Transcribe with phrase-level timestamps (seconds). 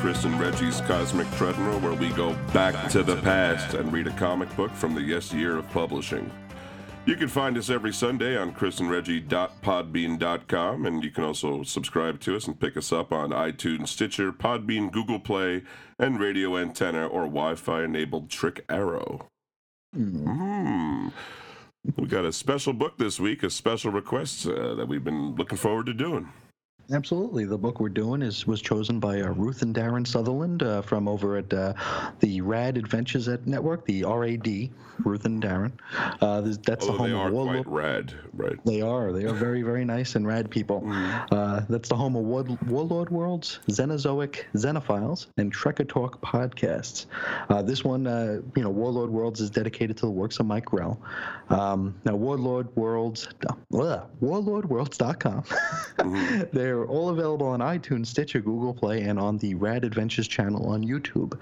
[0.00, 4.16] Chris and Reggie's Cosmic Treadmill, where we go back, to the past and read a
[4.16, 6.30] comic book from the yes year of publishing.
[7.06, 12.46] You can find us every Sunday on chrisandreggie.podbean.com, and you can also subscribe to us
[12.46, 15.62] and pick us up on iTunes, Stitcher, Podbean, Google Play,
[15.98, 19.28] and Radio Antenna or Wi Fi enabled Trick Arrow.
[19.94, 21.08] Hmm.
[21.96, 25.56] We got a special book this week, a special request uh, that we've been looking
[25.56, 26.28] forward to doing.
[26.90, 27.44] Absolutely.
[27.44, 31.06] The book we're doing is was chosen by uh, Ruth and Darren Sutherland uh, from
[31.06, 31.74] over at uh,
[32.20, 34.70] the Rad Adventures at Network, the RAD,
[35.04, 35.72] Ruth and Darren.
[36.22, 37.64] Uh, that's the Oh, home they of are Warlord.
[37.66, 38.56] quite rad, right?
[38.64, 39.12] They are.
[39.12, 40.80] They are very, very nice and rad people.
[40.80, 41.34] Mm-hmm.
[41.34, 47.04] Uh, that's the home of War- Warlord Worlds, Xenozoic Xenophiles, and Trekker Talk podcasts.
[47.50, 50.64] Uh, this one, uh, you know, Warlord Worlds is dedicated to the works of Mike
[50.64, 50.98] Grell.
[51.50, 53.52] Um, now, Warlord Worlds, uh,
[54.22, 55.42] warlordworlds.com.
[55.42, 56.42] Mm-hmm.
[56.56, 60.84] They're all available on iTunes, Stitcher, Google Play, and on the Rad Adventures channel on
[60.84, 61.38] YouTube.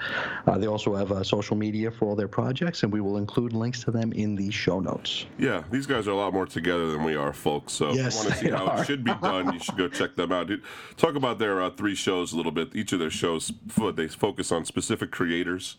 [0.46, 3.52] Uh, they also have uh, social media for all their projects, and we will include
[3.52, 5.26] links to them in the show notes.
[5.38, 7.72] Yeah, these guys are a lot more together than we are, folks.
[7.72, 8.82] So Yes, if you want to see how are.
[8.82, 10.46] it should be done, you should go check them out.
[10.48, 10.62] Dude,
[10.96, 12.74] Talk about their uh, three shows a little bit.
[12.74, 13.52] Each of their shows,
[13.94, 15.76] they focus on specific creators.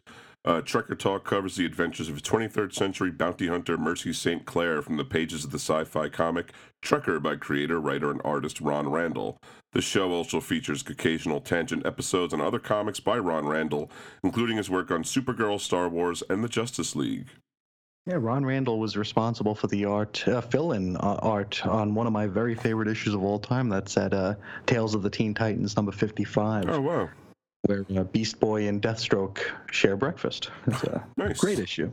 [0.48, 4.46] Uh, Trekker Talk covers the adventures of a 23rd century bounty hunter Mercy St.
[4.46, 8.62] Clair from the pages of the sci fi comic Trekker by creator, writer, and artist
[8.62, 9.38] Ron Randall.
[9.74, 13.92] The show also features occasional tangent episodes on other comics by Ron Randall,
[14.24, 17.28] including his work on Supergirl, Star Wars, and the Justice League.
[18.06, 22.14] Yeah, Ron Randall was responsible for the art, uh, fill-in uh, art on one of
[22.14, 23.68] my very favorite issues of all time.
[23.68, 24.36] That's at uh,
[24.66, 27.10] Tales of the Teen Titans number 55, Oh, wow.
[27.68, 29.40] Where uh, Beast Boy and Deathstroke
[29.72, 30.50] share breakfast.
[30.68, 31.40] It's a Nice.
[31.40, 31.92] great issue.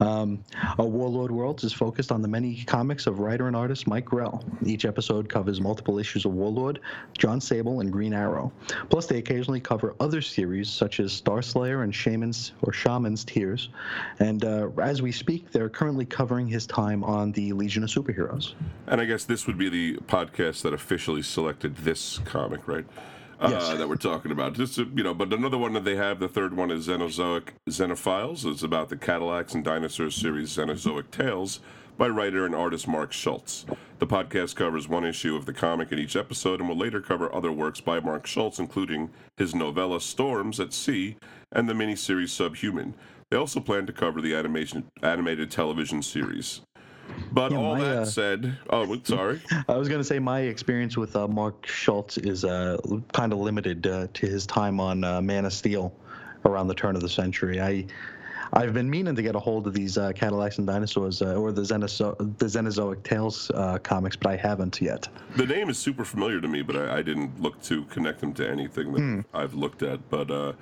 [0.00, 0.42] Um,
[0.78, 4.44] uh, Warlord Worlds is focused on the many comics of writer and artist Mike Grell.
[4.64, 6.80] Each episode covers multiple issues of Warlord,
[7.16, 8.52] John Sable, and Green Arrow.
[8.90, 13.68] Plus, they occasionally cover other series such as Star Slayer and Shaman's or Shaman's Tears.
[14.18, 18.54] And uh, as we speak, they're currently covering his time on the Legion of Superheroes.
[18.86, 22.84] And I guess this would be the podcast that officially selected this comic, right?
[23.38, 23.76] Uh, Yes.
[23.76, 24.54] that we're talking about.
[24.54, 28.50] Just you know, but another one that they have, the third one is Xenozoic Xenophiles.
[28.50, 31.60] It's about the Cadillacs and Dinosaurs series Xenozoic Tales
[31.98, 33.64] by writer and artist Mark Schultz.
[33.98, 37.34] The podcast covers one issue of the comic in each episode and will later cover
[37.34, 41.16] other works by Mark Schultz, including his novella Storms at Sea
[41.52, 42.94] and the miniseries Subhuman.
[43.30, 46.60] They also plan to cover the animation animated television series.
[47.32, 49.40] But Yeah, all my, that uh, said, oh, sorry.
[49.68, 52.78] I was going to say my experience with uh, Mark Schultz is uh,
[53.12, 55.92] kind of limited uh, to his time on uh, Man of Steel
[56.44, 57.60] around the turn of the century.
[57.60, 57.86] I
[58.52, 61.50] I've been meaning to get a hold of these uh, Cadillacs and Dinosaurs uh, or
[61.50, 65.08] the, Xenozo- the Xenozoic Tales uh, comics, but I haven't yet.
[65.34, 68.32] The name is super familiar to me, but I, I didn't look to connect them
[68.34, 69.20] to anything that Hmm.
[69.34, 70.08] I've looked at.
[70.10, 70.52] But uh,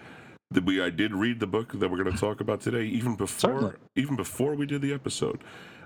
[0.64, 3.50] we, I did read the book that we're going to talk about today, even before
[3.50, 3.74] Certainly.
[3.96, 5.44] even before we did the episode.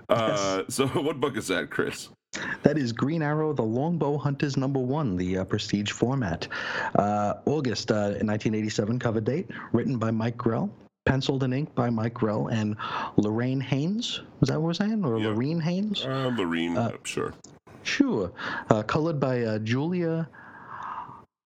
[0.09, 2.09] Uh, So, what book is that, Chris?
[2.63, 6.47] That is Green Arrow, The Longbow Hunters number one, the uh, prestige format.
[6.95, 10.69] Uh, August uh, 1987 cover date, written by Mike Grell,
[11.05, 12.75] penciled and inked by Mike Grell and
[13.17, 14.21] Lorraine Haines.
[14.41, 15.03] Was that what we're saying?
[15.03, 15.29] Or Yeah.
[15.29, 16.05] Lorraine Haines?
[16.05, 17.33] Uh, Lorene, uh, sure.
[17.81, 18.31] Sure.
[18.69, 20.29] Uh, colored by uh, Julia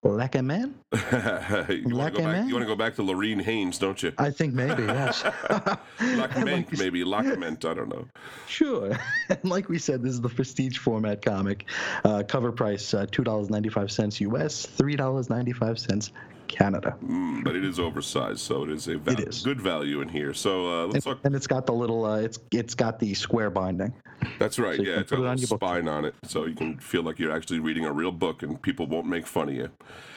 [0.04, 0.76] Lacquement?
[0.92, 2.48] you want to go man?
[2.48, 4.12] You want to go back to Lorene Haines, don't you?
[4.18, 5.24] I think maybe, yes.
[6.00, 7.64] Lockment, maybe Lockment.
[7.64, 8.06] I don't know.
[8.48, 8.98] Sure.
[9.30, 11.70] And like we said, this is the prestige format comic.
[12.04, 16.12] Uh, cover price uh, $2.95 US, $3.95
[16.58, 16.96] Canada.
[17.04, 19.42] Mm, but it is oversized, so it is a val- It is.
[19.44, 20.34] good value in here.
[20.34, 21.20] So uh, let's talk.
[21.24, 23.94] And it's got the little, uh, it's it's got the square binding.
[24.40, 24.78] That's right.
[24.78, 25.60] So yeah, it's got a put it on little your book.
[25.70, 28.62] spine on it, so you can feel like you're actually reading a real book, and
[28.62, 29.70] people won't make fun of you.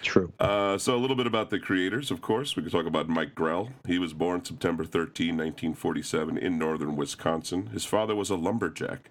[0.03, 0.33] True.
[0.39, 2.55] Uh, so a little bit about the creators, of course.
[2.55, 3.71] We can talk about Mike Grell.
[3.87, 7.67] He was born September 13, 1947, in northern Wisconsin.
[7.69, 9.11] His father was a lumberjack.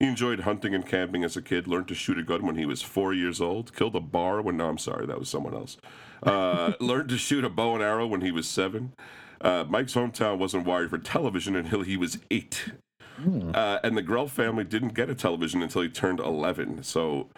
[0.00, 2.66] He enjoyed hunting and camping as a kid, learned to shoot a gun when he
[2.66, 5.76] was four years old, killed a bar when, no, I'm sorry, that was someone else.
[6.22, 8.92] Uh, learned to shoot a bow and arrow when he was seven.
[9.40, 12.70] Uh, Mike's hometown wasn't wired for television until he was eight.
[13.54, 16.82] Uh, and the Grell family didn't get a television until he turned 11.
[16.82, 17.28] So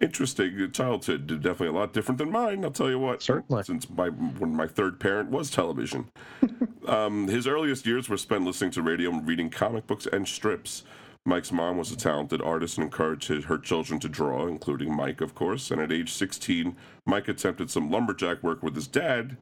[0.00, 2.64] interesting childhood, definitely a lot different than mine.
[2.64, 3.22] I'll tell you what.
[3.22, 3.64] Certainly.
[3.64, 6.10] Since my when my third parent was television,
[6.86, 10.84] um, his earliest years were spent listening to radio and reading comic books and strips.
[11.26, 15.34] Mike's mom was a talented artist and encouraged her children to draw, including Mike, of
[15.34, 15.70] course.
[15.70, 16.76] And at age 16,
[17.06, 19.36] Mike attempted some lumberjack work with his dad.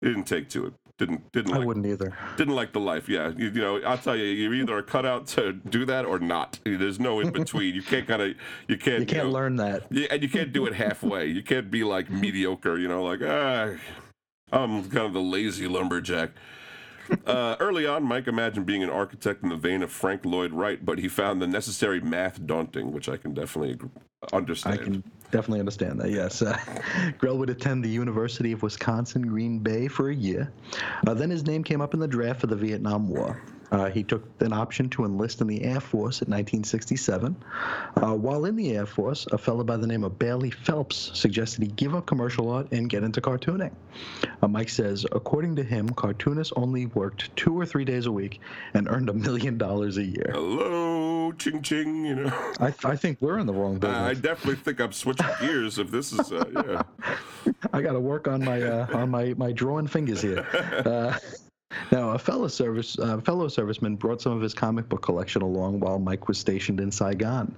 [0.00, 0.74] He didn't take to it.
[0.98, 2.16] Didn't didn't like I like wouldn't either.
[2.38, 3.06] didn't like the life.
[3.06, 6.18] Yeah, you, you know, I'll tell you, you're either a cutout to do that or
[6.18, 6.58] not.
[6.64, 7.74] There's no in between.
[7.74, 8.34] You can't kind of,
[8.66, 9.84] you can't, You can't know, learn that.
[9.90, 11.26] Yeah, and you can't do it halfway.
[11.26, 12.78] You can't be like mediocre.
[12.78, 13.74] You know, like ah,
[14.52, 16.30] I'm kind of the lazy lumberjack.
[17.26, 20.84] Uh, early on, Mike imagined being an architect in the vein of Frank Lloyd Wright,
[20.84, 23.78] but he found the necessary math daunting, which I can definitely
[24.32, 24.80] understand.
[24.80, 26.10] I can definitely understand that.
[26.10, 26.58] Yes, uh,
[27.18, 30.52] Grell would attend the University of Wisconsin Green Bay for a year.
[31.06, 33.42] Uh, then his name came up in the draft for the Vietnam War.
[33.70, 37.36] Uh, he took an option to enlist in the Air Force in 1967.
[37.96, 41.62] Uh, while in the Air Force, a fellow by the name of Bailey Phelps suggested
[41.62, 43.72] he give up commercial art and get into cartooning.
[44.42, 48.40] Uh, Mike says, according to him, cartoonists only worked two or three days a week
[48.74, 50.30] and earned a million dollars a year.
[50.32, 52.04] Hello, ching ching.
[52.04, 53.98] You know, I, I think we're in the wrong business.
[53.98, 55.78] I definitely think I'm switching gears.
[55.78, 59.52] If this is, uh, yeah, I got to work on my uh, on my my
[59.52, 60.46] drawing fingers here.
[61.90, 65.80] Now, a fellow service uh, fellow serviceman brought some of his comic book collection along
[65.80, 67.54] while Mike was stationed in Saigon.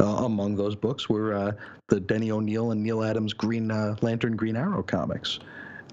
[0.00, 1.52] Uh, among those books were uh,
[1.88, 5.40] the Denny O'Neil and Neal Adams Green uh, Lantern Green Arrow comics.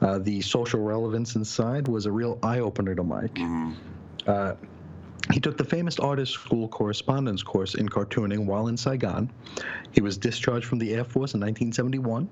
[0.02, 3.38] Uh, the social relevance inside was a real eye opener to Mike.
[4.28, 4.56] Uh,
[5.32, 9.32] he took the famous artist school correspondence course in cartooning while in Saigon.
[9.92, 12.30] He was discharged from the Air Force in 1971.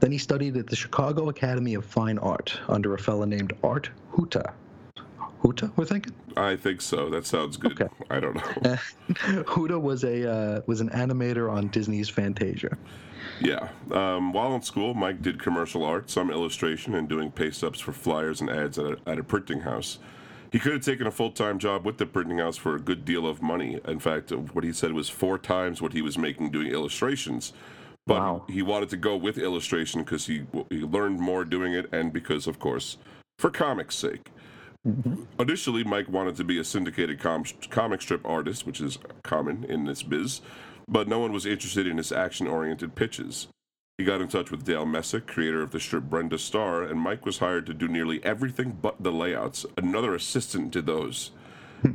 [0.00, 3.90] Then he studied at the Chicago Academy of Fine Art under a fellow named Art
[4.14, 4.52] Huta.
[5.42, 6.12] Huta, we're thinking.
[6.36, 7.08] I think so.
[7.08, 7.80] That sounds good.
[7.80, 7.92] Okay.
[8.10, 8.76] I don't know.
[9.48, 12.76] Huta was a uh, was an animator on Disney's Fantasia.
[13.40, 13.68] Yeah.
[13.90, 17.92] Um, while in school, Mike did commercial art, some illustration, and doing paste ups for
[17.92, 19.98] flyers and ads at a, at a printing house.
[20.52, 23.04] He could have taken a full time job with the printing house for a good
[23.04, 23.80] deal of money.
[23.86, 27.52] In fact, what he said was four times what he was making doing illustrations.
[28.06, 28.44] But Wow.
[28.48, 32.46] he wanted to go with illustration because he, he learned more doing it and because,
[32.46, 32.98] of course,
[33.38, 34.30] for comics' sake.
[35.40, 39.84] Initially, Mike wanted to be a syndicated com- comic strip artist, which is common in
[39.84, 40.40] this biz,
[40.86, 43.48] but no one was interested in his action oriented pitches.
[43.98, 47.26] He got in touch with Dale Messick, creator of the strip Brenda Starr, and Mike
[47.26, 49.66] was hired to do nearly everything but the layouts.
[49.76, 51.32] Another assistant did those.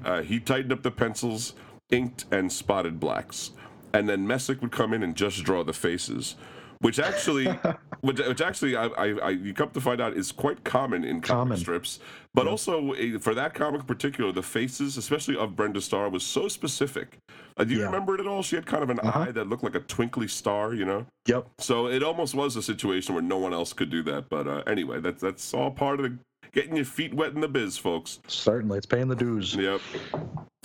[0.03, 1.53] Uh, he tightened up the pencils,
[1.91, 3.51] inked, and spotted blacks.
[3.93, 6.35] And then Messick would come in and just draw the faces.
[6.79, 7.45] Which actually,
[8.01, 11.21] which, which actually, I, I, I, you come to find out, is quite common in
[11.21, 11.57] comic Common.
[11.57, 11.99] strips.
[12.33, 16.23] But also eh, for that comic in particular, the faces, especially of Brenda Starr, was
[16.23, 17.17] so specific.
[17.57, 17.85] Uh, do you Yeah.
[17.85, 18.41] remember it at all?
[18.41, 19.19] She had kind of an Uh-huh.
[19.27, 21.05] eye that looked like a twinkly star, you know.
[21.27, 21.47] Yep.
[21.59, 24.29] So it almost was a situation where no one else could do that.
[24.29, 26.17] But uh, anyway, that's that's all part of the
[26.51, 28.19] getting your feet wet in the biz, folks.
[28.27, 29.55] Certainly, it's paying the dues.
[29.55, 29.81] Yep.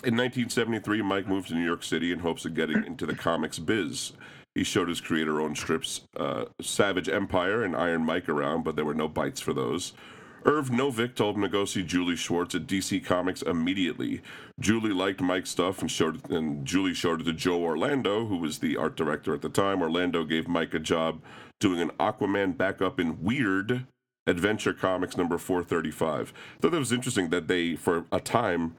[0.04, 3.58] In 1973, Mike moved to New York City in hopes of getting into the comics
[3.58, 4.12] biz.
[4.54, 8.84] He showed his creator owned strips, uh, Savage Empire and Iron Mike, around, but there
[8.84, 9.92] were no bites for those.
[10.46, 14.22] Irv Novick told him to go see Julie Schwartz at DC Comics immediately.
[14.60, 18.36] Julie liked Mike's stuff and showed it, and Julie showed it to Joe Orlando, who
[18.36, 19.82] was the art director at the time.
[19.82, 21.20] Orlando gave Mike a job
[21.58, 23.86] doing an Aquaman backup in Weird
[24.26, 26.32] Adventure Comics number 435.
[26.60, 28.76] Thought that was interesting that they, for a time,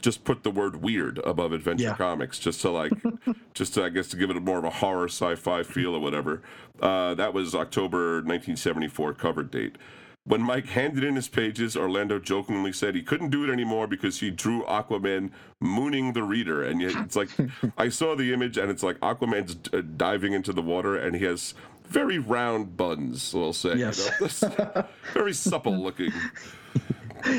[0.00, 1.96] just put the word weird above Adventure Yeah.
[1.96, 2.92] Comics just to like,
[3.54, 6.00] just to, I guess to give it a more of a horror sci-fi feel or
[6.00, 6.42] whatever.
[6.80, 9.76] Uh, that was October 1974 cover date.
[10.24, 14.20] When Mike handed in his pages, Orlando jokingly said he couldn't do it anymore because
[14.20, 16.62] he drew Aquaman mooning the reader.
[16.62, 17.30] And yet it's like,
[17.78, 21.24] I saw the image and it's like Aquaman's uh, diving into the water and he
[21.24, 21.54] has
[21.88, 23.70] very round buns, we'll say.
[23.70, 24.42] you Yes.
[24.42, 24.84] know?
[25.14, 26.12] very supple looking.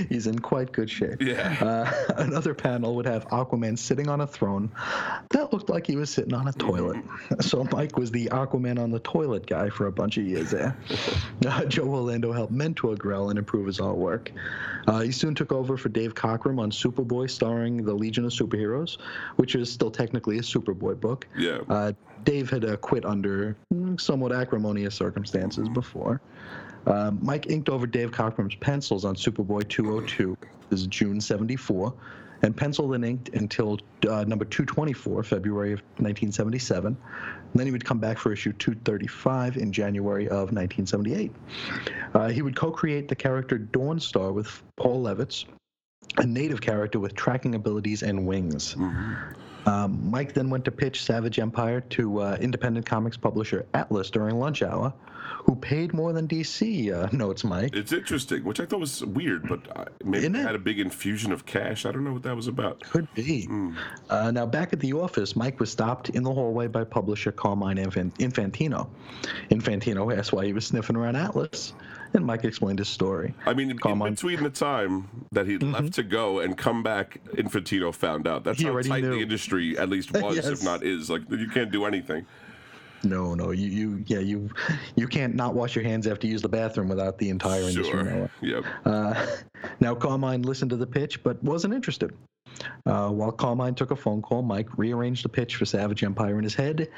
[0.10, 1.22] He's in quite good shape.
[1.22, 1.56] Yeah.
[1.62, 4.70] Uh, another panel would have Aquaman sitting on a throne
[5.30, 6.98] that looked like he was sitting on a toilet.
[7.40, 10.78] So Mike was the Aquaman on the toilet guy for a bunch of years there.
[11.48, 14.28] Uh, Joe Orlando helped mentor Grell and improve his artwork.
[14.88, 18.98] Uh, he soon took over for Dave Cockrum on Superboy, starring the Legion of Superheroes,
[19.38, 21.26] which is still technically a Superboy book.
[21.38, 21.60] Yeah.
[22.30, 23.58] Dave had uh, quit under
[23.98, 26.22] somewhat acrimonious circumstances before.
[26.86, 30.38] Uh, Mike inked over Dave Cockrum's pencils on Superboy 202.
[30.70, 31.92] This is June 74.
[32.44, 36.86] And penciled and inked until uh, number 224, February of 1977.
[36.86, 36.98] And
[37.56, 41.32] then he would come back for issue 235 in January of 1978.
[42.14, 45.46] Uh, he would co create the character Dawnstar with Paul Levitz,
[46.18, 48.76] a native character with tracking abilities and wings.
[49.66, 54.40] Um, Mike then went to pitch Savage Empire to uh, independent comics publisher Atlas during
[54.40, 54.94] lunch hour,
[55.44, 57.76] who paid more than DC, uh, notes Mike.
[57.76, 60.80] It's interesting, which I thought was weird, but uh, maybe Isn't it had a big
[60.80, 61.86] infusion of cash.
[61.86, 62.82] I don't know what that was about.
[62.82, 63.48] Could be.
[64.10, 67.78] Uh, now, back at the office, Mike was stopped in the hallway by publisher Carmine
[67.78, 68.88] Infantino.
[69.52, 71.74] Infantino asked why he was sniffing around Atlas,
[72.14, 73.34] and Mike explained his story.
[73.46, 74.14] I mean, in Carmine.
[74.14, 78.44] between the time that he left to go and come back, Infantino found out.
[78.44, 79.12] That's He how tight knew.
[79.12, 80.48] the industry at least was, Yes.
[80.48, 81.10] if not is.
[81.10, 82.26] Like, you can't do anything.
[83.02, 84.50] No, no, you, you, yeah, you,
[84.98, 87.86] you can't not wash your hands after you use the bathroom without the entire industry
[87.86, 88.04] Sure.
[88.04, 88.30] knowing.
[88.42, 88.64] Yep.
[88.86, 89.26] Uh,
[89.80, 92.12] now, Carmine listened to the pitch but wasn't interested.
[92.86, 96.44] Uh, while Carmine took a phone call, Mike rearranged the pitch for Savage Empire in
[96.44, 96.90] his head,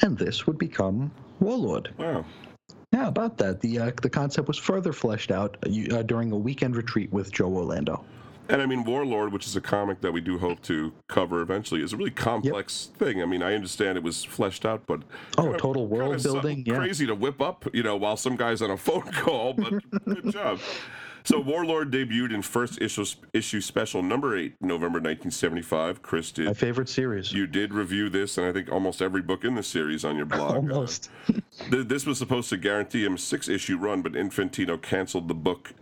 [0.00, 1.10] and this would become
[1.40, 1.92] Warlord.
[1.98, 2.24] Wow.
[2.92, 3.60] Yeah, about that.
[3.60, 7.30] The uh, the concept was further fleshed out uh, uh, during a weekend retreat with
[7.30, 8.04] Joe Orlando.
[8.48, 11.82] And I mean, Warlord, which is a comic that we do hope to cover eventually,
[11.84, 13.22] is a really complex thing.
[13.22, 15.02] I mean, I understand it was fleshed out, but
[15.38, 16.74] Oh, kinda- total world kinda something building, yeah.
[16.78, 19.52] crazy to whip up, you know, while some guy's on a phone call.
[19.52, 20.58] But good job.
[21.24, 26.02] So Warlord debuted in first issue issue special number eight, November 1975.
[26.02, 26.46] Chris did.
[26.46, 27.32] My favorite series.
[27.32, 30.26] You did review this, and I think almost every book in the series on your
[30.26, 30.52] blog.
[30.52, 31.10] Uh, Almost.
[31.70, 35.34] Th- This was supposed to guarantee him a six issue run, but Infantino canceled the
[35.34, 35.72] book,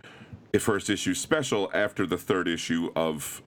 [0.53, 3.41] a first issue special, after the third issue of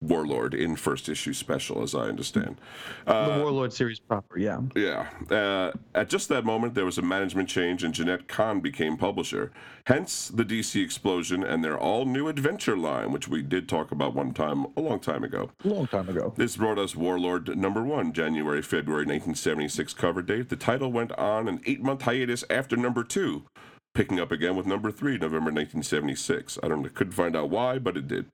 [0.00, 2.60] Warlord in first issue special, as I understand.
[3.06, 4.60] Uh, the Warlord series proper, yeah.
[4.76, 5.08] yeah.
[5.28, 9.50] Uh, at just that moment, there was a management change, and Jenette Kahn became publisher.
[9.86, 14.14] Hence the DC explosion and their all new adventure line, which we did talk about
[14.14, 15.50] one time a long time ago.
[15.64, 16.32] Long time ago.
[16.36, 20.48] This brought us Warlord number one, January, February 1976 cover date.
[20.48, 23.46] The title went on an eight month hiatus after number two,
[23.94, 26.58] picking up again with number three, November 1976.
[26.62, 28.26] I don't know, couldn't find out why, but it did.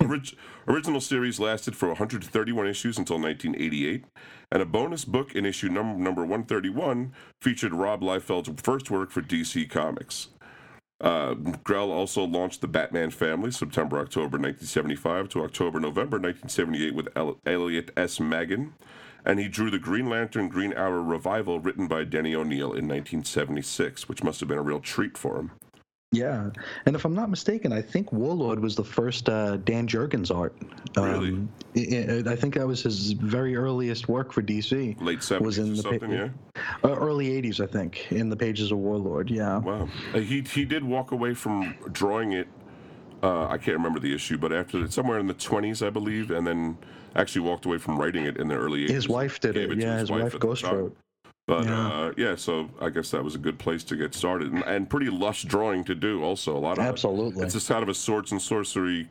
[0.00, 0.36] Orig-
[0.66, 4.04] original series lasted for 131 issues until 1988,
[4.52, 9.22] and a bonus book in issue num- number 131 featured Rob Liefeld's first work for
[9.22, 10.28] DC Comics.
[11.00, 17.08] Uh, Grell also launched the Batman family September October 1975 to October November 1978 with
[17.16, 18.18] El- Elliot S.
[18.18, 18.74] Maggin,
[19.24, 24.08] and he drew the Green Lantern Green Arrow revival written by Denny O'Neil in 1976,
[24.08, 25.52] which must have been a real treat for him.
[26.10, 26.48] Yeah,
[26.86, 30.56] and if I'm not mistaken, I think Warlord was the first uh, Dan Jurgens art.
[30.96, 31.36] Really?
[31.76, 34.98] I, I- I think that was his very earliest work for DC.
[35.02, 36.28] Late 70s Was in the something, pa- yeah.
[36.82, 39.30] Uh, early 80s, I think, in the pages of Warlord.
[39.30, 39.58] Yeah.
[39.58, 39.88] Wow.
[40.14, 42.48] Uh, he he did walk away from drawing it.
[43.22, 46.46] Uh, I can't remember the issue, but after somewhere in the 20s, I believe, and
[46.46, 46.78] then
[47.16, 48.90] actually walked away from writing it in the early 80s.
[48.90, 49.78] His wife did Gave it.
[49.78, 50.74] Yeah, his wife at the ghost time.
[50.74, 50.96] wrote.
[51.48, 51.88] But Yeah.
[51.88, 54.88] uh, yeah, so I guess that was a good place to get started, and, and
[54.88, 56.22] pretty lush drawing to do.
[56.22, 57.42] Also, a lot of Absolutely.
[57.42, 59.08] It's just kind of a swords and sorcery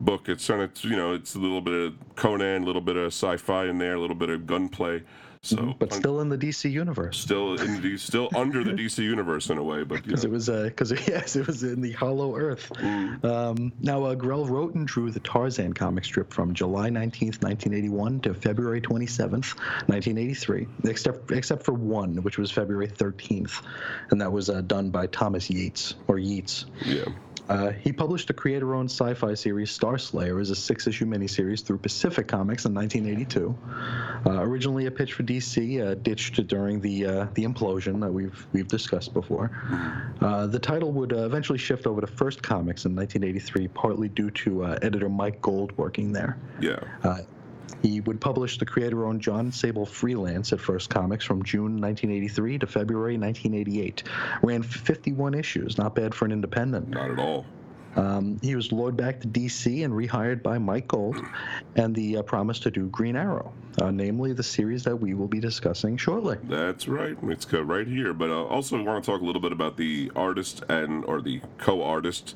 [0.00, 0.28] book.
[0.28, 3.06] It's kind of you know, it's a little bit of Conan, a little bit of
[3.06, 5.04] sci-fi in there, a little bit of gunplay.
[5.44, 5.72] So, Mm-hmm.
[5.78, 7.18] But un- still in the DC universe.
[7.18, 10.48] still in the still under the DC universe in a way, but Because it was,
[10.48, 12.70] because yes, it was in the Hollow Earth.
[12.76, 13.24] Mm.
[13.24, 18.20] Um, now, uh, Grell wrote and drew the Tarzan comic strip from July 19th, 1981
[18.20, 19.54] to February 27th,
[19.88, 23.62] 1983, except except for one, which was February 13th,
[24.10, 26.66] and that was uh, done by Thomas Yates or Yeats.
[26.84, 27.04] yeah.
[27.48, 32.26] Uh, he published a creator-owned sci-fi series Star Slayer as a six-issue miniseries through Pacific
[32.26, 33.56] Comics in 1982.
[34.26, 38.46] Uh, originally a pitch for DC, uh, ditched during the uh, the implosion that we've
[38.52, 39.50] we've discussed before.
[40.20, 44.30] Uh, the title would uh, eventually shift over to First Comics in 1983, partly due
[44.30, 46.38] to uh, editor Mike Gold working there.
[46.60, 46.78] Yeah.
[47.82, 52.66] He would publish the creator-owned John Sable freelance at First Comics from June 1983 to
[52.66, 54.04] February 1988.
[54.42, 56.88] Ran 51 issues, not bad for an independent.
[56.88, 57.44] Not at all.
[57.96, 61.16] Um, he was lured back to DC and rehired by Mike Gold,
[61.76, 65.28] and the uh, promise to do Green Arrow, uh, namely the series that we will
[65.28, 66.38] be discussing shortly.
[66.44, 67.16] That's right.
[67.22, 68.12] It's right here.
[68.12, 71.40] But uh, also, want to talk a little bit about the artist and or the
[71.58, 72.34] co-artist.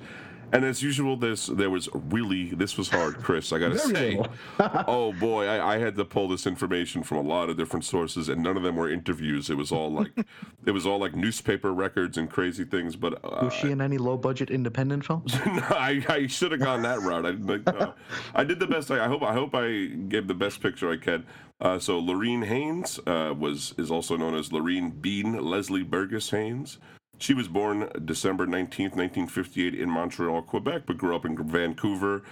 [0.52, 3.52] And as usual, this there was really this was hard, Chris.
[3.52, 4.20] I gotta say.
[4.58, 8.28] oh boy, I, I had to pull this information from a lot of different sources,
[8.28, 9.50] and none of them were interviews.
[9.50, 10.12] It was all like
[10.64, 12.96] it was all like newspaper records and crazy things.
[12.96, 15.34] But uh, Was she in any low-budget independent films?
[15.46, 17.26] no, I, I should have gone that route.
[17.26, 17.94] I, like, no.
[18.34, 18.90] I did the best.
[18.90, 19.22] I, I hope.
[19.22, 21.26] I hope I gave the best picture I can.
[21.60, 26.78] Uh, so Lorene Haines uh, was is also known as Lorene Bean Leslie Burgess Haines.
[27.18, 32.22] She was born December nineteenth, nineteen fifty-eight, in Montreal, Quebec, but grew up in Vancouver.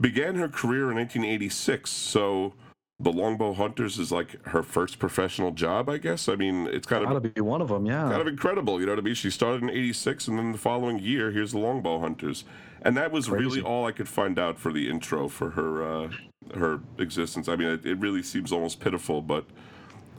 [0.00, 1.88] Began her career in 1986.
[1.90, 2.54] So
[3.00, 6.28] the Longbow Hunters is like her first professional job, I guess.
[6.28, 8.08] I mean, it's kind of Gotta be one of them, yeah.
[8.08, 8.80] kind of incredible.
[8.80, 9.14] You know what I mean?
[9.14, 12.44] She started in '86, and then the following year, here's the Longbow Hunters,
[12.82, 16.10] and that was really all I could find out for the intro for her uh,
[16.54, 17.48] her existence.
[17.48, 19.44] I mean, it, it really seems almost pitiful, but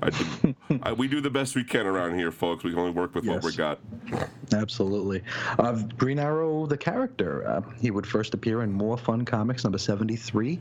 [0.02, 2.64] I, I we do the best we can around here, folks.
[2.64, 3.56] We can only work with what we Yes.
[3.56, 3.80] got.
[4.54, 5.24] Absolutely.
[5.58, 9.78] Uh, Green Arrow, the character, uh, he would first appear in More Fun Comics number
[9.78, 10.60] 73,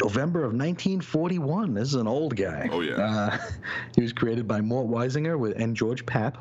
[0.00, 1.74] November of 1941.
[1.74, 2.68] This is an old guy.
[2.70, 2.94] Oh, yeah.
[2.94, 3.38] Uh,
[3.96, 6.36] he was created by Mort Weisinger with, and George Papp.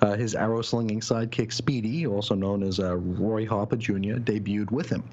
[0.00, 4.88] Uh, his arrow slinging sidekick Speedy, also known as uh, Roy Harper Jr., debuted with
[4.88, 5.04] him.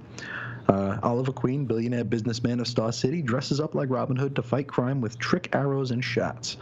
[0.69, 4.67] Uh, Oliver Queen, billionaire businessman of Star City, dresses up like Robin Hood to fight
[4.67, 6.57] crime with trick arrows and shots.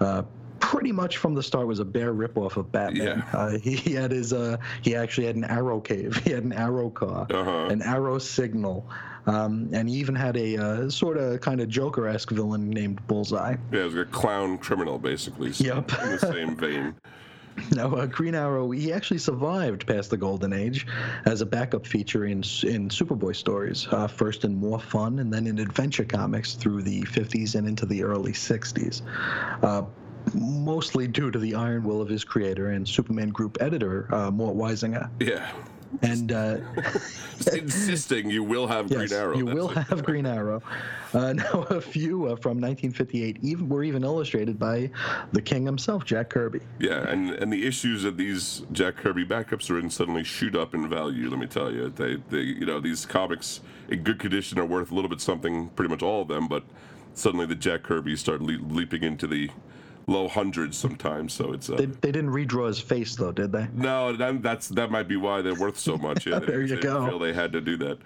[0.00, 0.22] Uh,
[0.60, 3.24] pretty much from the start was a bare ripoff of Batman.
[3.32, 3.38] Yeah.
[3.38, 6.16] Uh, he, he had his uh, he actually had an arrow cave.
[6.24, 7.66] He had an arrow car, Uh-huh.
[7.70, 8.88] an arrow signal,
[9.26, 13.56] um, and he even had a uh, sort of kind of Joker-esque villain named Bullseye.
[13.72, 15.52] Yeah, it was a clown criminal, basically.
[15.52, 15.92] so Yep.
[16.04, 16.94] In the same vein.
[17.72, 20.86] Now, uh, Green Arrow, he actually survived past the Golden Age
[21.26, 25.46] as a backup feature in in Superboy stories, uh, first in more fun and then
[25.46, 29.02] in adventure comics through the 50s and into the early 60s.
[29.62, 29.82] Uh,
[30.34, 34.56] mostly due to the iron will of his creator and Superman group editor, uh, Mort
[34.56, 35.08] Weisinger.
[35.20, 35.50] Yeah.
[36.02, 36.58] And uh,
[37.52, 39.36] insisting you will have yes, Green Arrow.
[39.36, 40.62] you That's will have Green Arrow.
[41.14, 44.90] Uh, now, a few uh, from 1958 even were even illustrated by
[45.32, 46.60] the king himself, Jack Kirby.
[46.78, 50.74] Yeah, and and the issues that these Jack Kirby backups are in suddenly shoot up
[50.74, 51.30] in value.
[51.30, 54.90] Let me tell you, they they you know these comics in good condition are worth
[54.90, 55.68] a little bit something.
[55.70, 56.64] Pretty much all of them, but
[57.14, 59.50] suddenly the Jack Kirby's start le- leaping into the
[60.08, 61.32] low hundreds sometimes.
[61.32, 63.68] So it's uh, They, they didn't redraw his face, though, did they?
[63.74, 66.26] no, that, that's that might be why they're worth so much.
[66.26, 67.06] Yeah, There you go.
[67.06, 67.98] Feel they had to do that.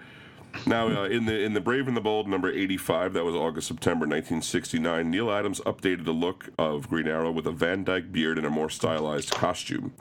[0.67, 3.67] Now, uh, in the in the Brave and the Bold number 85, that was August
[3.67, 5.09] September 1969.
[5.09, 8.51] Neal Adams updated the look of Green Arrow with a Van Dyke beard and a
[8.51, 9.93] more stylized costume.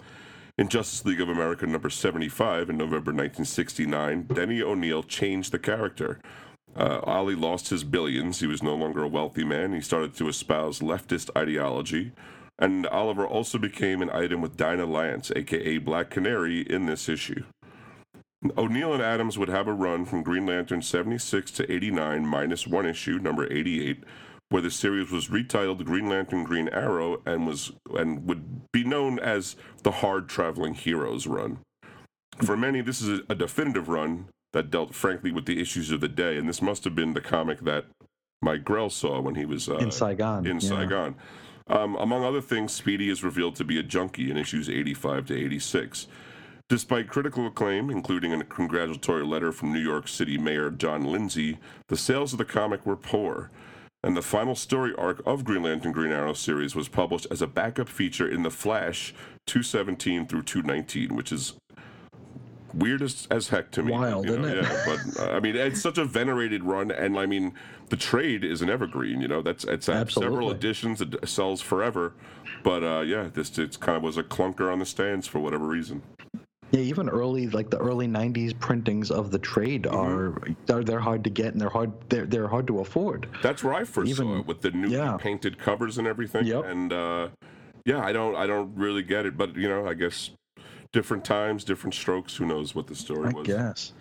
[0.59, 6.21] In Justice League of America number 75 in November 1969, Denny O'Neil changed the character.
[6.77, 8.41] Uh, Ollie lost his billions.
[8.41, 9.73] He was no longer a wealthy man.
[9.73, 12.13] He started to espouse leftist ideology.
[12.59, 17.45] And Oliver also became an item with Dinah Lance, aka Black Canary, in this issue.
[18.57, 22.87] O'Neil and Adams would have a run from Green Lantern 76 to 89, minus one
[22.87, 24.03] issue, number 88,
[24.49, 29.19] where the series was retitled Green Lantern Green Arrow and was and would be known
[29.19, 31.59] as the Hard Traveling Heroes run.
[32.43, 36.09] For many, this is a definitive run that dealt frankly with the issues of the
[36.09, 37.87] day, and this must have been the comic that
[38.41, 40.47] Mike Grell saw when he was uh, In Saigon.
[40.47, 40.69] in yeah.
[40.69, 41.15] Saigon.
[41.69, 45.37] Um, among other things, Speedy is revealed to be a junkie in issues 85 to
[45.45, 46.09] 86.
[46.69, 51.97] Despite critical acclaim, including a congratulatory letter from New York City Mayor John Lindsay, the
[51.97, 53.51] sales of the comic were poor.
[54.05, 57.47] And the final story arc of Green Lantern Green Arrow series was published as a
[57.47, 59.15] backup feature in The Flash
[59.47, 61.55] 217 through 219, which is
[62.75, 63.93] weird as, as heck to me.
[63.93, 64.45] Wild, you know?
[64.47, 64.65] isn't it?
[64.65, 67.55] Yeah, but uh, I mean, it's such a venerated run, and I mean,
[67.89, 69.21] the trade is an evergreen.
[69.21, 71.01] You know, that's it's had several editions.
[71.01, 72.15] It sells forever,
[72.63, 75.67] but uh, yeah, this it's kind of was a clunker on the stands for whatever
[75.67, 76.03] reason.
[76.71, 80.73] Yeah, even early, like the early '90s printings of the trade Mm-hmm.
[80.73, 83.29] are, are they're hard to get and they're hard they're they're hard to afford.
[83.43, 85.17] That's where I first saw it with the new yeah.
[85.19, 86.47] painted covers and everything.
[86.47, 86.65] Yep.
[86.65, 87.29] And uh,
[87.85, 90.31] yeah, I don't I don't really get it, but you know, I guess
[90.93, 92.37] different times, different strokes.
[92.37, 93.47] Who knows what the story I was?
[93.47, 93.93] guess.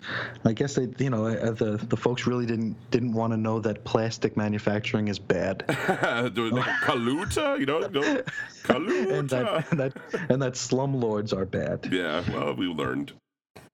[0.44, 3.60] I guess they, you know, uh, the the folks really didn't didn't want to know
[3.60, 8.22] that plastic manufacturing is bad, Kaluta, you know, no,
[8.62, 9.18] Kaluta.
[9.18, 9.92] and that and that
[10.28, 11.88] and that slumlords are bad.
[11.90, 13.12] yeah, well, we learned.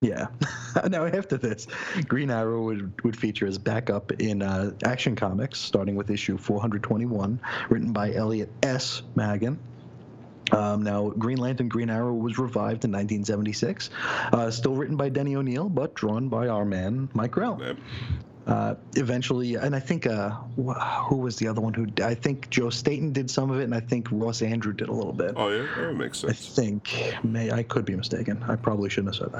[0.00, 0.26] Yeah.
[0.88, 1.66] now after this,
[2.06, 7.40] Green Arrow would, would feature as backup in uh, Action Comics, starting with issue 421,
[7.68, 9.02] written by Elliot S.
[9.16, 9.58] Maggin.
[10.52, 13.90] Um, now, Green Lantern Green Arrow was revived in 1976,
[14.32, 17.60] uh, still written by Denny O'Neil, but drawn by our man Mike Grell.
[18.48, 21.86] Uh, eventually, and I think uh, wh- who was the other one who?
[22.02, 24.92] I think Joe Staton did some of it, and I think Ross Andru did a
[24.92, 25.34] little bit.
[25.36, 26.32] Oh yeah, that makes sense.
[26.32, 28.42] I think may I could be mistaken.
[28.48, 29.32] I probably shouldn't have said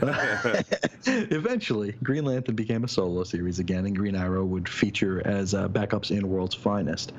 [0.00, 0.64] that.
[1.30, 5.68] Eventually, Green Lantern became a solo series again, and Green Arrow would feature as uh,
[5.68, 7.12] backups in World's Finest.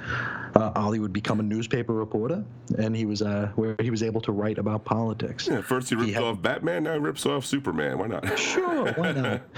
[0.56, 2.44] Uh, Ollie would become a newspaper reporter,
[2.80, 5.48] and he was uh, where he was able to write about politics.
[5.48, 8.00] Yeah, first he ripped had- off Batman, now he rips off Superman.
[8.00, 8.40] Why not?
[8.40, 9.42] Sure, why not?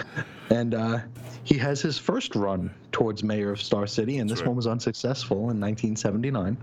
[0.49, 0.99] and uh,
[1.43, 4.47] he has his first run towards mayor of Star City, and this right.
[4.47, 6.57] one was unsuccessful in 1979.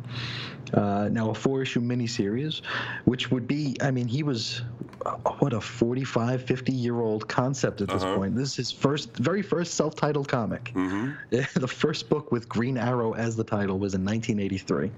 [0.73, 2.63] Uh, now, a four issue miniseries,
[3.05, 4.63] which would be, I mean, he was,
[5.07, 8.17] uh, what, a 45, 50 year old concept at this Uh-huh.
[8.17, 8.35] point.
[8.35, 10.71] This is his first, very first self titled comic.
[10.75, 14.91] hmm the first book with Green Arrow as the title was in 1983.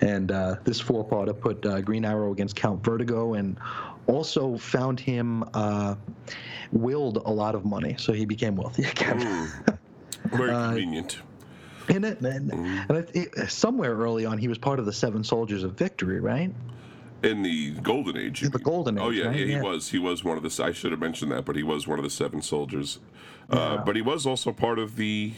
[0.00, 3.58] And uh, this four parter put uh, Green Arrow against Count Vertigo and
[4.10, 5.94] also found him uh,
[6.72, 7.96] willed a lot of money.
[7.98, 9.48] So he became wealthy again.
[10.32, 11.18] Very Uh, convenient.
[11.88, 15.64] In it, and, and it, somewhere early on, he was part of the Seven Soldiers
[15.64, 16.52] of Victory, right?
[17.24, 18.42] In the Golden Age.
[18.44, 18.58] In the.
[18.60, 19.36] Golden Oh yeah, right?
[19.38, 19.62] yeah, he Yeah.
[19.62, 19.88] was.
[19.90, 20.64] He was one of the.
[20.64, 22.98] I should have mentioned that, but he was one of the Seven Soldiers.
[23.50, 23.82] Uh, Yeah.
[23.84, 25.34] but he was also part of the.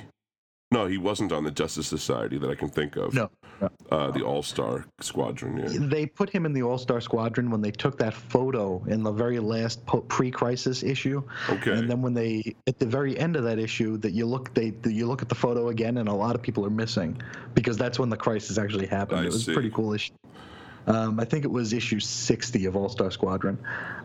[0.73, 3.13] No, he wasn't on the Justice Society that I can think of.
[3.13, 3.31] No,
[3.61, 3.69] no.
[3.91, 5.59] Uh, the All Star Squadron.
[5.59, 5.87] Yeah.
[5.87, 9.13] They put him in the All Star Squadron when they took that photo in the
[9.13, 11.23] very last pre-crisis issue.
[11.51, 11.73] Okay.
[11.73, 14.73] And then when they at the very end of that issue that you look they
[14.85, 17.21] you look at the photo again and a lot of people are missing
[17.55, 19.21] because that's when the crisis actually happened.
[19.21, 19.53] I it was see.
[19.53, 20.15] pretty cool issue.
[20.87, 23.59] Um, I think it was issue 60 of All Star Squadron.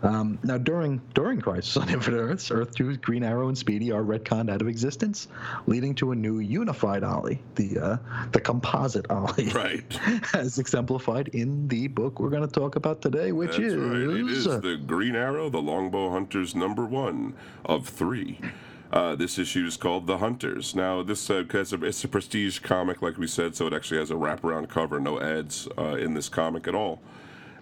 [0.04, 4.04] Um, now, during during Crisis on Infinite Earths, Earth 2's Green Arrow and Speedy are
[4.04, 5.28] retconned out of existence,
[5.66, 7.98] leading to a new unified Ollie, the uh,
[8.32, 10.00] the composite Ollie, Right.
[10.34, 13.96] as exemplified in the book we're going to talk about today, which That's is, right.
[14.02, 17.34] It is the Green Arrow, the Longbow Hunters number one
[17.66, 18.40] of three.
[18.91, 20.73] Uh, this issue is called The Hunters.
[20.73, 24.00] Now, this uh, it's, a, it's a prestige comic, like we said, so it actually
[24.00, 27.02] has a wraparound cover, no ads uh, in this comic at all.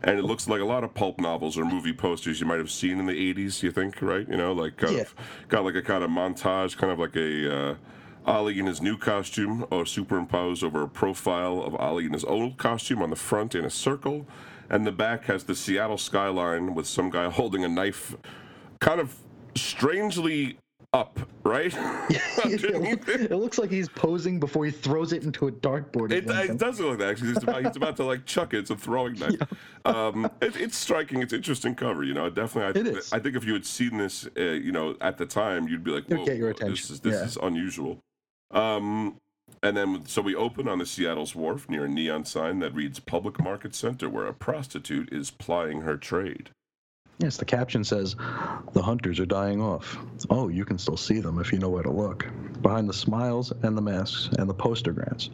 [0.03, 2.69] And it looks like a lot of pulp novels or movie posters you might have
[2.69, 4.27] seen in the 80s, you think, right?
[4.29, 5.01] You know, like kind Yeah.
[5.01, 5.15] of,
[5.47, 7.71] got like a kind of montage, kind of like a.
[7.71, 7.75] Uh,
[8.27, 12.57] Ollie in his new costume, or superimposed over a profile of Ollie in his old
[12.57, 14.25] costume on the front in a circle,
[14.67, 18.15] and the back has the Seattle skyline with some guy holding a knife,
[18.79, 19.15] kind of
[19.55, 20.57] strangely
[20.95, 21.73] up, right?
[22.47, 23.31] It.
[23.31, 26.11] looks like he's posing before he throws it into a dartboard.
[26.11, 27.09] It, it does look like that.
[27.09, 28.59] Actually, he's about, he's about to like chuck it.
[28.59, 29.35] It's a throwing knife.
[29.85, 31.21] Um, it, it's striking.
[31.21, 32.03] It's interesting cover.
[32.03, 32.81] You know, definitely.
[32.81, 33.05] I, It think.
[33.13, 35.91] I think if you had seen this, uh, you know, at the time, you'd be
[35.91, 36.93] like, "Whoa, get your This attention.
[36.95, 37.25] is this Yeah.
[37.25, 37.99] is unusual."
[38.49, 39.17] Um,
[39.61, 42.99] and then, so we open on the Seattle's wharf near a neon sign that reads
[42.99, 46.49] "Public Market Center," where a prostitute is plying her trade.
[47.19, 48.15] Yes, the caption says,
[48.73, 49.97] The hunters are dying off.
[50.29, 52.27] Oh, you can still see them if you know where to look.
[52.61, 55.29] Behind the smiles and the masks and the postergrams.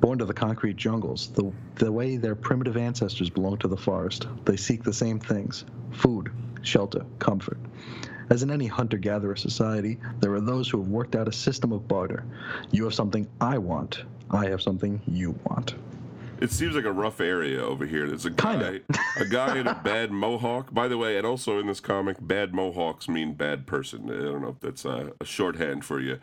[0.00, 4.28] Born to the concrete jungles, the, the way their primitive ancestors belong to the forest,
[4.44, 6.30] they seek the same things food,
[6.62, 7.58] shelter, comfort.
[8.30, 11.72] As in any hunter gatherer society, there are those who have worked out a system
[11.72, 12.24] of barter.
[12.70, 15.74] You have something I want, I have something you want.
[16.40, 18.06] It seems like a rough area over here.
[18.06, 18.80] There's a guy,
[19.18, 20.72] a guy in a bad mohawk.
[20.72, 24.08] By the way, and also in this comic, bad mohawks mean bad person.
[24.08, 26.20] I don't know if that's a, a shorthand for you.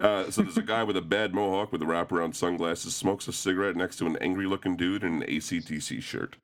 [0.00, 3.32] Uh, so there's a guy with a bad mohawk with a wraparound sunglasses, smokes a
[3.32, 6.36] cigarette next to an angry-looking dude in an AC/DC shirt.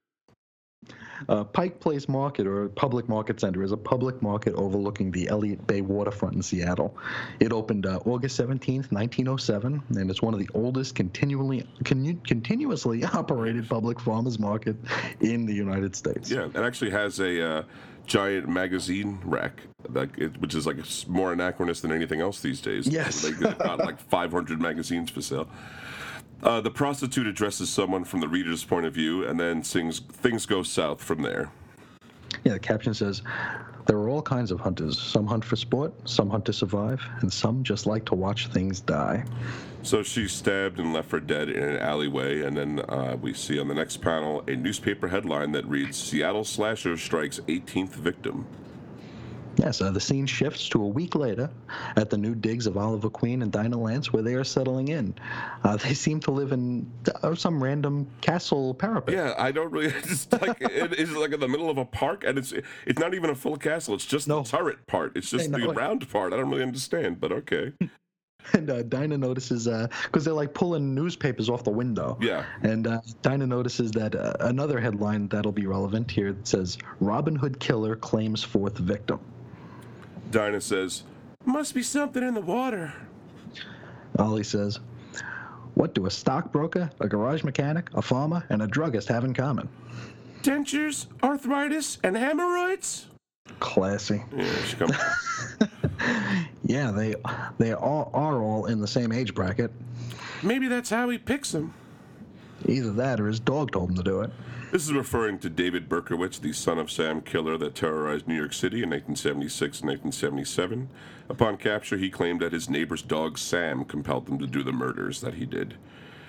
[1.28, 5.66] Uh, Pike Place Market or Public Market Center is a public market overlooking the Elliott
[5.66, 6.96] Bay waterfront in Seattle.
[7.40, 13.04] It opened uh, August 17th, 1907, and it's one of the oldest continually con- continuously
[13.14, 14.76] operated public farmers market
[15.20, 16.30] in the United States.
[16.30, 17.62] Yeah, it actually has a uh,
[18.06, 20.76] giant magazine rack, like it, which is like
[21.08, 22.86] more anachronous than anything else these days.
[22.86, 23.22] Yes.
[23.22, 25.48] They've got like 500 magazines for sale.
[26.42, 30.46] Uh, the prostitute addresses someone from the reader's point of view and then sings Things
[30.46, 31.50] Go South from there.
[32.44, 33.22] Yeah, the caption says,
[33.86, 35.00] There are all kinds of hunters.
[35.00, 38.80] Some hunt for sport, some hunt to survive, and some just like to watch things
[38.80, 39.24] die.
[39.82, 43.58] So she's stabbed and left for dead in an alleyway, and then uh, we see
[43.58, 48.46] on the next panel a newspaper headline that reads Seattle Slasher Strikes 18th Victim.
[49.56, 51.50] Yes, uh, the scene shifts to a week later
[51.96, 55.14] at the new digs of Oliver Queen and Dinah Lance, where they are settling in.
[55.64, 56.90] Uh, they seem to live in
[57.22, 59.14] uh, some random castle parapet.
[59.14, 59.86] Yeah, I don't really.
[60.06, 62.52] It's like it is like in the middle of a park, and it's
[62.86, 63.94] it's not even a full castle.
[63.94, 64.42] It's just No.
[64.42, 65.16] the turret part.
[65.16, 65.72] It's just I the know.
[65.72, 66.32] round part.
[66.32, 67.72] I don't really understand, but okay.
[68.52, 69.66] And uh, Dinah notices,
[70.04, 72.16] because they're like pulling newspapers off the window.
[72.20, 72.44] Yeah.
[72.62, 77.58] And uh, Dinah notices that uh, another headline that'll be relevant here says Robin Hood
[77.58, 79.18] killer claims fourth victim.
[80.36, 81.02] Dinah says,
[81.46, 82.92] "Must be something in the water."
[84.18, 84.80] Ollie says,
[85.72, 89.66] What do a stockbroker, a garage mechanic, a farmer, and a druggist have in common?
[90.42, 93.06] Dentures, arthritis, and hemorrhoids.
[93.60, 94.22] Classy.
[94.36, 94.86] Yeah.
[96.64, 97.14] Yeah, they
[97.56, 99.70] they all are all in the same age bracket.
[100.42, 101.72] Maybe that's how he picks them.
[102.66, 104.30] Either that or his dog told him to do it.
[104.72, 108.52] This is referring to David Berkowitz, the son of Sam killer that terrorized New York
[108.52, 110.88] City in 1976 and 1977.
[111.28, 115.20] Upon capture, he claimed that his neighbor's dog Sam compelled them to do the murders
[115.20, 115.76] that he did.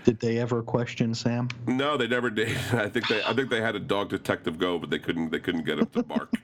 [0.06, 1.50] Did they ever question Sam?
[1.66, 2.56] No, they never did.
[2.72, 5.40] I think they I think they had a dog detective go, but they couldn't they
[5.40, 6.32] couldn't get him to bark.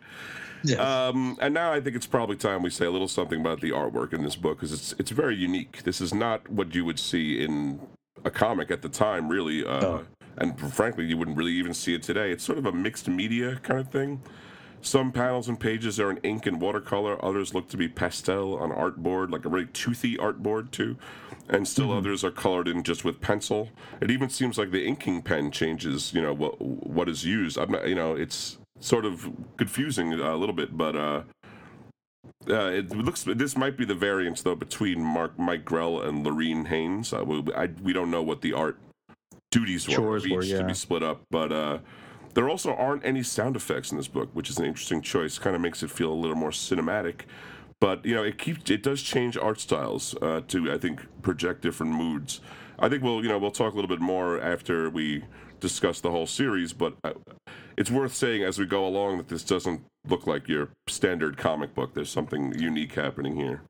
[0.65, 0.79] Yes.
[0.79, 3.71] Um, and now I think it's probably time we say a little something about the
[3.71, 5.83] artwork in this book because it's it's very unique.
[5.83, 7.81] This is not what you would see in
[8.23, 9.65] a comic at the time, really.
[9.65, 10.05] Uh, No.
[10.37, 12.31] And frankly, you wouldn't really even see it today.
[12.31, 14.21] It's sort of a mixed media kind of thing.
[14.81, 17.23] Some panels and pages are in ink and watercolor.
[17.23, 20.97] Others look to be pastel on artboard, like a really toothy artboard too.
[21.47, 23.69] And still others are colored in just with pencil.
[24.01, 26.13] It even seems like the inking pen changes.
[26.13, 27.57] You know what what is used.
[27.57, 27.87] I'm not.
[27.87, 31.21] You know, it's sort of confusing a little bit, but uh,
[32.49, 33.23] uh, it looks.
[33.23, 37.13] This might be the variance though between Mark Mike Grell and Lorene Haines.
[37.13, 38.77] Uh, we, I, we don't know what the art
[39.53, 41.77] duties were each were, to be split up, but uh,
[42.33, 45.37] there also aren't any sound effects in this book, which is an interesting choice.
[45.37, 47.21] Kind of makes it feel a little more cinematic.
[47.79, 51.61] But you know, it keeps it does change art styles uh, to I think project
[51.61, 52.41] different moods.
[52.79, 55.23] I think we'll you know we'll talk a little bit more after we
[55.59, 57.13] discuss the whole series, but uh,
[57.77, 61.73] it's worth saying as we go along that this doesn't look like your standard comic
[61.75, 61.93] book.
[61.93, 63.61] There's something unique happening here.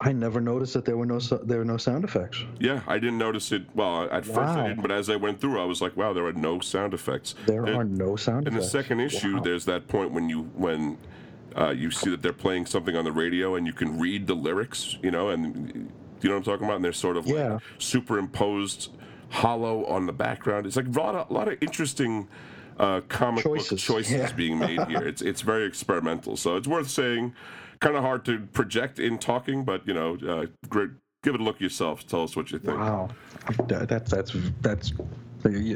[0.00, 2.44] I never noticed that there were no there were no sound effects.
[2.60, 3.62] Yeah, I didn't notice it.
[3.74, 6.26] Well, at first I didn't, but as I went through, I was like, wow, there
[6.26, 7.34] are no sound effects.
[7.46, 8.54] There There- are no sound effects.
[8.56, 9.42] In the second issue, Wow.
[9.42, 10.98] there's that point when you when
[11.56, 14.34] uh, you see that they're playing something on the radio and you can read the
[14.34, 16.76] lyrics, you know, and you know what I'm talking about.
[16.76, 17.54] And they're sort of Yeah.
[17.54, 18.90] like superimposed,
[19.30, 20.66] hollow on the background.
[20.66, 22.28] It's like a lot of, a lot of interesting
[22.78, 24.32] uh, comic book Choices, choices yeah.
[24.32, 25.02] being made here.
[25.02, 27.32] It's it's very experimental, so it's worth saying.
[27.80, 30.90] Kind of hard to project in talking, but you know, uh, great.
[31.22, 32.06] Give it a look yourself.
[32.06, 32.78] Tell us what you think.
[32.78, 33.08] Wow,
[33.68, 34.92] That- that's that's that's.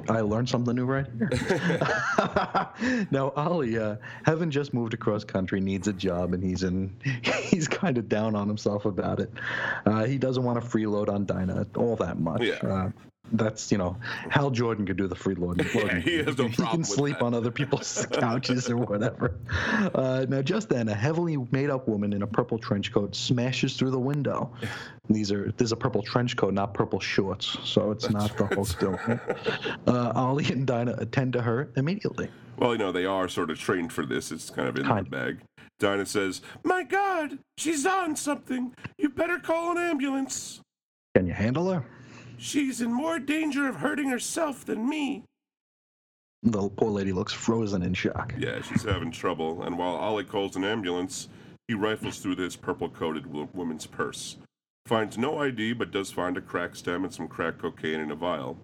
[0.09, 1.31] I learned something new right here.
[3.11, 6.93] now, Ollie, uh, Heaven just moved across country, needs a job, and he's in.
[7.51, 9.31] He's kind of down on himself about it.
[9.87, 12.43] Uh, he doesn't want to freeload on Dinah all that much.
[12.43, 12.91] Yeah.
[13.33, 13.97] That's you know,
[14.29, 15.73] Hal Jordan could do the freeloading.
[15.75, 16.53] Yeah, he has no problem.
[16.53, 17.25] he can sleep that.
[17.25, 19.35] on other people's couches or whatever.
[19.95, 23.91] Uh, now, just then, a heavily made-up woman in a purple trench coat smashes through
[23.91, 24.51] the window.
[25.09, 28.65] These are there's a purple trench coat, not purple shorts, so it's not the whole
[28.65, 28.99] still.
[29.87, 32.29] Uh, Ollie and Dinah attend to her immediately.
[32.59, 34.31] Well, you know, they are sort of trained for this.
[34.31, 35.41] It's kind of in Kind their bag.
[35.79, 38.75] Dinah says, My God, she's on something.
[38.99, 40.61] You better call an ambulance.
[41.15, 41.85] Can you handle her?
[42.41, 45.25] She's in more danger of hurting herself than me.
[46.43, 48.33] The poor lady looks frozen in shock.
[48.39, 49.63] Yeah, she's having trouble.
[49.63, 51.29] And while Ollie calls an ambulance,
[51.69, 54.39] he rifles through this purple coated woman's purse.
[54.87, 58.17] Finds no ID, but does find a crack stem and some crack cocaine in a
[58.17, 58.57] vial.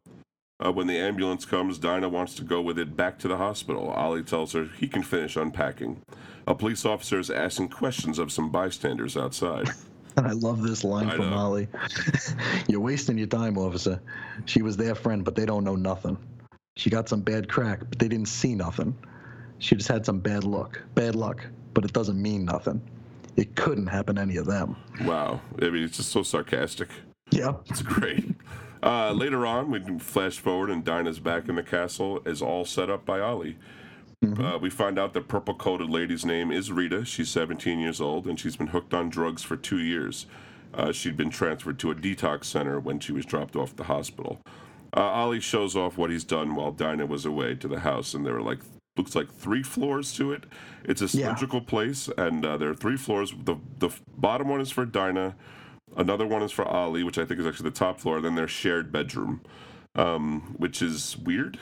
[0.59, 3.91] Uh, when the ambulance comes, Dinah wants to go with it back to the hospital.
[3.91, 6.01] Ollie tells her he can finish unpacking.
[6.47, 9.69] A police officer is asking questions of some bystanders outside.
[10.17, 11.37] And I love this line I from know.
[11.37, 11.69] Ollie.
[12.69, 14.01] You're wasting your time, officer.
[14.45, 16.17] She was their friend, but they don't know nothing.
[16.77, 18.97] She got some bad crack, but they didn't see nothing.
[19.59, 20.83] She just had some bad luck.
[20.95, 22.83] Bad luck, but it doesn't mean nothing.
[23.37, 24.77] It couldn't happen to any of them.
[25.03, 25.41] Wow.
[25.61, 26.89] I mean, it's just so sarcastic.
[27.31, 27.55] Yeah.
[27.71, 28.35] It's great.
[28.83, 32.65] Uh, later on, we can flash forward, and Dinah's back in the castle, is all
[32.65, 33.57] set up by Ollie.
[34.25, 37.05] Uh, we find out the purple coated lady's name is Rita.
[37.05, 40.27] She's 17 years old, and she's been hooked on drugs for two years.
[40.73, 44.41] Uh, she'd been transferred to a detox center when she was dropped off the hospital.
[44.97, 48.25] Uh, Ollie shows off what he's done while Dinah was away to the house, and
[48.25, 48.61] there are like
[48.97, 50.45] looks like three floors to it.
[50.85, 51.27] It's a Yeah.
[51.27, 53.35] cylindrical place, and uh, there are three floors.
[53.45, 55.35] The the bottom one is for Dinah,
[55.97, 58.21] another one is for Ollie, which I think is actually the top floor.
[58.23, 59.43] Then their shared bedroom,
[59.95, 61.59] um, which is weird.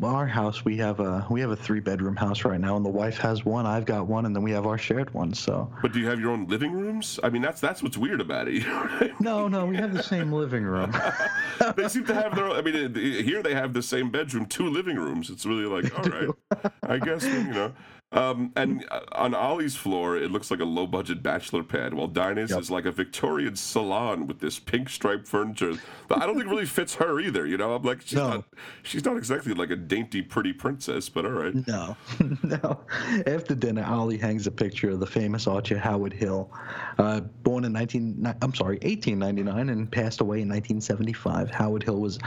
[0.00, 2.84] Well, our house we have a we have a three bedroom house right now, and
[2.84, 3.66] the wife has one.
[3.66, 5.34] I've got one, and then we have our shared one.
[5.34, 7.18] So But do you have your own living rooms?
[7.22, 8.54] I mean, that's that's what's weird about it.
[8.60, 9.14] You know I mean?
[9.20, 10.94] no, no, we have the same living room.
[11.76, 12.50] they seem to have their.
[12.50, 15.30] I mean, here they have the same bedroom, two living rooms.
[15.30, 17.72] It's really like, all right, I guess you know.
[18.12, 22.50] Um, and uh, on Ollie's floor, it looks like a low-budget bachelor pad, while Dinah's
[22.50, 22.58] Yep.
[22.60, 25.74] is like a Victorian salon with this pink striped furniture
[26.08, 27.46] that I don't think really fits her either.
[27.46, 28.28] You know, I'm like, she's No.
[28.30, 28.44] not,
[28.82, 31.54] she's not exactly like a dainty, pretty princess, but all right.
[31.68, 31.96] No,
[32.42, 32.80] no.
[33.28, 36.50] After dinner, Ollie hangs a picture of the famous archer Howard Hill,
[36.98, 38.26] uh, born in 19.
[38.42, 41.50] I'm sorry, 1899, and passed away in 1975.
[41.52, 42.18] Howard Hill was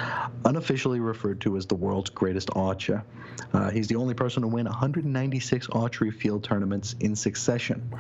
[0.46, 3.04] unofficially referred to as the world's greatest archer.
[3.52, 7.93] Uh, he's the only person to win 196 archery field tournaments in succession.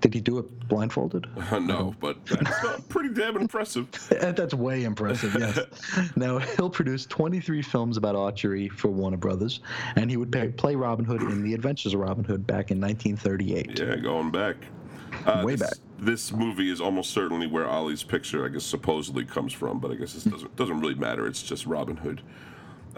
[0.00, 1.26] Did he do it blindfolded?
[1.50, 3.88] Uh, no, but that's pretty damn impressive.
[4.12, 5.58] Uh, That's way impressive, yes.
[6.16, 9.60] now, he'll produce 23 films about archery for Warner Brothers,
[9.96, 12.80] and he would pay, play Robin Hood in The Adventures of Robin Hood back in
[12.80, 13.78] 1938.
[13.78, 14.56] Yeah, going back.
[15.26, 15.78] Uh, Way this, back.
[15.98, 19.94] This movie is almost certainly where Ollie's picture, I guess, supposedly comes from, but I
[19.94, 21.26] guess it doesn't doesn't really matter.
[21.26, 22.22] It's just Robin Hood.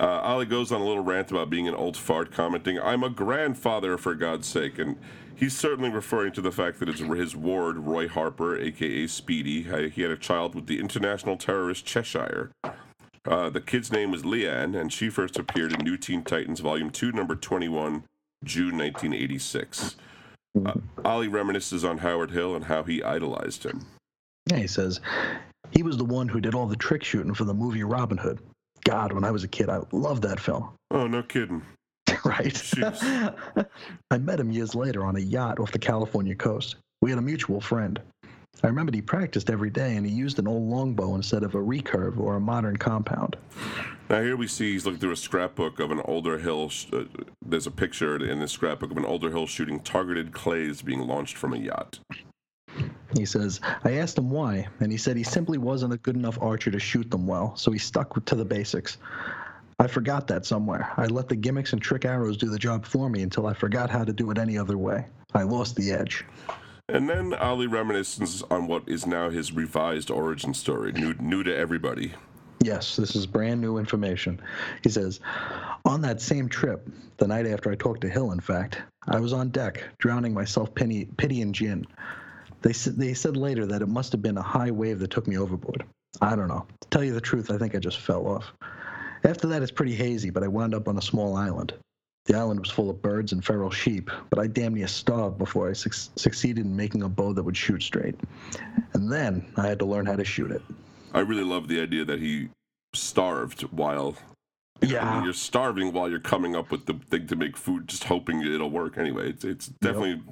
[0.00, 3.98] Uh, goes on a little rant about being an old fart, commenting, "I'm a grandfather
[3.98, 4.96] for God's sake," and
[5.36, 9.70] he's certainly referring to the fact that it's his ward, Roy Harper, aka Speedy.
[9.70, 12.50] Uh, He had a child with the international terrorist Cheshire.
[13.26, 16.88] Uh, the kid's name was Lian, and she first appeared in New Teen Titans Volume
[16.90, 18.04] 2, Number 21,
[18.42, 19.96] June 1986.
[20.64, 20.72] Uh,
[21.04, 23.84] Ollie reminisces on Howard Hill and how he idolized him.
[24.46, 25.00] Yeah, he says,
[25.70, 28.40] he was the one who did all the trick shooting for the movie Robin Hood.
[28.84, 30.70] God, when I was a kid, I loved that film.
[30.92, 31.62] Oh, no kidding.
[32.24, 32.72] right?
[34.10, 36.74] I met him years later on a yacht off the California coast.
[37.00, 38.00] We had a mutual friend.
[38.64, 41.58] I remembered he practiced every day and he used an old longbow instead of a
[41.58, 43.36] recurve or a modern compound.
[44.10, 46.68] Now, here we see he's looking through a scrapbook of an older Hill.
[46.70, 47.04] sh- Uh,
[47.40, 51.36] there's a picture in this scrapbook of an older Hill shooting targeted clays being launched
[51.36, 52.00] from a yacht.
[53.16, 56.38] He says, I asked him why, and he said he simply wasn't a good enough
[56.40, 58.98] archer to shoot them well, so he stuck to the basics.
[59.78, 60.92] I forgot that somewhere.
[60.96, 63.90] I let the gimmicks and trick arrows do the job for me until I forgot
[63.90, 65.06] how to do it any other way.
[65.34, 66.24] I lost the edge.
[66.88, 71.56] And then Ollie reminisces on what is now his revised origin story, new, new to
[71.56, 72.12] everybody.
[72.62, 74.38] Yes, this is brand new information.
[74.82, 75.20] He says,
[75.86, 79.32] On that same trip, the night after I talked to Hill, in fact, I was
[79.32, 81.86] on deck, drowning myself pity, pity and gin.
[82.62, 85.38] They, they said later that it must have been a high wave that took me
[85.38, 85.84] overboard.
[86.20, 86.66] I don't know.
[86.80, 88.52] To tell you the truth, I think I just fell off.
[89.24, 91.74] After that, it's pretty hazy, but I wound up on a small island.
[92.26, 95.70] The island was full of birds and feral sheep, but I damn near starved before
[95.70, 98.14] I su- succeeded in making a bow that would shoot straight.
[98.92, 100.62] And then I had to learn how to shoot it.
[101.12, 102.50] I really love the idea that he
[102.94, 104.16] starved while
[104.82, 105.24] you know, Yeah.
[105.24, 108.70] you're starving while you're coming up with the thing to make food, just hoping it'll
[108.70, 108.98] work.
[108.98, 110.22] Anyway, it's it's definitely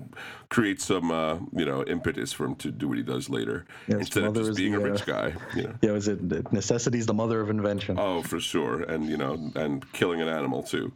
[0.49, 3.97] creates some uh, you know impetus for him to do what he does later his
[3.97, 5.33] instead of just being a the, uh, rich guy.
[5.55, 5.75] You know.
[5.83, 7.99] Yeah, was it necessity's the mother of invention?
[7.99, 10.93] Oh, for sure, and you know, and killing an animal too.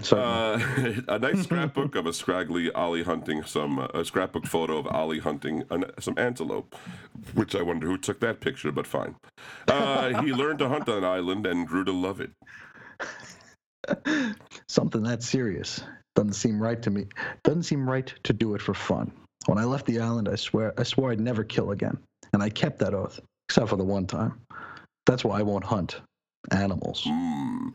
[0.00, 0.58] So Uh,
[1.08, 5.20] a nice scrapbook of a scraggly Ollie hunting some uh, a scrapbook photo of Ollie
[5.20, 6.74] hunting an, some antelope,
[7.34, 9.16] which I wonder who took that picture, but fine.
[9.68, 12.30] Uh, he learned to hunt on an island and grew to love it.
[14.68, 15.82] something that serious
[16.14, 17.06] doesn't seem right to me.
[17.44, 19.12] Doesn't seem right to do it for fun.
[19.46, 21.98] When I left the island, I swear I swore I'd never kill again,
[22.32, 24.40] and I kept that oath, except for the one time.
[25.06, 26.00] That's why I won't hunt
[26.50, 27.02] animals.
[27.06, 27.70] Hmm.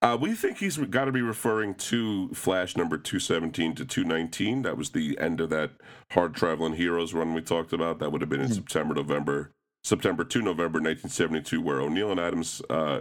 [0.00, 4.62] Uh, we think he's got to be referring to Flash number 217 to 219.
[4.62, 5.72] That was the end of that
[6.12, 7.98] Hard Traveling Heroes run we talked about.
[7.98, 9.50] That would have been in September, November,
[9.82, 13.00] September to November 1972, where O'Neil and Adams uh,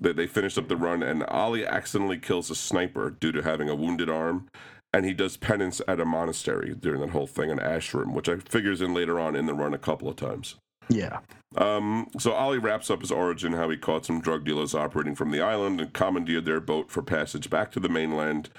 [0.00, 3.68] they, they finished up the run, and Ollie accidentally kills a sniper due to having
[3.68, 4.48] a wounded arm,
[4.92, 8.36] and he does penance at a monastery during that whole thing, an ashram, which I
[8.36, 10.56] figures in later on in the run a couple of times.
[10.88, 11.20] Yeah,
[11.56, 15.30] Um, so Ollie wraps up his origin, how he caught some drug dealers operating from
[15.30, 18.50] the island and commandeered their boat for passage back to the mainland.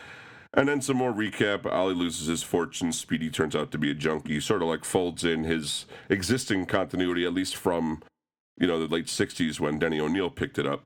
[0.54, 1.66] And then some more recap.
[1.66, 2.94] Ollie loses his fortune.
[2.94, 4.40] Speedy turns out to be a junkie.
[4.40, 8.02] Sort of like folds in his existing continuity, at least from,
[8.58, 10.82] you know, the late '60s when Denny O'Neil picked it up.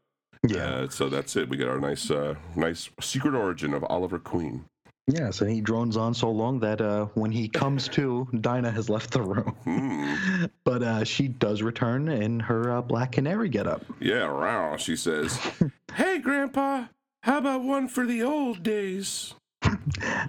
[0.47, 1.49] Yeah, Uh, so that's it.
[1.49, 4.65] We get our nice, uh, nice secret origin of Oliver Queen.
[5.07, 8.89] Yes, and he drones on so long that uh, when he comes to, Dinah has
[8.89, 10.45] left the room, Hmm.
[10.63, 13.83] but uh, she does return in her uh, Black Canary getup.
[13.99, 14.77] Yeah, wow.
[14.77, 15.39] She says,
[15.95, 16.85] "Hey, Grandpa,
[17.23, 19.33] how about one for the old days?"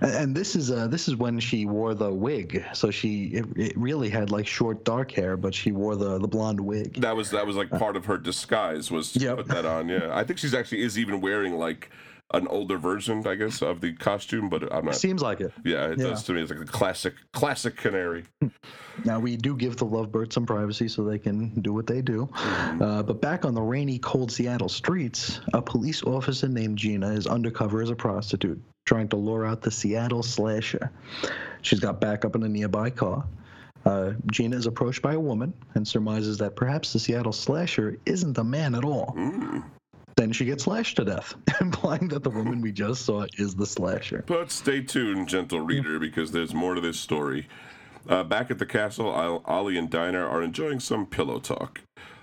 [0.03, 2.65] And- this is uh, this is when she wore the wig.
[2.73, 6.29] So she it, it really had like short dark hair, but she wore the the
[6.29, 6.95] blonde wig.
[7.01, 9.37] That was that was like part of her disguise was to Yep.
[9.39, 9.89] put that on.
[9.89, 11.91] Yeah, I think she's actually is even wearing like
[12.33, 14.49] an older version, I guess, of the costume.
[14.49, 14.95] But I'm not.
[14.95, 15.53] Seems like it.
[15.65, 16.09] Yeah, it Yeah.
[16.11, 16.43] does to me.
[16.43, 18.25] It's like a classic, classic canary.
[19.05, 22.29] Now we do give the lovebirds some privacy so they can do what they do.
[22.35, 27.27] Uh, but back on the rainy, cold Seattle streets, a police officer named Gina is
[27.27, 30.91] undercover as a prostitute, trying to lure out the Seattle slasher.
[31.63, 33.25] She's got backup in a nearby car.
[33.87, 38.37] Uh, Gina is approached by a woman and surmises that perhaps the Seattle slasher isn't
[38.37, 39.15] a man at all.
[39.17, 39.65] Mm.
[40.21, 43.65] Then she gets slashed to death, implying that the woman we just saw is the
[43.65, 44.23] slasher.
[44.27, 47.49] But stay tuned, gentle reader, because there's more to this story.
[48.07, 51.81] Uh, back at the castle, Ol- Ollie and Dinah are enjoying some pillow talk.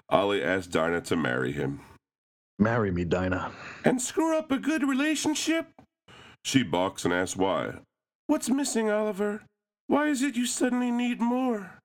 [0.10, 1.80] Ollie asks Dinah to marry him.
[2.60, 3.52] Marry me, Dinah.
[3.84, 5.66] And screw up a good relationship?
[6.46, 7.80] She balks and asks why.
[8.28, 9.42] What's missing, Oliver?
[9.88, 11.77] Why is it you suddenly need more?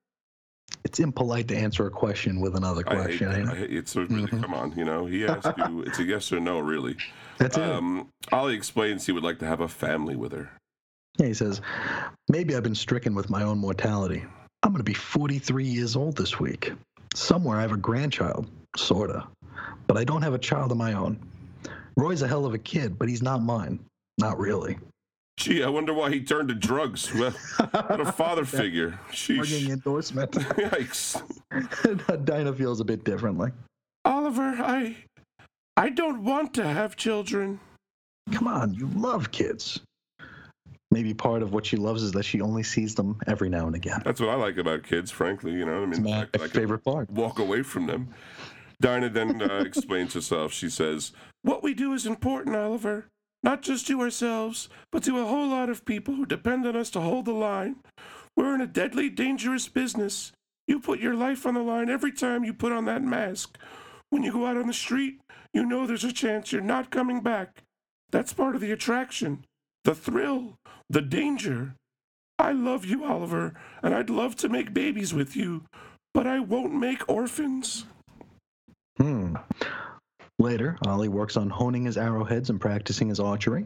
[0.85, 3.29] It's impolite to answer a question with another I hate question.
[3.29, 3.59] I it?
[3.59, 6.41] hate, it's a really, come on, you know, he asks you, it's a yes or
[6.41, 6.97] no, really.
[7.39, 7.63] That's it.
[7.63, 10.51] Um, Ollie explains he would like to have a family with her.
[11.19, 11.61] Yeah, he says,
[12.29, 14.25] Maybe I've been stricken with my own mortality.
[14.63, 16.73] I'm going to be 43 years old this week.
[17.15, 19.27] Somewhere I have a grandchild, sorta.
[19.87, 21.19] But I don't have a child of my own.
[21.97, 23.81] Roy's a hell of a kid, but he's not mine.
[24.19, 24.79] Not really.
[25.43, 27.13] Gee, I wonder why he turned to drugs.
[27.13, 27.33] Well,
[27.73, 28.97] what a father figure.
[29.11, 29.69] Sheesh.
[29.69, 30.31] endorsement.
[30.31, 31.21] Yikes.
[32.25, 33.51] Dinah feels a bit differently.
[34.05, 34.97] Oliver, I
[35.77, 37.59] I don't want to have children.
[38.31, 39.81] Come on, you love kids.
[40.93, 43.75] Maybe part of what she loves is that she only sees them every now and
[43.75, 44.01] again.
[44.05, 45.51] That's what I like about kids, frankly.
[45.55, 47.11] You know, I mean, the my that I favorite part.
[47.11, 48.15] walk away from them.
[48.81, 50.53] Dinah then uh, explains herself.
[50.53, 51.11] She says,
[51.43, 53.07] What we do is important, Oliver.
[53.43, 56.91] Not just to ourselves, but to a whole lot of people who depend on us
[56.91, 57.77] to hold the line.
[58.37, 60.33] We're in a deadly dangerous business.
[60.69, 63.59] You put your life on the line every time you put on that mask.
[64.11, 65.21] When you go out on the street,
[65.53, 67.63] you know there's a chance you're not coming back.
[68.11, 69.45] That's part of the attraction,
[69.85, 70.55] the thrill,
[70.89, 71.75] the danger.
[72.39, 75.65] I love you, Oliver, and I'd love to make babies with you,
[76.15, 77.87] but I won't make orphans.
[78.99, 79.37] Hmm.
[80.43, 83.65] Later, Ollie works on honing his arrowheads and practicing his archery.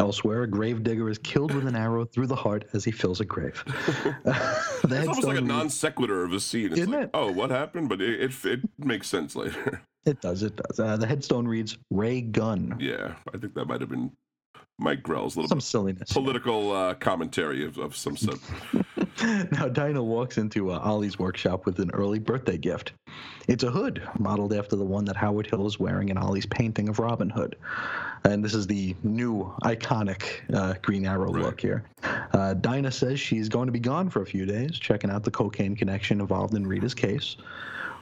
[0.00, 3.24] Elsewhere, a gravedigger is killed with an arrow through the heart as he fills a
[3.24, 3.62] grave.
[4.24, 6.72] it's almost like a non sequitur of a scene.
[6.72, 7.10] It's Isn't like, it?
[7.14, 7.88] oh, what happened?
[7.88, 9.80] But it, it, it makes sense later.
[10.04, 10.80] It does, it does.
[10.80, 12.76] Uh, the headstone reads Ray Gunn.
[12.80, 14.10] yeah, I think that might have been
[14.82, 16.12] Mike Grell's little Some silliness.
[16.12, 18.38] political uh, commentary of, of some sort.
[19.52, 22.92] now, Dinah walks into uh, Ollie's workshop with an early birthday gift.
[23.48, 26.88] It's a hood modeled after the one that Howard Hill is wearing in Ollie's painting
[26.88, 27.56] of Robin Hood.
[28.24, 30.24] And this is the new iconic
[30.54, 31.42] uh, Green Arrow Right.
[31.44, 31.84] look here.
[32.32, 35.30] Uh, Dinah says she's going to be gone for a few days, checking out the
[35.30, 37.36] cocaine connection involved in Rita's case.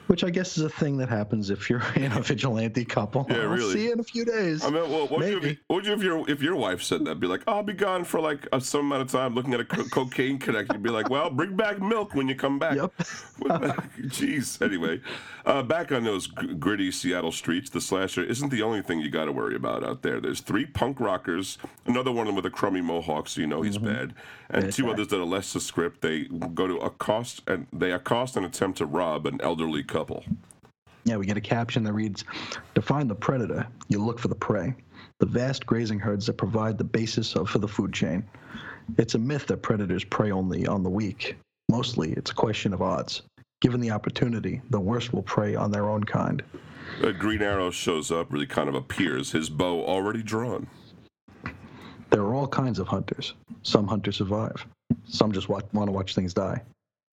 [0.07, 3.25] Which I guess is a thing that happens if you're in a vigilante couple.
[3.29, 3.73] Yeah, I'll really.
[3.73, 4.63] see you in a few days.
[4.65, 5.59] I mean, well, what would you, Maybe.
[5.67, 7.19] what would you if your if your wife said that?
[7.19, 9.65] Be like, I'll be gone for like a, some amount of time, looking at a
[9.65, 10.75] co- cocaine connection.
[10.75, 12.75] You'd be like, well, bring back milk when you come back.
[12.75, 12.93] Yep.
[13.41, 14.61] Jeez.
[14.61, 15.01] Anyway,
[15.45, 19.09] uh, back on those g- gritty Seattle streets, the slasher isn't the only thing you
[19.09, 20.19] got to worry about out there.
[20.19, 23.61] There's three punk rockers, another one of them with a crummy mohawk, so you know
[23.61, 24.13] he's bad,
[24.49, 26.01] and two others that are less script.
[26.01, 26.23] They
[26.53, 30.23] go to accost and they accost and attempt to rob an elderly couple.
[31.03, 32.23] Yeah, we get a caption that reads
[32.75, 34.73] To find the predator, you look for the prey,
[35.19, 38.23] the vast grazing herds that provide the basis of, for the food chain.
[38.97, 41.37] It's a myth that predators prey only on the weak.
[41.69, 43.23] Mostly, it's a question of odds.
[43.61, 46.41] Given the opportunity, the worst will prey on their own kind.
[47.03, 50.67] A Green Arrow shows up, really kind of appears, his bow already drawn.
[52.09, 53.33] There are all kinds of hunters.
[53.63, 54.65] Some hunters survive,
[55.05, 56.61] some just want to watch things die.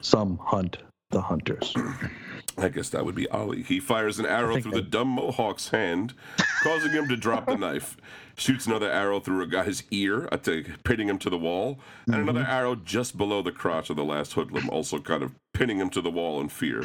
[0.01, 0.79] Some hunt
[1.11, 1.75] the hunters.
[2.59, 3.63] I guess that would be Ollie.
[3.63, 6.15] He fires an arrow think through the dumb Mohawk's hand,
[6.63, 7.97] causing him to drop the knife.
[8.37, 12.17] Shoots another arrow through a guy's ear, uh, to, pinning him to the wall, and
[12.17, 15.91] another arrow just below the crotch of the last hoodlum, also kind of pinning him
[15.91, 16.85] to the wall in fear.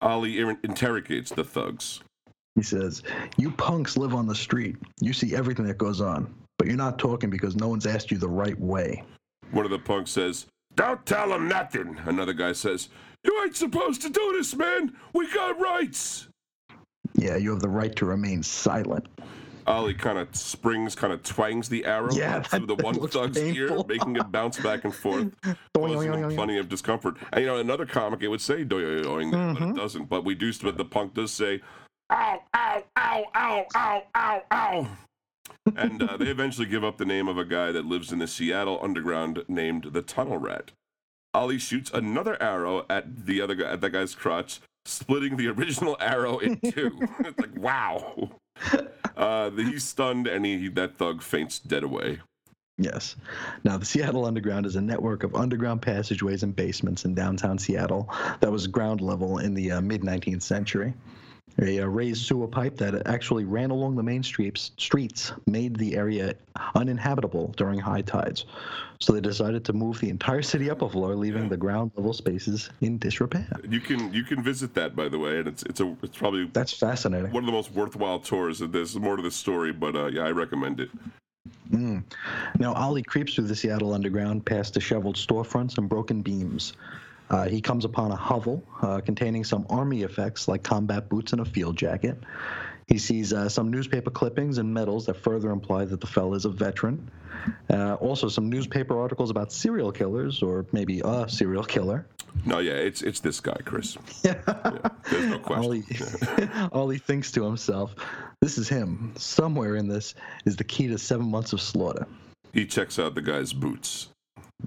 [0.00, 2.00] Ollie ir- interrogates the thugs.
[2.54, 3.02] He says,
[3.36, 4.76] You punks live on the street.
[5.00, 8.18] You see everything that goes on, but you're not talking because no one's asked you
[8.18, 9.04] the right way.
[9.50, 10.46] One of the punks says,
[10.78, 11.98] Don't tell him nothing.
[12.04, 12.88] Another guy says,
[13.24, 14.94] You ain't supposed to do this, man.
[15.12, 16.28] We got rights.
[17.16, 19.08] Yeah, you have the right to remain silent.
[19.66, 23.36] Oh, Ollie kind of springs, kind of twangs the arrow Yeah, through the one thug's
[23.36, 25.34] ear, making it bounce back and forth,
[25.74, 27.16] causing plenty of discomfort.
[27.32, 29.74] And you know, another comic it would say doing that, but it mm-hmm.
[29.74, 30.08] doesn't.
[30.08, 31.60] But we do, but the punk does say,
[32.10, 34.88] "Ow, ow, ow, ow, ow, ow, ow."
[35.76, 38.26] And uh, they eventually give up the name of a guy that lives in the
[38.26, 40.72] Seattle underground named the Tunnel Rat.
[41.34, 45.96] Ollie shoots another arrow at the other guy, at that guy's crotch, splitting the original
[46.00, 46.98] arrow in two.
[47.20, 48.30] it's like wow.
[49.16, 52.20] Uh, he's stunned, and he that thug faints dead away.
[52.78, 53.16] Yes.
[53.64, 58.08] Now, the Seattle Underground is a network of underground passageways and basements in downtown Seattle
[58.38, 60.94] that was ground level in the uh, mid 19th century.
[61.60, 65.96] A uh, raised sewer pipe that actually ran along the main streets, streets made the
[65.96, 66.34] area
[66.76, 68.44] uninhabitable during high tides.
[69.00, 72.12] So they decided to move the entire city up a floor, leaving the ground level
[72.12, 73.48] spaces in disrepair.
[73.68, 76.46] You can you can visit that by the way, and it's it's a it's probably
[76.52, 77.32] That's fascinating.
[77.32, 78.58] one of the most worthwhile tours.
[78.58, 80.90] There's more to the story, but uh, yeah, I recommend it.
[81.70, 82.02] Mm.
[82.58, 86.72] Now, Ollie creeps through the Seattle underground past disheveled storefronts and broken beams.
[87.30, 91.40] Uh, he comes upon a hovel uh, containing some army effects like combat boots and
[91.40, 92.18] a field jacket.
[92.86, 96.46] He sees uh, some newspaper clippings and medals that further imply that the fella is
[96.46, 97.10] a veteran.
[97.70, 102.06] Uh, also, some newspaper articles about serial killers, or maybe a serial killer.
[102.44, 103.96] No, yeah, it's it's this guy, Chris.
[104.22, 104.40] Yeah,
[105.10, 105.84] there's no question.
[106.72, 107.94] All he thinks to himself,
[108.40, 109.12] this is him.
[109.16, 110.14] Somewhere in this
[110.44, 112.06] is the key to seven months of slaughter.
[112.52, 114.08] He checks out the guy's boots.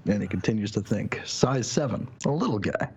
[0.06, 2.88] And he continues to think, size seven, a little guy.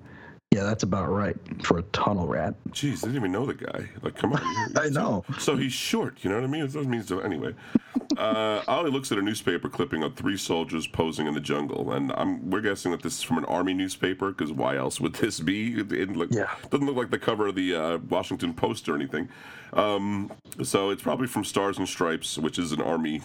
[0.52, 2.56] Yeah, that's about right for a tunnel rat.
[2.70, 3.90] Jeez, I didn't even know the guy.
[4.02, 4.42] Like, come on.
[4.78, 5.26] I know.
[5.38, 6.62] So he's short, you know what I mean?
[6.64, 7.20] It doesn't mean so.
[7.20, 7.54] Anyway,
[8.18, 12.14] uh, Ollie looks at a newspaper clipping of three soldiers posing in the jungle, and
[12.14, 15.42] I'm we're guessing that this is from an army newspaper because why else would this
[15.42, 15.80] be?
[15.80, 16.56] It, it look, Yeah.
[16.70, 19.28] doesn't look like the cover of the uh, Washington Post or anything.
[19.74, 20.32] Um,
[20.64, 23.22] so it's probably from Stars and Stripes, which is an army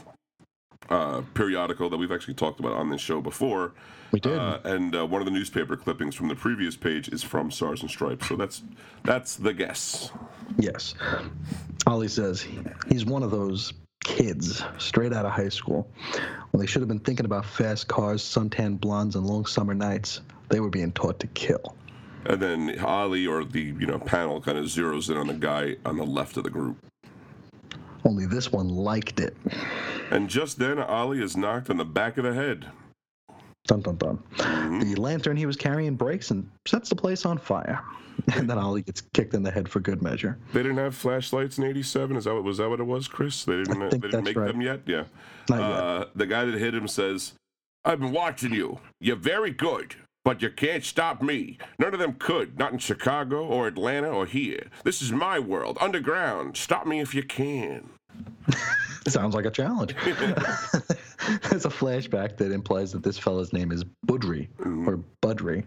[0.90, 3.72] uh, periodical that we've actually talked about on this show before.
[4.12, 4.36] We did.
[4.36, 7.82] Uh, and uh, one of the newspaper clippings from the previous page is from Stars
[7.82, 8.28] and Stripes.
[8.28, 8.62] So that's
[9.04, 10.10] that's the guess.
[10.58, 10.94] Yes.
[11.86, 12.44] Ollie says
[12.88, 13.72] he's one of those
[14.02, 15.88] kids straight out of high school.
[16.50, 20.20] When they should have been thinking about fast cars, suntan blondes, and long summer nights,
[20.48, 21.76] they were being taught to kill.
[22.24, 25.76] And then Ollie or the you know panel kind of zeroes in on the guy
[25.86, 26.84] on the left of the group.
[28.04, 29.36] Only this one liked it.
[30.10, 32.66] And just then Ollie is knocked on the back of the head.
[33.66, 34.18] Dun dun dun.
[34.36, 34.82] Mhm.
[34.82, 37.82] The lantern he was carrying breaks and sets the place on fire.
[38.36, 40.36] And then Ollie gets kicked in the head for good measure.
[40.52, 42.16] They didn't have flashlights in '87.
[42.18, 43.44] Is that what was that what it was, Chris?
[43.44, 43.90] They didn't.
[43.90, 44.46] they didn't make right.
[44.48, 44.82] them yet.
[44.84, 45.04] Yeah.
[45.48, 45.70] Not yet.
[45.70, 47.32] Uh, the guy that hit him says,
[47.82, 48.78] "I've been watching you.
[49.00, 51.58] You're very good." But you can't stop me.
[51.78, 52.58] None of them could.
[52.58, 54.66] Not in Chicago or Atlanta or here.
[54.84, 56.56] This is my world, underground.
[56.56, 57.88] Stop me if you can.
[59.08, 59.94] Sounds like a challenge.
[60.04, 64.48] There's a flashback that implies that this fella's name is Budry
[64.86, 65.64] or Budry.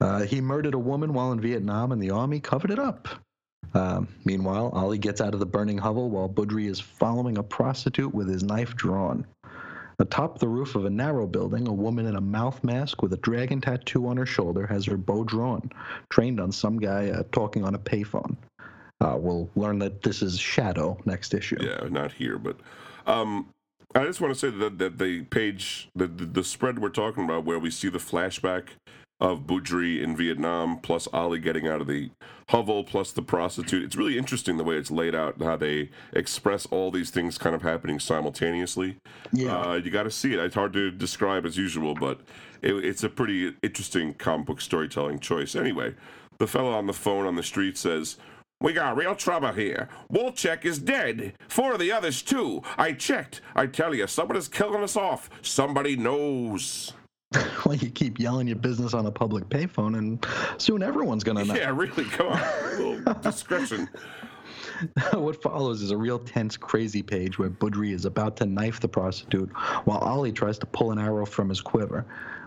[0.00, 3.08] Uh, he murdered a woman while in Vietnam, and the army covered it up.
[3.74, 8.14] Um, meanwhile, Ollie gets out of the burning hovel while Budry is following a prostitute
[8.14, 9.26] with his knife drawn.
[10.00, 13.16] Atop the roof of a narrow building, a woman in a mouth mask with a
[13.16, 15.70] dragon tattoo on her shoulder has her bow drawn,
[16.08, 18.36] trained on some guy uh, talking on a payphone.
[19.00, 21.56] Uh, we'll learn that this is Shadow next issue.
[21.60, 22.58] Yeah, not here, but
[23.06, 23.48] um,
[23.94, 27.24] I just want to say that, that the page, the, the the spread we're talking
[27.24, 28.68] about, where we see the flashback
[29.20, 32.10] of Boudry in Vietnam, plus Ollie getting out of the
[32.50, 33.82] hovel, plus the prostitute.
[33.82, 37.54] It's really interesting the way it's laid out, how they express all these things kind
[37.54, 38.96] of happening simultaneously.
[39.32, 39.58] Yeah.
[39.58, 40.38] Uh, you got to see it.
[40.38, 42.20] It's hard to describe as usual, but
[42.62, 45.56] it, it's a pretty interesting comic book storytelling choice.
[45.56, 45.94] Anyway,
[46.38, 48.16] the fellow on the phone on the street says,
[48.60, 49.88] We got real trouble here.
[50.12, 51.34] Wolchek is dead.
[51.48, 52.62] Four of the others, too.
[52.76, 53.40] I checked.
[53.56, 55.28] I tell you, someone is killing us off.
[55.42, 56.92] Somebody knows.
[57.66, 60.24] well, you keep yelling your business on a public payphone, and
[60.56, 61.54] soon everyone's gonna know.
[61.54, 62.40] Yeah, really, come on.
[62.40, 63.88] A little discretion.
[65.12, 68.88] what follows is a real tense, crazy page where Budry is about to knife the
[68.88, 69.50] prostitute,
[69.84, 72.06] while Ollie tries to pull an arrow from his quiver,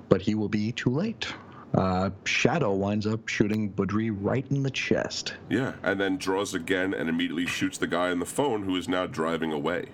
[0.10, 1.32] but he will be too late.
[1.74, 5.36] Uh, Shadow winds up shooting Budry right in the chest.
[5.50, 8.88] Yeah, and then draws again and immediately shoots the guy on the phone who is
[8.90, 9.86] now driving away.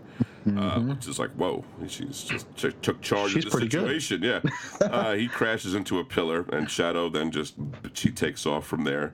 [0.56, 3.82] Uh, which is like, whoa, she's just ch- took charge She's of the pretty good.
[4.02, 4.24] situation.
[4.24, 4.40] Yeah.
[4.82, 7.56] uh, he crashes into a pillar, and Shadow then just,
[7.94, 9.14] she takes off from there.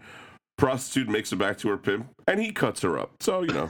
[0.59, 3.11] Prostitute makes it back to her pimp, and he cuts her up.
[3.23, 3.69] So, you know.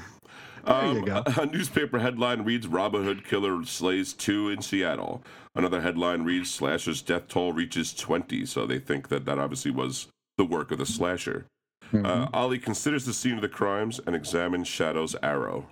[0.66, 1.08] Um.
[1.08, 5.22] A, newspaper headline reads Robin Hood Killer slays two in Seattle.
[5.56, 8.46] Another headline reads Slasher's death toll reaches 20.
[8.46, 10.08] So they think that that obviously was
[10.38, 11.46] the work of the slasher.
[11.92, 12.06] Mm-hmm.
[12.06, 15.68] Uh, Ollie considers the scene of the crimes and examines Shadow's arrow.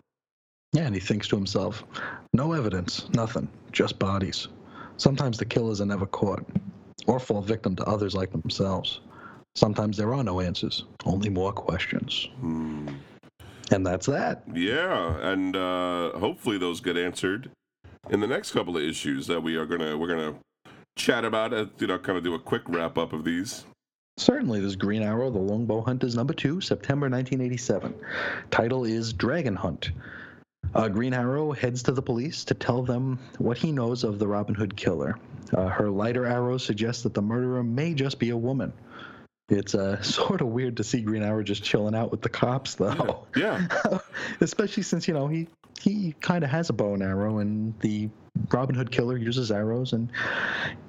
[0.74, 1.84] Yeah, and he thinks to himself,
[2.34, 4.48] no evidence, nothing, just bodies.
[4.98, 6.46] Sometimes the killers are never caught,
[7.08, 9.02] or fall victim to others like themselves.
[9.56, 12.30] Sometimes there are no answers, only more questions.
[12.40, 12.88] Hmm.
[13.72, 14.44] And that's that.
[14.54, 17.50] Yeah, and uh, hopefully those get answered
[18.10, 20.36] in the next couple of issues that we are gonna we're gonna
[20.98, 21.54] chat about.
[21.54, 23.66] Uh, you know, kind of do a quick wrap up of these.
[24.18, 27.96] Certainly, this Green Arrow, The Longbow Hunters, number two, September 1987.
[28.52, 29.92] Title is Dragon Hunt.
[30.76, 34.28] Uh, Green Arrow heads to the police to tell them what he knows of the
[34.28, 35.18] Robin Hood killer.
[35.54, 38.72] Uh, her lighter arrows suggest that the murderer may just be a woman.
[39.52, 42.76] It's uh, sort of weird to see Green Arrow just chilling out with the cops,
[42.76, 43.28] though.
[43.36, 43.68] Yeah,
[44.42, 45.48] Especially since, you know, he,
[45.80, 48.10] he kind of has a bow and arrow, and the
[48.52, 50.10] Robin Hood killer uses arrows, and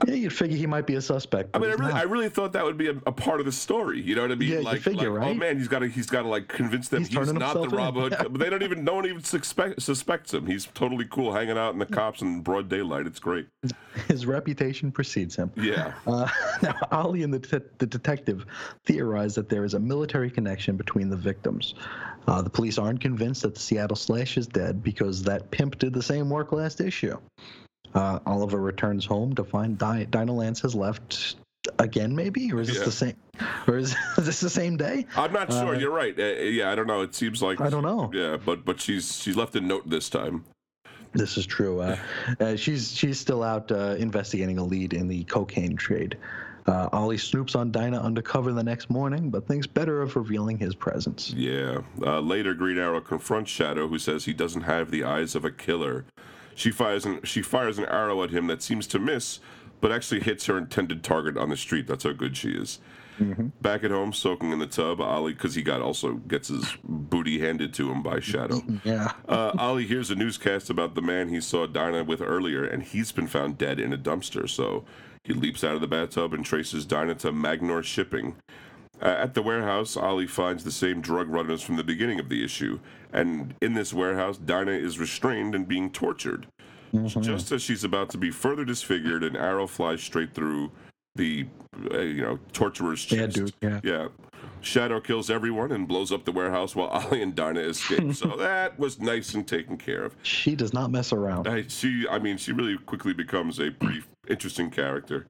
[0.07, 1.51] yeah, you'd figure he might be a suspect.
[1.55, 1.93] I mean, I really.
[1.93, 4.01] I really thought that would be a, a part of the story.
[4.01, 4.53] You know what I mean?
[4.53, 5.37] Yeah, like, figure, like, oh right?
[5.37, 7.69] man, he's got to, he's got to like convince them He's he's, not the.
[7.69, 8.17] Robin Hood.
[8.19, 10.47] But they don't even, no one even suspect, suspects him.
[10.47, 13.07] He's totally cool, hanging out in the cops in broad daylight.
[13.07, 13.49] It's great.
[14.09, 15.51] His reputation precedes him.
[15.57, 16.29] Yeah, Uh,
[16.63, 18.47] now, Ollie and the, the detective
[18.85, 21.75] theorize that there is a military connection between the victims.
[22.27, 25.93] Uh, the police aren't convinced that the Seattle Slash is dead because that pimp did
[25.93, 27.19] the same work last issue.
[27.95, 31.37] Uh, Oliver returns home to find Di- Dinah Lance has left
[31.79, 32.85] again, maybe, or is this Yeah.
[32.85, 33.17] the same?
[33.67, 35.07] Or is, is this the same day?
[35.17, 35.75] I'm not sure.
[35.75, 36.19] Uh, You're right.
[36.19, 37.03] Uh, yeah, I don't know.
[37.03, 38.11] It seems like I don't know.
[38.15, 40.45] Yeah, but but she's she's left a note this time.
[41.13, 41.81] This is true.
[41.81, 41.97] Uh,
[42.41, 46.17] uh, she's she's still out uh, investigating a lead in the cocaine trade.
[46.67, 50.75] Uh, Ollie snoops on Dinah undercover the next morning, but thinks better of revealing his
[50.77, 51.35] presence.
[51.37, 51.81] Yeah.
[52.01, 55.51] Uh, later, Green Arrow confronts Shadow, who says he doesn't have the eyes of a
[55.51, 56.05] killer.
[56.55, 59.41] She fires an she fires an arrow at him that seems to miss,
[59.81, 61.87] but actually hits her intended target on the street.
[61.87, 62.79] That's how good she is.
[63.61, 67.39] Back at home, soaking in the tub, Ollie, because he got also gets his booty
[67.39, 68.61] handed to him by Shadow.
[68.85, 69.13] Yeah.
[69.29, 73.13] Uh, Ollie hears a newscast about the man he saw Dinah with earlier, and he's
[73.13, 74.49] been found dead in a dumpster.
[74.49, 74.85] So
[75.25, 78.37] he leaps out of the bathtub and traces Dinah to Magnor Shipping.
[79.03, 82.45] Uh, at the warehouse, Ollie finds the same drug runners from the beginning of the
[82.45, 82.79] issue,
[83.13, 86.47] and in this warehouse, Dinah is restrained and being tortured.
[87.21, 90.71] Just as she's about to be further disfigured, an arrow flies straight through
[91.17, 91.47] the,
[91.91, 93.35] uh, you know, torturer's Yeah, chest.
[93.37, 93.81] dude, yeah.
[93.83, 94.09] Yeah.
[94.61, 98.15] Shadow kills everyone and blows up the warehouse while Ollie and Dinah escape.
[98.15, 100.15] so that was nice and taken care of.
[100.23, 101.49] She does not mess around.
[101.49, 105.27] I, she, I mean, she really quickly becomes a brief, interesting character.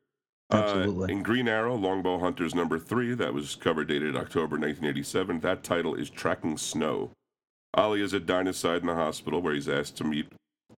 [0.53, 1.05] Absolutely.
[1.12, 5.40] Uh, in Green Arrow, Longbow Hunters number three, that was cover dated October 1987.
[5.40, 7.11] That title is Tracking Snow.
[7.74, 10.26] Ollie is at Dinah's side in the hospital where he's asked to meet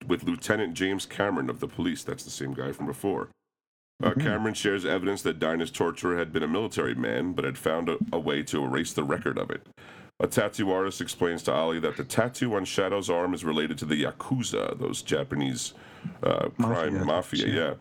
[0.07, 2.03] with Lieutenant James Cameron of the police.
[2.03, 3.29] That's the same guy from before.
[4.03, 4.21] Uh, Mm-hmm.
[4.21, 7.97] Cameron shares evidence that Dinah's torturer had been a military man, but had found a,
[8.11, 9.65] a way to erase the record of it.
[10.19, 13.85] A tattoo artist explains to Ollie that the tattoo on Shadow's arm is related to
[13.85, 15.73] the Yakuza, those Japanese
[16.23, 17.47] uh, crime Mafia, mafia.
[17.47, 17.53] yeah.
[17.53, 17.73] yeah.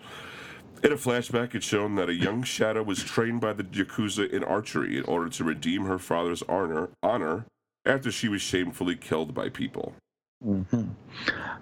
[0.84, 4.44] In a flashback, it's shown that a young Shadow was trained by the Yakuza in
[4.44, 7.46] archery in order to redeem her father's honor, honor
[7.86, 9.94] after she was shamefully killed by people.
[10.44, 10.90] Mhm.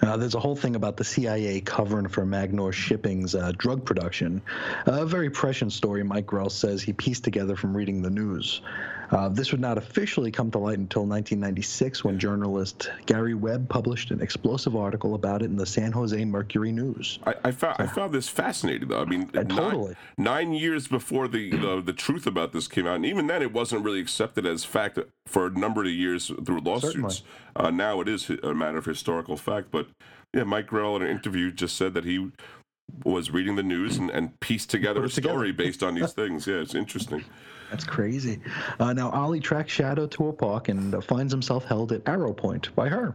[0.02, 4.42] Uh, there's a whole thing about the CIA covering for Magnor Shipping's uh, drug production.
[4.86, 8.60] A very prescient story, Mike Grell says he pieced together from reading the news.
[9.12, 14.10] Uh, this would not officially come to light until 1996 when journalist Gary Webb published
[14.10, 17.18] an explosive article about it in the San Jose Mercury News.
[17.26, 19.02] I, I found I found this fascinating though.
[19.02, 19.94] I mean, Uh, nine, totally.
[20.16, 23.52] nine years before the, the the truth about this came out, and even then, it
[23.52, 27.22] wasn't really accepted as fact for a number of years through lawsuits.
[27.54, 29.70] Uh, now it is a matter of historical fact.
[29.70, 29.88] But
[30.32, 32.30] yeah, Mike Grell in an interview just said that he
[33.04, 35.34] was reading the news and, and pieced together a it together.
[35.34, 36.46] story based on these things.
[36.46, 37.24] Yeah, it's interesting.
[37.72, 38.38] That's crazy.
[38.78, 42.34] Uh, now, Ollie tracks Shadow to a park and uh, finds himself held at Arrow
[42.34, 43.14] Point by her.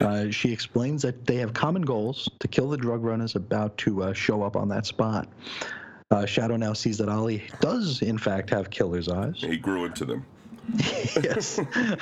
[0.00, 4.04] Uh, she explains that they have common goals to kill the drug runners about to
[4.04, 5.28] uh, show up on that spot.
[6.10, 9.34] Uh, Shadow now sees that Ollie does, in fact, have killer's eyes.
[9.36, 10.24] He grew into them.
[11.22, 11.60] yes.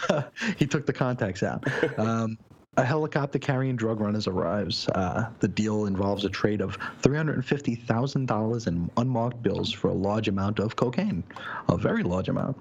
[0.59, 1.65] he took the contacts out.
[1.99, 2.39] Um,
[2.77, 4.89] a helicopter carrying drug runners arrives.
[4.89, 10.61] Uh, the deal involves a trade of $350,000 in unmarked bills for a large amount
[10.61, 11.25] of cocaine,
[11.69, 12.57] a very large amount.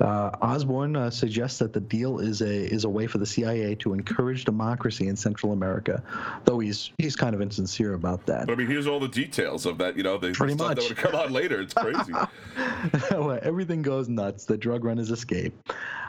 [0.00, 3.74] Uh, Osborne uh, suggests that the deal is a is a way for the CIA
[3.76, 6.04] to encourage democracy in Central America,
[6.44, 8.46] though he's he's kind of insincere about that.
[8.46, 9.96] But I mean, here's all the details of that.
[9.96, 10.88] You know, the, Pretty stuff that much.
[10.88, 11.60] would come out later.
[11.60, 12.12] It's crazy.
[13.10, 14.44] Well, Everything goes nuts.
[14.44, 15.52] The drug runners escape.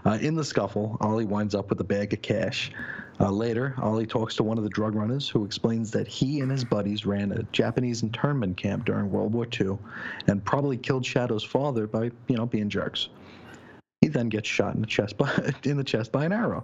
[0.05, 2.71] Uh, in the scuffle, Ollie winds up with a bag of cash.
[3.19, 6.49] Uh, later, Ollie talks to one of the drug runners who explains that he and
[6.49, 9.77] his buddies ran a Japanese internment camp during World War II
[10.27, 13.09] and probably killed Shadow's father by, you know, being jerks.
[13.99, 16.63] He then gets shot in the chest by, in the chest by an arrow.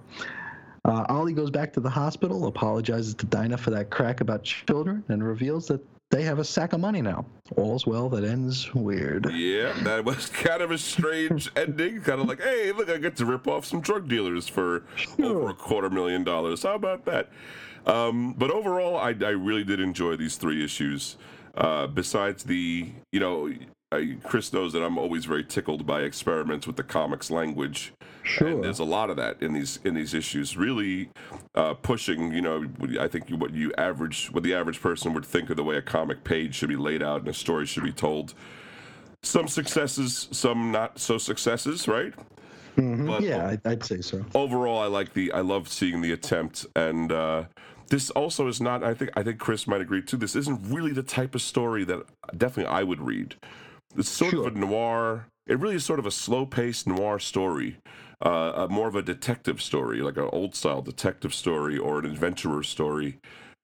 [0.86, 5.04] Uh, Ollie goes back to the hospital, apologizes to Dinah for that crack about children,
[5.10, 5.82] and reveals that
[6.12, 7.26] they have a sack of money now.
[7.58, 9.30] All's well that ends weird.
[9.32, 12.02] Yeah, that was kind of a strange ending.
[12.02, 14.84] Kind of like, hey, look, I get to rip off some drug dealers for
[15.22, 16.64] over a quarter million dollars.
[16.64, 17.30] How about that?
[17.86, 21.18] Um, but overall, I, I really did enjoy these three issues.
[21.56, 23.50] Uh, besides the, you know,
[23.96, 27.94] I, Chris knows that I'm always very tickled by experiments with the comics language.
[28.24, 28.48] Sure.
[28.48, 30.58] And there's a lot of that in these in these issues.
[30.58, 31.10] Really
[31.54, 32.66] uh, pushing, you know,
[33.00, 35.82] I think what you average, what the average person would think of the way a
[35.82, 38.34] comic page should be laid out and a story should be told
[39.22, 42.14] some successes, some not so successes, right?
[42.78, 43.08] Mhm.
[43.08, 44.26] But- yeah, I'd, I'd say so.
[44.36, 47.44] Overall, I like the, I love seeing the attempt, and uh,
[47.90, 48.84] this also is not.
[48.84, 50.18] I think, I think Chris might agree too.
[50.18, 52.04] This isn't really the type of story that
[52.38, 53.36] definitely I would read.
[53.98, 54.48] It's sort Sure.
[54.48, 55.28] of a noir.
[55.48, 57.78] It really is sort of a slow-paced noir story,
[58.24, 58.30] uh,
[58.64, 63.20] uh, more of a detective story, like an old-style detective story or an adventurer story,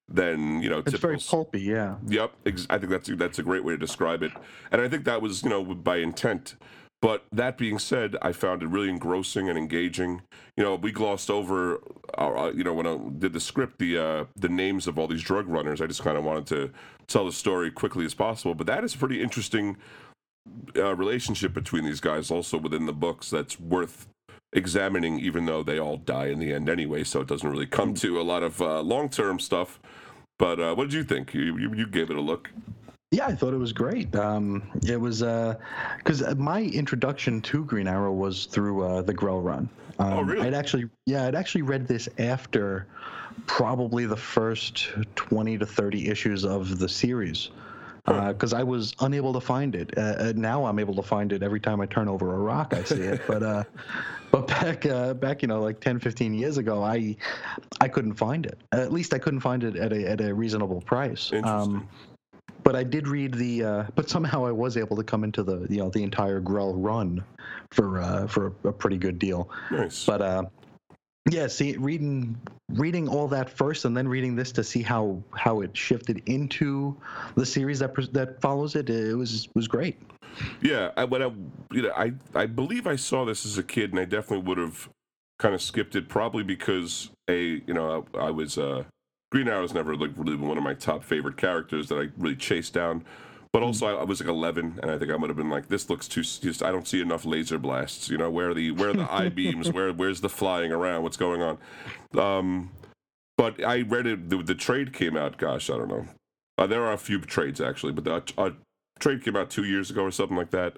[0.07, 0.79] than you know.
[0.79, 1.95] It's typical very pulpy, yeah.
[2.07, 4.31] Yep, ex- I think that's that's a great way to describe it,
[4.71, 6.55] and I think that was you know by intent.
[7.01, 10.21] But that being said, I found it really engrossing and engaging.
[10.55, 11.79] You know, we glossed over,
[12.15, 15.23] uh, you know, when I did the script, the uh, the names of all these
[15.23, 15.81] drug runners.
[15.81, 16.71] I just kind of wanted to
[17.07, 18.53] tell the story quickly as possible.
[18.53, 19.77] But that is pretty interesting
[20.75, 23.29] uh, relationship between these guys, also within the books.
[23.29, 24.07] That's worth
[24.53, 27.03] examining, even though they all die in the end anyway.
[27.03, 29.79] So it doesn't really come to a lot of uh, long term stuff.
[30.39, 31.33] But uh, what did you think?
[31.33, 32.49] You, you you gave it a look.
[33.11, 34.15] Yeah, I thought it was great.
[34.15, 35.19] Um, it was
[35.97, 39.69] because my introduction to Green Arrow was through uh, the Grell run.
[39.99, 40.47] Um, Oh, really?
[40.47, 42.87] I'd actually, yeah, I'd actually read this after
[43.47, 47.49] probably the first twenty to thirty issues of the series.
[48.05, 49.95] Because I was unable to find it.
[49.97, 52.73] Uh, uh, now I'm able to find it every time I turn over a rock.
[52.73, 53.21] I see it.
[53.27, 53.63] but uh,
[54.31, 57.15] but back uh, back you know like 10, 15 years ago, I
[57.79, 58.57] I couldn't find it.
[58.71, 61.31] At least I couldn't find it at a at a reasonable price.
[61.31, 61.75] Interesting.
[61.75, 61.87] Um,
[62.63, 63.63] but I did read the.
[63.63, 66.73] Uh, but somehow I was able to come into the you know the entire Grell
[66.73, 67.23] run
[67.71, 69.49] for uh, for a, a pretty good deal.
[69.71, 70.05] nice.
[70.05, 70.43] But uh,
[71.29, 75.61] yeah, see, reading reading all that first, and then reading this to see how how
[75.61, 76.97] it shifted into
[77.35, 80.01] the series that that follows it, it was was great.
[80.61, 81.31] Yeah, I, when I,
[81.71, 84.57] you know, I, I believe I saw this as a kid, and I definitely would
[84.57, 84.89] have
[85.39, 88.83] kind of skipped it, probably because a, you know, I, I was uh,
[89.31, 92.35] Green Arrow was never like really one of my top favorite characters that I really
[92.35, 93.03] chased down.
[93.53, 95.67] But also, I, I was like 11, and I think I would have been like,
[95.67, 96.21] "This looks too.
[96.21, 98.09] Just I don't see enough laser blasts.
[98.09, 99.71] You know, where are the where are the eye beams?
[99.71, 101.03] Where where's the flying around?
[101.03, 101.57] What's going on?"
[102.17, 102.71] Um,
[103.37, 104.29] but I read it.
[104.29, 105.37] The, the trade came out.
[105.37, 106.07] Gosh, I don't know.
[106.57, 108.53] Uh, there are a few trades actually, but the a
[108.99, 110.77] trade came out two years ago or something like that.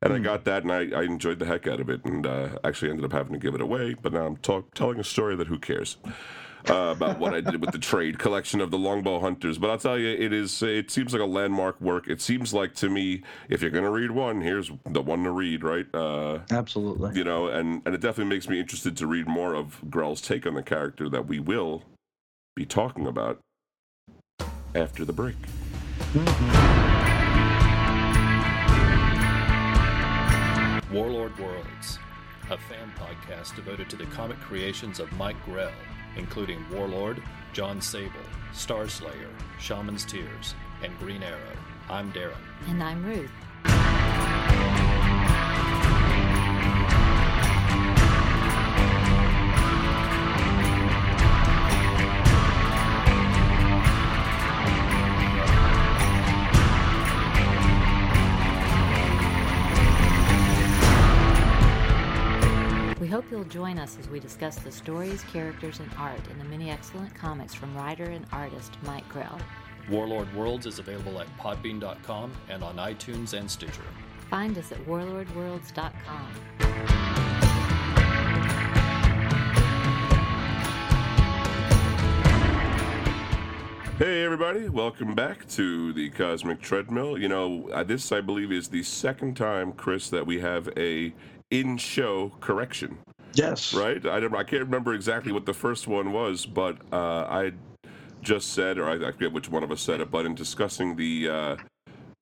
[0.00, 2.58] And I got that, and I, I enjoyed the heck out of it, and uh,
[2.62, 3.94] actually ended up having to give it away.
[3.94, 5.96] But now I'm talk, telling a story that who cares
[6.70, 9.58] uh, about what I did with the trade collection of the Longbow Hunters.
[9.58, 10.62] But I'll tell you, it is.
[10.62, 12.08] It seems like a landmark work.
[12.08, 15.30] It seems like to me, if you're going to read one, here's the one to
[15.30, 15.86] read, right?
[15.94, 17.16] Uh, Absolutely.
[17.16, 20.46] you know, and and it definitely makes me interested to read more of Grell's take
[20.46, 21.82] on the character that we will
[22.56, 23.40] be talking about
[24.74, 25.36] after the break.
[30.92, 31.98] Warlord Worlds,
[32.50, 35.72] a fan podcast devoted to the comic creations of Mike Grell,
[36.16, 38.12] including Warlord, Jon Sable,
[38.52, 41.56] Starslayer, Shaman's Tears, and Green Arrow.
[41.88, 42.34] I'm Darren.
[42.68, 43.30] And I'm Ruth.
[63.44, 66.44] We hope you'll join us as we discuss the stories, characters, and art in the
[66.44, 69.38] many excellent comics from writer and artist Mike Grell.
[69.90, 73.82] Warlord Worlds is available at podbean.com and on iTunes and Stitcher.
[74.30, 76.28] Find us at warlordworlds.com.
[83.98, 87.18] Hey everybody, welcome back to the Cosmic Treadmill.
[87.18, 91.12] You know, uh, this I believe is the second time, Chris, that we have a
[91.50, 92.98] in-show correction.
[93.34, 93.74] Yes.
[93.74, 94.04] right?
[94.06, 97.52] I don't, I can't remember exactly what the first one was, but uh, I
[98.22, 100.96] just said, or I, I forget which one of us said it, but in discussing
[100.96, 101.56] the uh,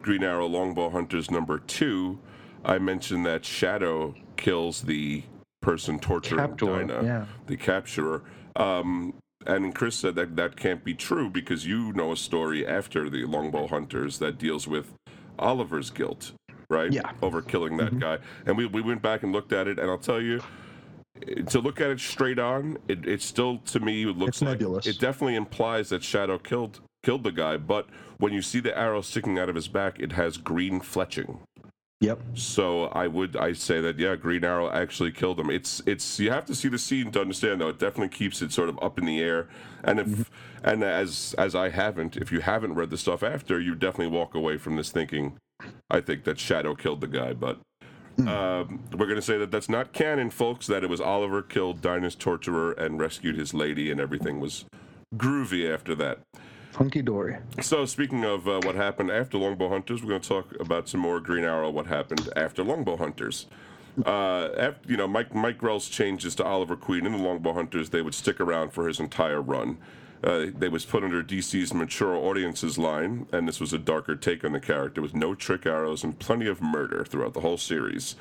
[0.03, 2.19] Green Arrow Longbow Hunters number two,
[2.65, 5.23] I mentioned that Shadow kills the
[5.61, 7.27] person torturing Captor, Dinah, yeah.
[7.47, 8.23] the capturer.
[8.57, 9.15] Um,
[9.47, 13.25] and Chris said that that can't be true because you know a story after the
[13.25, 14.93] Longbow Hunters that deals with
[15.39, 16.33] Oliver's guilt,
[16.69, 16.93] right?
[16.93, 17.11] Yeah.
[17.23, 18.19] Over killing that guy.
[18.47, 20.43] And we, we went back and looked at it, and I'll tell you,
[21.49, 24.87] to look at it straight on, it, it still to me looks It's like nebulous.
[24.87, 27.57] it definitely implies that Shadow killed killed the guy.
[27.57, 31.39] But when you see the arrow sticking out of his back, it has green fletching.
[32.03, 32.21] Yep.
[32.35, 35.51] So I would I say that yeah, Green Arrow actually killed him.
[35.51, 37.69] It's it's you have to see the scene to understand though.
[37.69, 39.49] It definitely keeps it sort of up in the air.
[39.85, 40.23] And if mm-hmm.
[40.65, 44.35] and as as I haven't, if you haven't read the stuff after, you definitely walk
[44.35, 45.39] away from this thinking,
[45.91, 47.35] I think that Shadow killed the guy.
[47.35, 47.61] But
[48.19, 50.67] um, we're gonna say that that's not canon, folks.
[50.67, 54.65] That it was Oliver killed Dinah's torturer and rescued his lady, and everything was
[55.17, 56.21] groovy after that.
[56.75, 57.37] Hunky dory.
[57.61, 61.01] So, speaking of uh, what happened after Longbow Hunters, we're going to talk about some
[61.01, 61.71] more Green Arrow.
[61.71, 63.47] What happened after Longbow Hunters?
[64.07, 67.91] Uh, after, you know, Mike Mike Grell's changes to Oliver Queen in the Longbow Hunters,
[67.91, 69.77] they would stick around for his entire run.
[70.25, 74.45] Uh, they was put under DC's mature audiences line, and this was a darker take
[74.45, 78.15] on the character with no trick arrows and plenty of murder throughout the whole series.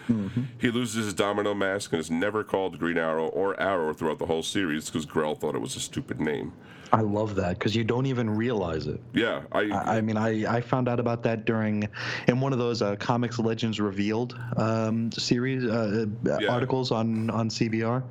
[0.58, 4.26] He loses his domino mask and is never called Green Arrow or Arrow throughout the
[4.26, 6.54] whole series because Grell thought it was a stupid name.
[6.94, 9.00] I love that because you don't even realize it.
[9.14, 11.88] Yeah, I, I I mean, I, I found out about that during
[12.28, 16.48] in one of those uh, Comics Legends Revealed um, series uh, Yeah.
[16.50, 18.04] articles on on CBR.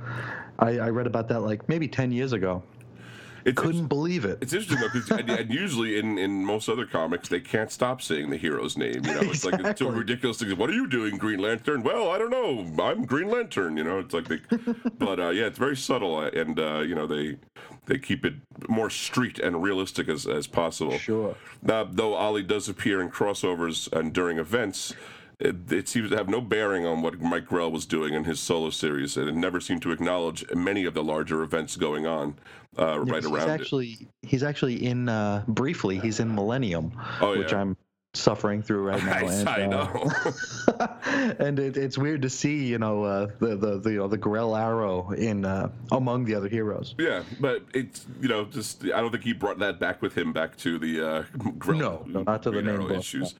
[0.60, 2.62] I, I read about that like maybe ten years ago.
[3.44, 4.38] It's, Couldn't believe it.
[4.40, 8.02] It's interesting though, 'cause- and, and usually in, in most other comics, they can't stop
[8.02, 9.04] saying the hero's name.
[9.04, 10.38] You know, it's like it's too ridiculous.
[10.38, 11.82] To, what are you doing, Green Lantern?
[11.82, 12.84] Well, I don't know.
[12.84, 13.76] I'm Green Lantern.
[13.76, 14.40] You know, it's like they,
[14.98, 17.36] but uh, yeah, it's very subtle, uh, and uh, you know they
[17.86, 18.34] they keep it
[18.68, 20.98] more street and realistic as as possible.
[20.98, 21.34] Sure.
[21.62, 24.94] Now, though Ollie does appear in crossovers and during events,
[25.38, 28.40] it, it seems to have no bearing on what Mike Grell was doing in his
[28.40, 32.34] solo series, and it never seemed to acknowledge many of the larger events going on
[32.78, 33.52] uh, right he's around it.
[33.52, 35.98] actually he's actually in uh, briefly.
[35.98, 37.60] He's in Millennium, Oh, which yeah.
[37.60, 37.76] I'm
[38.12, 39.12] suffering through right now.
[39.12, 40.12] I, and, I uh, know.
[41.38, 44.18] and it, it's weird to see, you know, uh, the the the, you know, the
[44.18, 46.94] Grell Arrow in uh, among the other heroes.
[46.98, 50.32] yeah, but it's you know just I don't think he brought that back with him
[50.32, 51.22] back to the uh,
[51.58, 53.34] Grell, No, no, not to the main book, issues.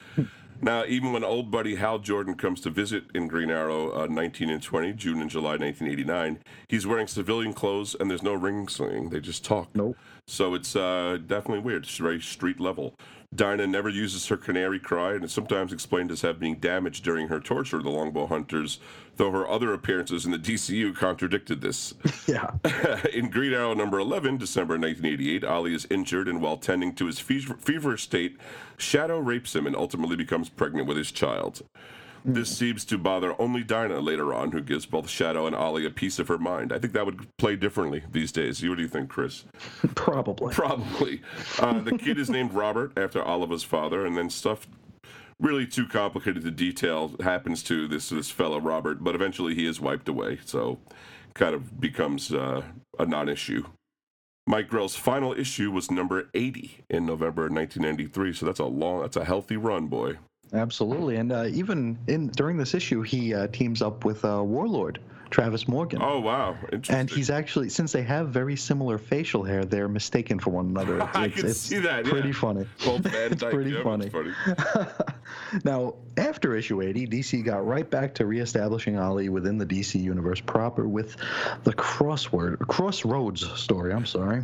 [0.62, 4.50] Now, even when old buddy Hal Jordan comes to visit in Green Arrow, uh, 19
[4.50, 6.38] and 20, June and July 1989,
[6.68, 9.08] he's wearing civilian clothes and there's no ring slinging.
[9.08, 9.68] They just talk.
[9.74, 9.96] Nope.
[10.26, 11.84] So it's uh, definitely weird.
[11.84, 12.94] It's very street level.
[13.32, 17.28] Dinah never uses her canary cry and is sometimes explained as having been damaged during
[17.28, 18.80] her torture of the Longbow Hunters,
[19.18, 21.94] though her other appearances in the DCU contradicted this.
[22.26, 22.52] Yeah.
[23.12, 27.18] in Green Arrow number 11, December 1988, Ollie is injured and while tending to his
[27.18, 28.36] fever- feverish state,
[28.76, 31.62] Shadow rapes him and ultimately becomes pregnant with his child.
[32.24, 35.90] This seems to bother only Dinah later on, who gives both Shadow and Ollie a
[35.90, 36.72] piece of her mind.
[36.72, 38.62] I think that would play differently these days.
[38.62, 39.44] What do you think, Chris?
[39.94, 40.52] Probably.
[40.52, 41.22] Probably.
[41.58, 44.66] Uh, the kid is named Robert after Oliver's father, and then stuff
[45.40, 49.80] really too complicated to detail happens to this this fellow Robert, but eventually he is
[49.80, 50.78] wiped away, so
[51.34, 52.62] kind of becomes uh,
[52.98, 53.64] a non-issue.
[54.46, 59.16] Mike Grell's final issue was number 80 in November 1993, so that's a long, that's
[59.16, 60.16] a healthy run, boy.
[60.52, 64.98] Absolutely, and uh, even in during this issue, he uh, teams up with uh, Warlord
[65.30, 66.00] Travis Morgan.
[66.02, 66.96] Oh wow, interesting.
[66.96, 70.98] And he's actually, since they have very similar facial hair, they're mistaken for one another.
[70.98, 72.34] It's, I it's, can it's see that, Pretty yeah.
[72.34, 72.66] funny.
[72.84, 74.10] Both it's pretty yeah, funny.
[74.10, 80.00] that's now, after issue 80, DC got right back to reestablishing Ollie within the DC
[80.00, 81.16] universe proper with
[81.64, 83.92] the crossword Crossroads story.
[83.92, 84.42] I'm sorry.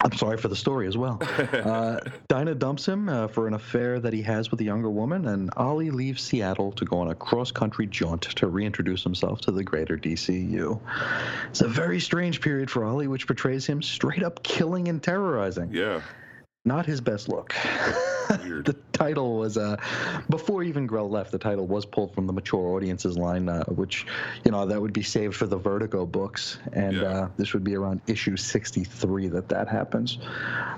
[0.00, 1.20] I'm sorry for the story as well.
[1.52, 5.26] Uh, Dinah dumps him uh, for an affair that he has with a younger woman,
[5.28, 9.52] and Ollie leaves Seattle to go on a cross country jaunt to reintroduce himself to
[9.52, 10.80] the greater DCU.
[11.50, 15.70] It's a very strange period for Ollie, which portrays him straight up killing and terrorizing.
[15.72, 16.00] Yeah,
[16.64, 17.54] Not his best look.
[18.64, 19.76] the title was uh
[20.30, 24.06] before even Grell left the title was pulled from the mature audiences line uh, which
[24.44, 27.02] you know that would be saved for the Vertigo books and Yeah.
[27.02, 30.18] uh, this would be around issue 63 that that happens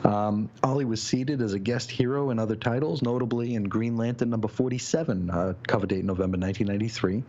[0.05, 4.31] um, Ollie was seated as a guest hero in other titles notably in Green Lantern
[4.31, 7.23] number 47 uh, cover date November 1993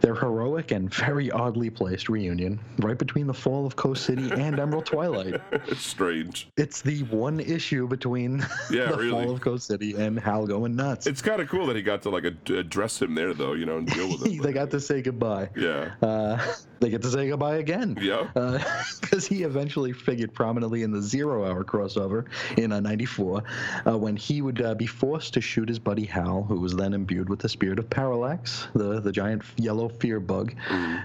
[0.00, 4.58] their heroic and very oddly placed reunion right between the fall of Coast City and
[4.58, 6.48] Emerald Twilight it's strange.
[6.56, 8.38] it's the one issue between
[8.70, 9.10] Yeah, the really.
[9.10, 11.06] fall of Coast City and Hal going nuts.
[11.06, 13.52] It's kind of cool that he got to like address him there, though.
[13.52, 14.38] You know, and deal with him.
[14.42, 15.50] they got to say goodbye.
[15.56, 15.92] Yeah.
[16.02, 16.38] Uh,
[16.80, 17.98] they get to say goodbye again.
[18.00, 18.28] Yeah.
[19.00, 23.42] Because he eventually figured prominently in the Zero Hour crossover in uh, '94,
[23.86, 26.94] uh, when he would uh, be forced to shoot his buddy Hal, who was then
[26.94, 30.54] imbued with the spirit of Parallax, the the giant yellow fear bug,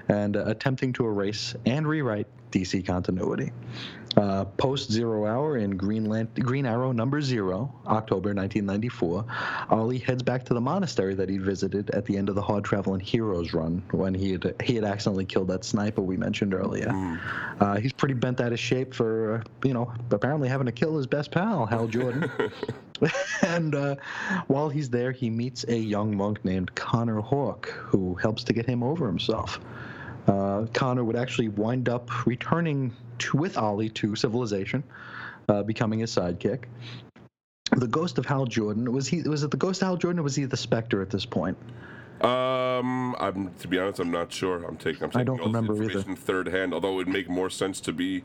[0.08, 3.52] and uh, attempting to erase and rewrite DC continuity.
[4.16, 9.26] Uh, Post Zero Hour in Green, Lan- Green Arrow number zero, October 1994,
[9.70, 12.64] Ollie heads back to the monastery that he visited at the end of the Hard
[12.64, 16.88] Traveling Heroes run when he had he had accidentally killed that sniper we mentioned earlier.
[17.60, 20.96] Uh, he's pretty bent out of shape for uh, you know apparently having to kill
[20.96, 22.32] his best pal Hal Jordan.
[23.42, 23.96] and uh,
[24.48, 28.66] while he's there, he meets a young monk named Connor Hawke who helps to get
[28.66, 29.60] him over himself.
[30.28, 34.84] Uh, Connor would actually wind up returning to, with Ollie to civilization,
[35.50, 36.64] uh, becoming his sidekick.
[37.76, 39.22] The ghost of Hal Jordan was he?
[39.24, 41.58] Was it the ghost of Hal Jordan, or was he the Spectre at this point?
[42.22, 44.64] Um, I'm to be honest, I'm not sure.
[44.64, 45.04] I'm taking.
[45.04, 46.02] I'm taking I don't all remember either.
[46.16, 46.74] third hand.
[46.74, 48.24] Although it would make more sense to be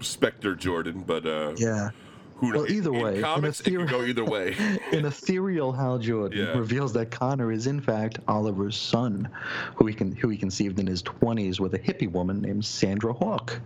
[0.00, 1.90] Spectre Jordan, but uh, Yeah.
[2.36, 4.54] Who Well, either in way, in comics it could go either way.
[4.92, 6.58] An ethereal Hal Jordan Yeah.
[6.58, 9.28] reveals that Connor is in fact Oliver's son,
[9.76, 13.12] who he can who he conceived in his 20s with a hippie woman named Sandra
[13.12, 13.60] Hawke.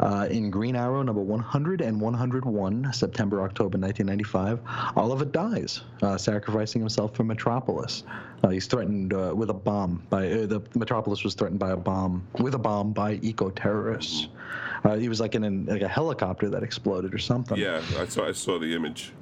[0.00, 4.60] Uh, in Green Arrow number 100 and 101, September October 1995,
[4.96, 8.04] Oliver dies, uh, sacrificing himself for Metropolis.
[8.42, 11.76] Uh, he's threatened uh, with a bomb by uh, the Metropolis was threatened by a
[11.76, 14.28] bomb with a bomb by eco terrorists.
[14.84, 17.56] Uh, he was like in an, like a helicopter that exploded or something.
[17.56, 18.28] yeah, I saw.
[18.28, 19.12] I saw the image.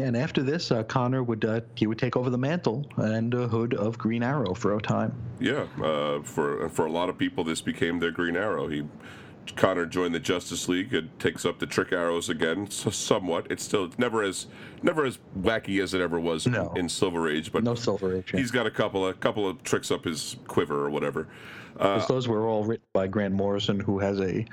[0.00, 3.48] And after this, uh, Connor would uh, he would take over the mantle and uh,
[3.48, 5.14] hood of Green Arrow for a time.
[5.40, 8.68] Yeah, uh, for for a lot of people, this became their Green Arrow.
[8.68, 8.84] He
[9.56, 10.92] Connor joined the Justice League.
[10.94, 13.46] It takes up the trick arrows again, so somewhat.
[13.50, 14.46] It's still it's never as
[14.82, 16.72] never as wacky as it ever was in- No.
[16.76, 18.30] in, Silver Age, but No Silver Age.
[18.32, 18.40] yeah.
[18.40, 21.28] he's got a couple a couple of tricks up his quiver or whatever.
[21.80, 24.44] Uh, those were all written by Grant Morrison, who has a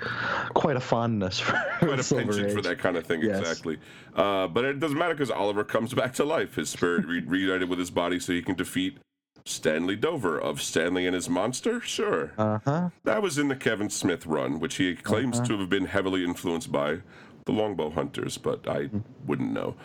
[0.53, 2.53] quite a fondness for quite a Silver penchant Age.
[2.55, 3.39] for that kind of thing, Yes.
[3.41, 3.77] exactly.
[4.15, 6.55] Uh, but it doesn't matter because Oliver comes back to life.
[6.55, 8.97] His spirit re- reunited with his body, so he can defeat
[9.45, 11.79] Stanley Dover of Stanley and His Monster.
[11.81, 12.89] Sure, Uh huh.
[13.03, 15.47] that was in the Kevin Smith run, which he claims Uh-huh.
[15.47, 16.99] to have been heavily influenced by
[17.45, 18.99] the Longbow Hunters, but I Mm-hmm.
[19.25, 19.75] wouldn't know.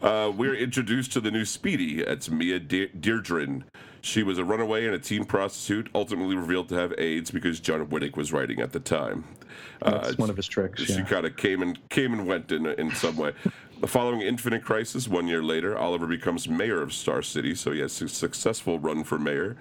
[0.00, 2.00] Uh, we're introduced to the new Speedy.
[2.02, 3.64] It's Mia De- Dearden.
[4.00, 7.90] She was a runaway and a teen prostitute, ultimately revealed to have AIDS because Judd
[7.90, 9.24] Winick was writing at the time.
[9.84, 10.82] That's Uh, one of his tricks.
[10.84, 11.02] she Yeah.
[11.02, 13.32] kind of came and came and went in in some way.
[13.86, 18.02] Following Infinite Crisis, one year later, Oliver becomes mayor of Star City, so he has
[18.02, 19.56] a successful run for mayor.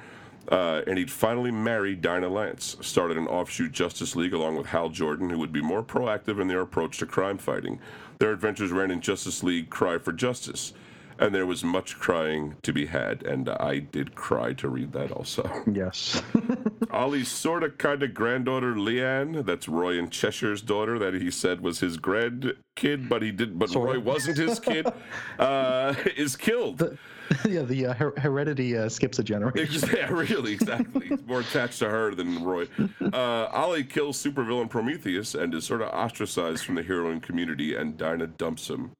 [0.49, 4.89] Uh, and he'd finally marry Dinah Lance, started an offshoot Justice League along with Hal
[4.89, 7.79] Jordan, who would be more proactive in their approach to crime fighting.
[8.19, 10.73] Their adventures ran in Justice League Cry for Justice,
[11.19, 15.11] and there was much crying to be had, and I did cry to read that
[15.11, 15.49] also.
[15.71, 16.23] Yes.
[16.91, 21.61] Ollie's sort of kind of granddaughter Lian, that's Roy and Cheshire's daughter, that he said
[21.61, 23.93] was his grand kid, but he did, but Sorta.
[23.93, 24.87] Roy wasn't his kid,
[25.39, 26.97] uh, is killed.
[27.45, 29.89] yeah, the uh, her- heredity uh, skips a generation.
[29.95, 31.07] yeah, really, exactly.
[31.07, 32.67] He's more attached to her than Roy.
[33.01, 37.97] Uh, Ollie kills supervillain Prometheus and is sort of ostracized from the heroine community, and
[37.97, 38.91] Dinah dumps him.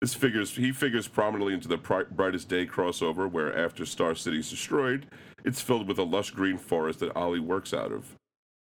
[0.00, 4.48] This figures he figures prominently into the Brightest Day crossover, where after Star City is
[4.48, 5.06] destroyed,
[5.44, 8.16] it's filled with a lush green forest that Ollie works out of.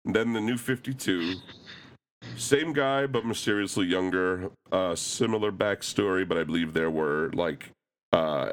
[0.04, 1.34] And then the New Fifty Two.
[2.36, 4.50] Same guy, but mysteriously younger.
[4.72, 7.70] Uh, similar backstory, but I believe there were like
[8.12, 8.50] uh,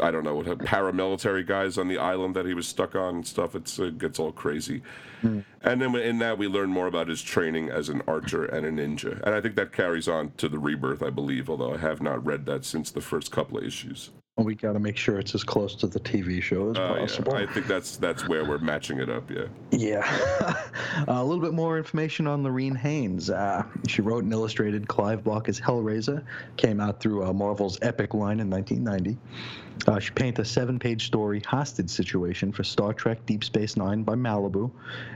[0.00, 3.26] I don't know what paramilitary guys on the island that he was stuck on and
[3.26, 3.54] stuff.
[3.54, 4.82] It's it gets all crazy.
[5.20, 5.40] Hmm.
[5.62, 8.70] And then in that we learn more about his training as an archer and a
[8.70, 11.50] ninja, and I think that carries on to the rebirth, I believe.
[11.50, 14.10] Although I have not read that since the first couple of issues.
[14.38, 17.00] We got to make sure it's as close to the TV show as Uh, yeah,
[17.00, 17.34] possible.
[17.34, 19.28] I think that's that's where we're matching it up.
[19.30, 19.46] Yeah.
[19.72, 20.64] Yeah.
[21.08, 23.30] a little bit more information on Lurene Haines.
[23.30, 26.22] Uh, she wrote and illustrated Clive Barker's Hellraiser,
[26.56, 29.18] came out through uh, Marvel's Epic line in 1990.
[29.88, 34.04] Uh, she painted a seven page story, Hostage Situation, for Star Trek Deep Space Nine
[34.04, 34.70] by Malibu.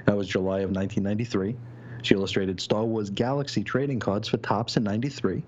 [0.06, 1.54] That was July of 1993.
[2.02, 5.42] She illustrated Star Wars Galaxy trading cards for Topps in 93.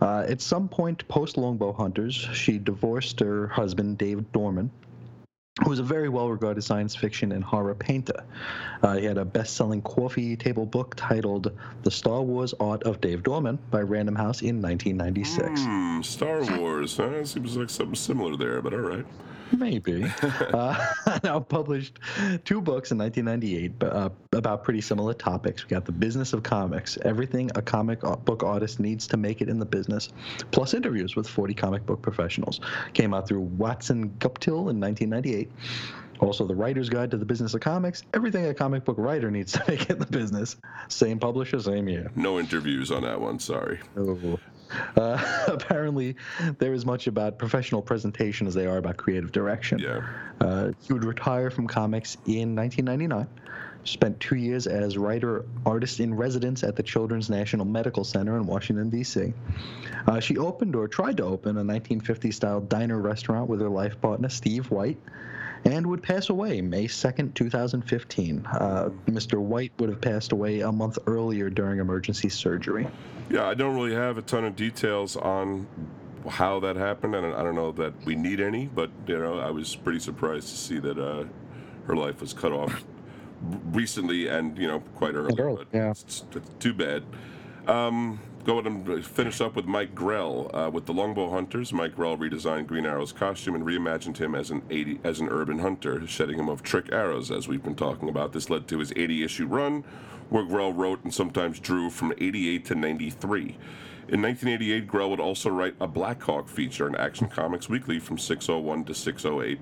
[0.00, 4.70] Uh, at some point post Longbow Hunters, she divorced her husband, Dave Dorman,
[5.62, 8.24] who was a very well regarded science fiction and horror painter.
[8.82, 11.52] Uh, he had a best selling coffee table book titled
[11.82, 15.60] The Star Wars Art of Dave Dorman by Random House in 1996.
[15.62, 16.94] Hmm, Star Wars.
[17.24, 19.06] Seems like something similar there, but all right.
[19.56, 20.04] Maybe.
[20.22, 20.92] uh,
[21.24, 21.98] now published
[22.44, 25.64] two books in 1998 but, uh, about pretty similar topics.
[25.64, 29.48] We got The Business of Comics, everything a comic book artist needs to make it
[29.48, 30.10] in the business,
[30.50, 32.60] plus interviews with 40 comic book professionals.
[32.94, 35.50] Came out through Watson Guptill in 1998.
[36.20, 39.52] Also, The Writer's Guide to the Business of Comics, everything a comic book writer needs
[39.52, 40.56] to make it in the business.
[40.86, 42.12] Same publisher, same year.
[42.14, 43.40] No interviews on that one.
[43.40, 43.80] Sorry.
[43.96, 44.38] Oh.
[44.96, 46.16] Uh, apparently,
[46.58, 49.78] they're as much about professional presentation as they are about creative direction.
[49.78, 50.06] Yeah.
[50.40, 53.26] Uh, he would retire from comics in 1999.
[53.84, 58.46] Spent two years as writer artist in residence at the Children's National Medical Center in
[58.46, 59.32] Washington, D.C.
[60.06, 64.00] Uh, she opened or tried to open a 1950s style diner restaurant with her life
[64.00, 64.98] partner, Steve White,
[65.64, 68.46] and would pass away May 2nd, 2015.
[68.46, 69.38] Uh, Mr.
[69.38, 72.86] White would have passed away a month earlier during emergency surgery.
[73.32, 75.66] Yeah, I don't really have a ton of details on
[76.28, 78.66] how that happened, and I don't know that we need any.
[78.66, 81.24] But you know, I was pretty surprised to see that uh,
[81.86, 82.84] her life was cut off
[83.70, 85.34] recently, and you know, quite early.
[85.34, 85.92] but yeah.
[85.92, 87.04] it's, it's too bad.
[87.66, 91.72] Um, going and finish up with Mike Grell uh, with the Longbow Hunters.
[91.72, 95.60] Mike Grell redesigned Green Arrow's costume and reimagined him as an 80 as an urban
[95.60, 98.34] hunter, shedding him of trick arrows, as we've been talking about.
[98.34, 99.84] This led to his 80 issue run,
[100.32, 103.58] Grell wrote and sometimes drew from 88 to 93.
[104.08, 108.84] In 1988, Grell would also write a Blackhawk feature in Action Comics Weekly from 601
[108.86, 109.60] to 608.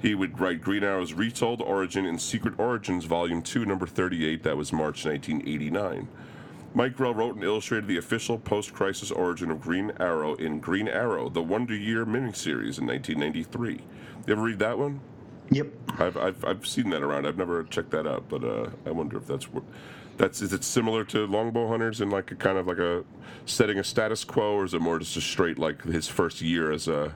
[0.00, 4.56] He would write Green Arrow's Retold Origin in Secret Origins Volume 2, number 38, that
[4.56, 6.08] was March 1989.
[6.74, 10.88] Mike Grell wrote and illustrated the official post crisis origin of Green Arrow in Green
[10.88, 13.72] Arrow, the Wonder Year miniseries in 1993.
[14.26, 15.00] You ever read that one?
[15.50, 15.68] Yep.
[15.98, 17.26] I've, I've, I've seen that around.
[17.26, 19.62] I've never checked that out, but uh, I wonder if that's what.
[20.16, 23.04] That's is it similar to Longbow Hunters in like a kind of like a
[23.46, 26.70] setting a status quo, or is it more just a straight like his first year
[26.70, 27.12] as a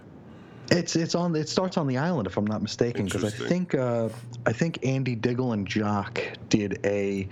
[0.71, 3.75] It's it's on it starts on the island if I'm not mistaken because I think
[3.75, 4.09] uh,
[4.47, 7.29] I think Andy Diggle and Jock did a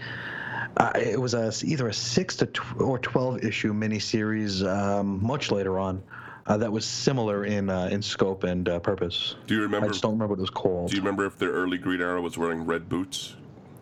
[0.77, 5.51] uh, it was a either a six to tw- or twelve issue miniseries um, much
[5.51, 6.03] later on
[6.47, 9.35] uh, that was similar in uh, in scope and uh, purpose.
[9.47, 9.89] Do you I remember?
[9.89, 10.91] just don't remember what it was called.
[10.91, 13.35] Do you remember if the early Green Arrow was wearing red boots,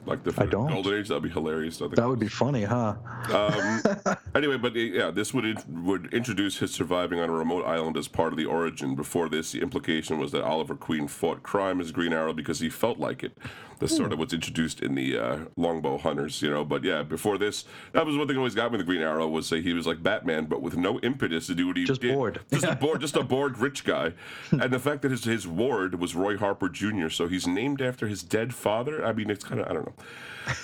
[0.07, 0.69] like the I don't.
[0.69, 1.09] Golden Age?
[1.09, 1.77] That'd be hilarious.
[1.77, 1.97] I think.
[1.97, 2.95] that would be funny, huh?
[3.33, 7.97] Um, anyway, but yeah, this would in, would introduce his surviving on a remote island
[7.97, 8.95] as part of the origin.
[8.95, 12.69] Before this, the implication was that Oliver Queen fought crime as Green Arrow because he
[12.69, 13.37] felt like it.
[13.85, 16.65] That's sort of what's introduced in the uh, Longbow Hunters, you know.
[16.65, 19.03] But yeah, before this, that was one thing that always got me with the Green
[19.03, 21.85] Arrow was say he was like Batman, but with no impetus to do what he
[21.85, 22.15] Just did.
[22.15, 22.41] bored.
[22.51, 24.15] Just a bored, just a bored rich guy,
[24.51, 28.07] and the fact that his his ward was Roy Harper Jr., so he's named after
[28.07, 29.05] his dead father.
[29.05, 30.55] I mean, it's kind of I don't know.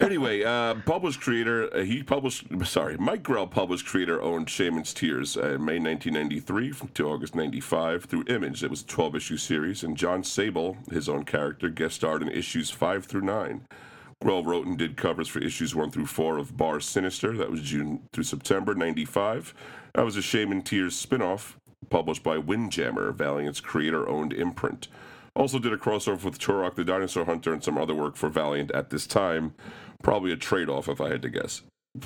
[0.00, 5.36] Anyway, uh, published creator, uh, he published, sorry, Mike Grell published creator owned Shaman's Tears
[5.36, 8.64] uh, in May 1993 from, to August 95 through Image.
[8.64, 12.28] It was a 12 issue series, and Jon Sable, his own character, guest starred in
[12.28, 13.66] issues 5 through 9.
[14.22, 17.36] Grell wrote and did covers for issues 1 through 4 of Bar Sinister.
[17.36, 19.52] That was June through September 95.
[19.94, 21.58] That was a Shaman Tears spin off
[21.90, 24.88] published by Windjammer, Valiant's creator owned imprint.
[25.34, 28.70] Also did a crossover with Turok the Dinosaur Hunter and some other work for Valiant
[28.72, 29.54] at this time.
[30.02, 31.62] Probably a trade off, if I had to guess.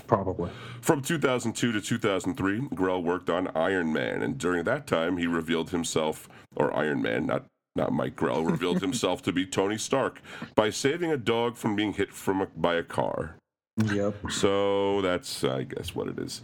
[0.07, 0.51] Probably.
[0.81, 5.71] From 2002 to 2003, Grell worked on Iron Man, and during that time, he revealed
[5.71, 7.47] himself, or Iron Man, not
[7.77, 10.21] not Mike Grell, revealed himself to be Tony Stark
[10.55, 13.37] by saving a dog from being hit from a, by a car.
[13.77, 14.31] Yep.
[14.31, 16.41] So that's, I guess, what it is.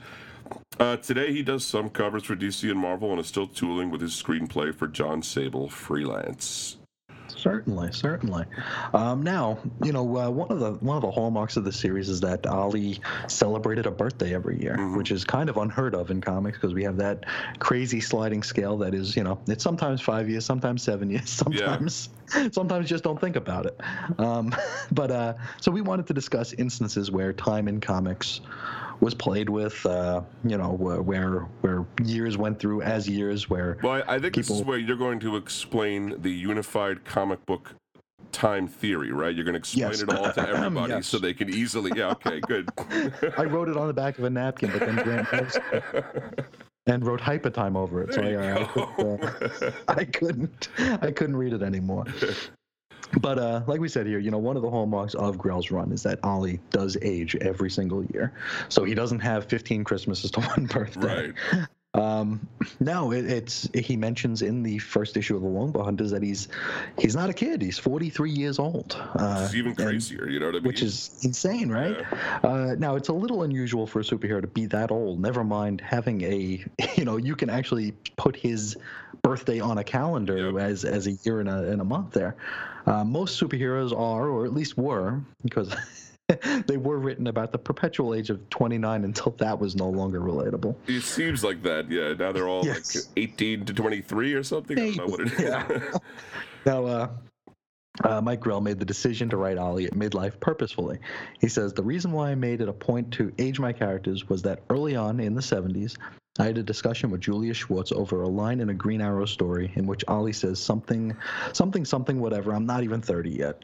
[0.79, 4.01] Uh, today, he does some covers for DC and Marvel and is still tooling with
[4.01, 6.77] his screenplay for Jon Sable freelance.
[7.29, 8.45] Certainly, certainly.
[8.95, 12.09] Um, now, you know, uh, one of the one of the hallmarks of the series
[12.09, 14.97] is that Ollie celebrated a birthday every year, Mhm.
[14.97, 17.25] which is kind of unheard of in comics because we have that
[17.59, 22.11] crazy sliding scale that is, you know, it's sometimes five years, sometimes seven years, sometimes
[22.53, 23.81] sometimes just don't think about it.
[24.19, 24.55] Um,
[24.93, 28.41] but uh, so we wanted to discuss instances where time in comics
[29.03, 33.77] was played with, uh, you know, where where where years went through as years, where
[33.83, 37.75] Well, I, I think this is where you're going to explain the unified comic book
[38.31, 39.35] time theory, right?
[39.35, 40.03] You're going to explain Yes.
[40.03, 41.09] it all to everybody Yes.
[41.09, 41.91] so they can easily.
[41.97, 42.71] Yeah, okay, good.
[43.37, 45.59] I wrote it on the back of a napkin, but then Grant Post
[46.87, 48.15] and wrote hyper time over it.
[48.15, 49.33] So There I, uh,
[49.89, 52.05] I, couldn't, uh, I couldn't, I couldn't read it anymore.
[53.21, 55.93] But uh, like we said here, you know, one of the hallmarks of Grell's run
[55.93, 58.33] is that Ollie does age every single year.
[58.69, 61.33] So he doesn't have 15 Christmases to one birthday.
[61.53, 61.67] right.
[61.95, 62.49] Um,
[62.81, 66.49] no, it, it's he mentions in the first issue of the Longbow Hunters that he's
[66.99, 67.61] he's not a kid.
[67.61, 68.97] He's 43 years old.
[69.15, 70.65] Uh, It's even and- crazier, you know what I mean?
[70.69, 72.03] which is insane, right?
[72.43, 75.21] Uh, now it's a little unusual for a superhero to be that old.
[75.21, 76.65] Never mind having a,
[76.97, 78.75] you know, you can actually put his
[79.21, 80.63] birthday on a calendar Yep.
[80.63, 82.37] as as a year and a and a month there.
[82.87, 85.75] Uh, most superheroes are, or at least were, because.
[86.67, 90.75] they were written about the perpetual age of 29 until that was no longer relatable.
[90.87, 92.15] It seems like that, yeah.
[92.15, 92.95] Now they're all Yes.
[92.95, 94.79] like 18 to 23 or something.
[94.79, 95.41] I don't know what it is.
[95.41, 95.99] Yeah.
[96.65, 97.09] Now, uh,
[98.05, 100.99] uh, Mike Grell made the decision to write Ollie at midlife purposefully.
[101.41, 104.43] He says, The reason why I made it a point to age my characters was
[104.43, 105.97] that early on in the 70s,
[106.39, 109.71] I had a discussion with Julius Schwartz over a line in a Green Arrow story
[109.77, 111.15] in which Ollie says something,
[111.53, 112.55] something, something, whatever.
[112.55, 113.63] I'm not even 30 yet.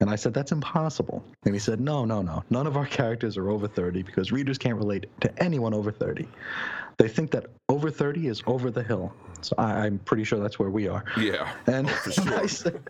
[0.00, 1.24] And I said, That's impossible.
[1.46, 2.44] And he said, No, no, no.
[2.50, 6.28] None of our characters are over 30 because readers can't relate to anyone over 30.
[6.98, 9.12] They think that over 30 is over the hill.
[9.40, 11.04] So I, I'm pretty sure that's where we are.
[11.18, 11.52] yeah.
[11.66, 12.80] And, Oh, and I said,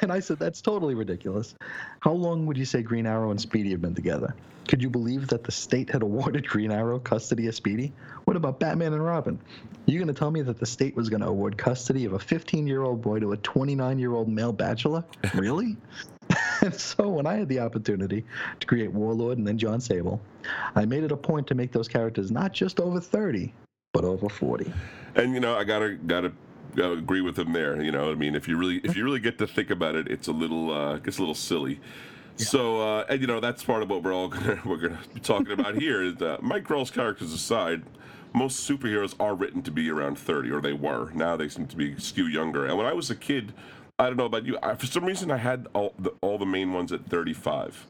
[0.00, 1.54] and I said, that's totally ridiculous.
[2.00, 4.34] How long would you say Green Arrow and Speedy have been together?
[4.68, 7.92] Could you believe that the state had awarded Green Arrow custody of Speedy?
[8.24, 9.38] What about Batman and Robin?
[9.86, 12.18] You're going to tell me that the state was going to award custody of a
[12.18, 15.04] 15 year old boy to a 29 year old male bachelor?
[15.34, 15.76] Really?
[16.62, 18.24] and so when I had the opportunity
[18.60, 20.20] to create Warlord and then Jon Sable,
[20.74, 23.52] I made it a point to make those characters not just over 30,
[23.92, 24.72] but over 40.
[25.14, 26.32] And you know, I gotta gotta,
[26.74, 27.82] gotta agree with him there.
[27.82, 30.08] You know, I mean, if you really if you really get to think about it,
[30.08, 31.80] it's a little uh, gets a little silly.
[32.36, 35.20] So, uh, and you know, that's part of what we're all gonna we're gonna be
[35.20, 36.02] talking about here.
[36.02, 37.82] Is that Mike Grell's characters aside,
[38.32, 41.10] most superheroes are written to be around thirty, or they were.
[41.14, 42.66] Now they seem to be skew younger.
[42.66, 43.52] And when I was a kid,
[43.98, 46.46] I don't know about you, I, for some reason I had all the all the
[46.46, 47.86] main ones at thirty-five.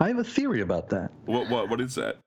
[0.00, 1.12] I have a theory about that.
[1.26, 2.18] What what what is that?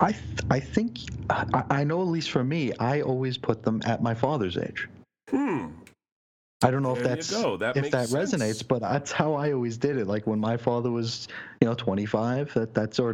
[0.00, 3.82] I th- I think I, I know at least for me, I always put them
[3.84, 4.88] at my father's age.
[5.28, 5.68] Hmm.
[6.62, 7.28] I don't know if There you that's.
[7.28, 8.34] That if that sense.
[8.34, 10.08] resonates, but that's how I always did it.
[10.08, 11.28] Like when my father was,
[11.60, 13.10] you know, 25, that that's or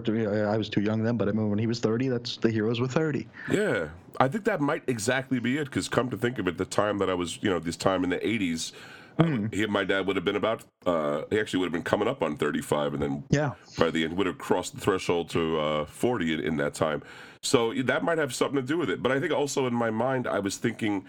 [0.51, 2.81] I was too young then, but I mean when he was 30, that's the heroes
[2.81, 3.27] were 30.
[3.51, 3.89] Yeah,
[4.19, 5.65] I think that might exactly be it.
[5.65, 8.03] Because come to think of it, the time that I was, you know, this time
[8.05, 8.73] in the '80s,
[9.19, 10.65] um, he, my dad would have been about.
[10.87, 13.53] Uh, he actually would have been coming up on 35, and then Yeah.
[13.79, 17.03] by the end would have crossed the threshold to uh, 40 in, in that time.
[17.43, 19.03] So that might have something to do with it.
[19.03, 21.05] But I think also in my mind, I was thinking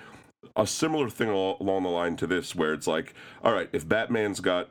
[0.56, 3.14] a similar thing al- along the line to this, where it's like,
[3.44, 4.70] all right, if Batman's got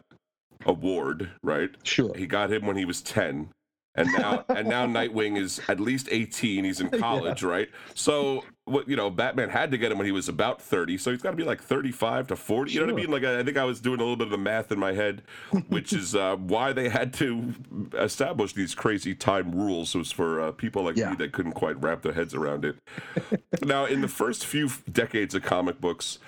[0.67, 1.71] a ward, right?
[1.83, 2.13] Sure.
[2.17, 3.51] He got him when he was 10.
[3.97, 6.65] And now and now Nightwing is at least 18.
[6.65, 7.69] He's in college, right?
[7.95, 10.97] So what you know, Batman had to get him when he was about 30.
[10.99, 12.73] So he's got to be like 35 to 40.
[12.73, 13.11] You know what I mean?
[13.11, 14.93] Like I I think I was doing a little bit of the math in my
[14.95, 15.23] head,
[15.69, 17.55] which is uh, why they had to
[17.99, 19.95] establish these crazy time rules.
[19.95, 21.11] was for uh, people like Yeah.
[21.11, 22.77] me that couldn't quite wrap their heads around it.
[23.63, 26.19] now, in the first few decades of comic books,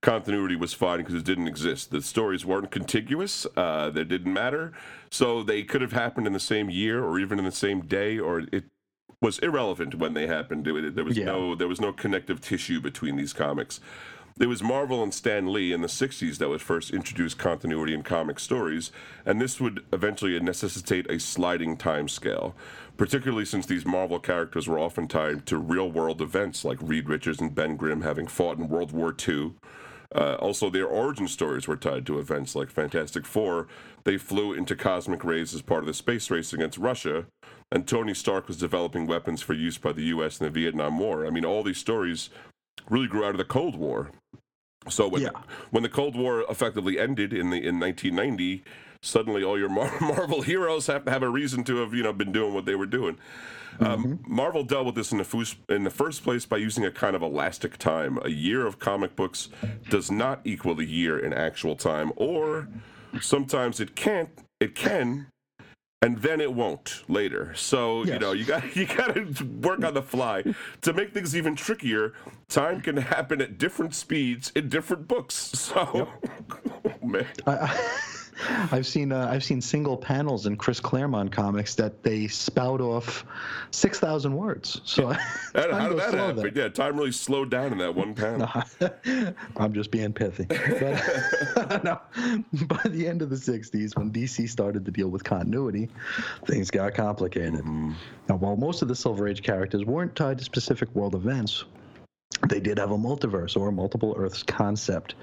[0.00, 1.90] continuity was fine because it didn't exist.
[1.90, 3.46] The stories weren't contiguous.
[3.56, 4.72] Uh, they didn't matter.
[5.14, 8.18] So they could have happened in the same year or even in the same day,
[8.18, 8.64] or it
[9.22, 10.66] was irrelevant when they happened.
[10.66, 11.26] It- there was Yeah.
[11.26, 13.78] no there was no connective tissue between these comics.
[14.40, 18.02] It was Marvel and Stan Lee in the 60s that would first introduce continuity in
[18.02, 18.90] comic stories,
[19.24, 22.56] and this would eventually necessitate a sliding time scale,
[22.96, 27.40] particularly since these Marvel characters were often tied to real world events like Reed Richards
[27.40, 29.52] and Ben Grimm having fought in World War II.
[30.14, 33.66] Uh, also, their origin stories were tied to events like Fantastic Four.
[34.04, 37.26] They flew into cosmic rays as part of the space race against Russia,
[37.72, 40.40] and Tony Stark was developing weapons for use by the U.S.
[40.40, 41.26] in the Vietnam War.
[41.26, 42.30] I mean, all these stories
[42.88, 44.12] really grew out of the Cold War.
[44.88, 45.30] So when Yeah.
[45.70, 48.62] when the Cold War effectively ended in the in 1990,
[49.04, 52.12] suddenly all your Mar- Marvel heroes have to have a reason to have you know
[52.12, 53.18] been doing what they were doing.
[53.80, 56.92] Um, Marvel dealt with this in the, fus- in the first place by using a
[56.92, 58.18] kind of elastic time.
[58.22, 59.48] A year of comic books
[59.90, 62.68] does not equal a year in actual time, or
[63.20, 64.28] sometimes it can't.
[64.60, 65.26] It can,
[66.00, 67.52] and then it won't later.
[67.56, 70.44] So you know you got you got to work on the fly
[70.82, 72.12] to make things even trickier.
[72.48, 75.50] Time can happen at different speeds in different books.
[75.74, 76.08] So,
[77.02, 77.26] man,
[78.72, 83.24] I've seen uh, I've seen single panels in Chris Claremont comics that they spout off
[83.70, 84.80] six thousand words.
[84.84, 85.08] So
[85.54, 86.52] That- how did that happen?
[86.54, 88.48] Yeah, time really slowed down in that one panel.
[89.56, 90.46] I'm just being pithy.
[90.48, 92.00] But, no,
[92.66, 95.88] by the end of the 60s, when DC started to deal with continuity,
[96.46, 97.64] things got complicated.
[97.64, 101.64] Now, while most of the Silver Age characters weren't tied to specific world events,
[102.48, 105.14] they did have a multiverse or a multiple Earths concept,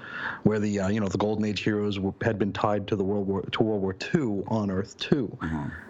[0.42, 3.04] where the uh, you know the Golden Age heroes were, had been tied to the
[3.04, 5.36] World War to World War II on Earth too.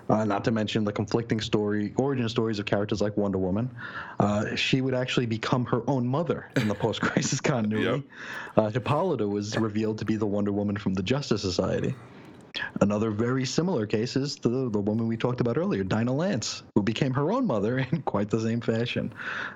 [0.09, 3.71] Uh, not to mention the conflicting story origin stories of characters like Wonder Woman.
[4.19, 8.03] Uh, she would actually become her own mother in the post-crisis continuity.
[8.57, 11.95] Uh, Hippolyta was revealed to be the Wonder Woman from the Justice Society.
[12.81, 16.83] Another very similar case is the, the woman we talked about earlier, Dinah Lance, who
[16.83, 19.13] became her own mother in quite the same fashion.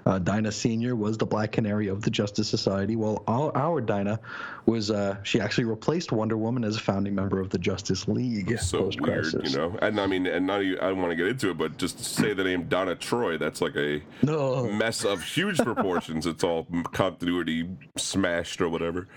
[0.06, 0.96] Uh, Dinah Sr.
[0.96, 4.20] was the Black Canary of the Justice Society, while our, our Dinah
[4.66, 8.58] was, uh, she actually replaced Wonder Woman as a founding member of the Justice League
[8.58, 9.52] so weird, post-crisis.
[9.52, 9.78] you know.
[9.82, 11.98] And I mean, and not even, I don't want to get into it, but just
[11.98, 16.26] to say the name Donna Troy, that's like a No, mess of huge proportions.
[16.26, 19.08] it's all continuity smashed or whatever.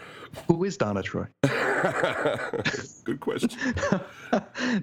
[0.48, 1.26] Who is Donna Troy?
[3.04, 3.50] Good question.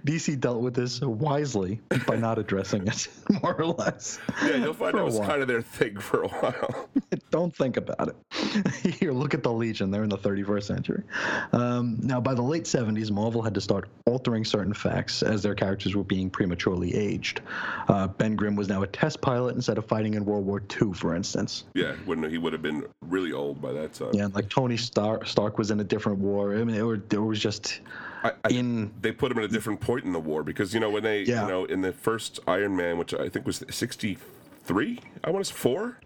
[0.07, 3.09] DC dealt with this wisely by not addressing it,
[3.43, 4.19] more or less.
[4.43, 5.29] Yeah, you'll find that was while.
[5.29, 6.89] kind of their thing for a while.
[7.31, 8.95] Don't think about it.
[8.95, 9.91] Here, look at the Legion.
[9.91, 11.03] They're in the 31st century.
[11.53, 15.55] Um, now, by the late 70s, Marvel had to start altering certain facts as their
[15.55, 17.43] characters were being prematurely aged.
[17.89, 20.93] Uh, ben Grimm was now a test pilot instead of fighting in World War II,
[20.95, 21.65] for instance.
[21.75, 24.11] yeah, when he would have been really old by that time.
[24.13, 26.57] Yeah, like Tony Stark, Stark was in a different war.
[26.57, 27.81] I mean, it, were, it was just
[28.25, 28.91] I, I, in.
[29.03, 31.25] they put him at a different point in the war because you know when they
[31.25, 31.43] Yeah.
[31.43, 34.17] you know in the first Iron Man, which I think was sixty
[34.65, 36.01] three, I want to say four.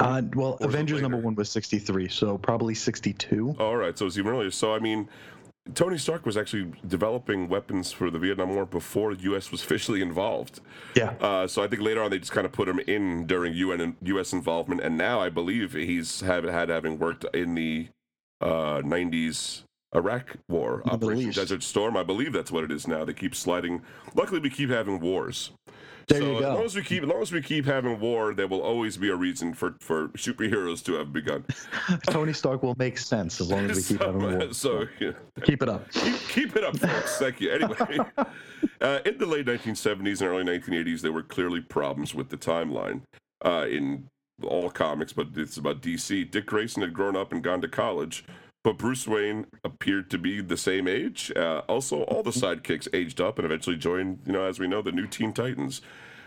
[0.00, 3.54] Uh, well, it Avengers number one was 63, so probably 62.
[3.60, 4.50] All right, so it was even earlier.
[4.50, 5.08] So I mean,
[5.74, 9.52] Tony Stark was actually developing weapons for the Vietnam War before the U.S.
[9.52, 10.60] was officially involved.
[10.96, 11.10] Yeah.
[11.20, 13.80] Uh, so I think later on they just kind of put him in during UN
[13.80, 14.32] and U.S.
[14.32, 17.88] involvement, and now I believe he's have, had having worked in the
[18.42, 19.62] uh, '90s
[19.94, 21.38] Iraq War, Middle Operation East.
[21.38, 21.96] Desert Storm.
[21.96, 23.04] I believe that's what it is now.
[23.04, 23.82] They keep sliding.
[24.14, 25.52] Luckily, we keep having wars.
[26.08, 28.34] There so you As long as we keep, as long as we keep having war,
[28.34, 31.44] there will always be a reason for for superheroes to have begun.
[32.08, 34.52] Tony Stark will make sense as long as we keep so, having war.
[34.52, 35.12] so yeah.
[35.44, 35.90] Keep it up.
[35.92, 37.18] keep, keep it up, folks.
[37.18, 37.50] Thank you.
[37.52, 37.98] Anyway,
[38.80, 43.02] uh, in the late 1970s and early 1980s, there were clearly problems with the timeline
[43.44, 44.08] uh, in
[44.44, 46.30] all comics, but it's about DC.
[46.30, 48.24] Dick Grayson had grown up and gone to college,
[48.62, 51.32] but Bruce Wayne appeared to be the same age.
[51.34, 54.82] Uh, also, all the sidekicks aged up and eventually joined, you know, as we know,
[54.82, 55.80] the new Teen Titans.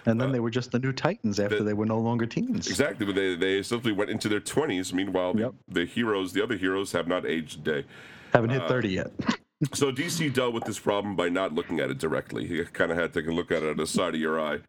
[0.08, 2.68] And then they were just the new Titans after the- they were no longer teens.
[2.68, 4.94] Exactly, but they they simply went into their 20s.
[4.94, 5.54] Meanwhile, the, Yep.
[5.68, 7.88] the heroes, the other heroes, have not aged a day.
[8.32, 9.12] Haven't Uh, hit 30 yet.
[9.74, 12.46] So DC dealt with this problem by not looking at it directly.
[12.46, 14.60] He kind of had to look at it on the side of your eye.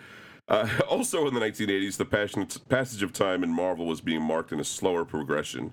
[0.48, 4.52] Uh, also, in the 1980s, the passion, passage of time in Marvel was being marked
[4.52, 5.72] in a slower progression.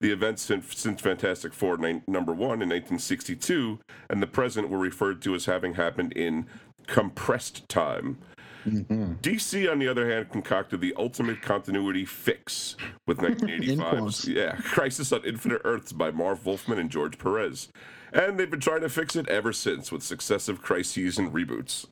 [0.00, 3.78] The events since, since Fantastic Four nine, number one in 1962
[4.10, 6.46] and the present were referred to as having happened in
[6.86, 8.18] compressed time.
[8.66, 12.76] DC, on the other hand, concocted the ultimate continuity fix
[13.06, 17.68] with 1985's yeah, Crisis on Infinite Earths by Marv Wolfman and George Perez.
[18.12, 21.86] And they've been trying to fix it ever since with successive crises and reboots.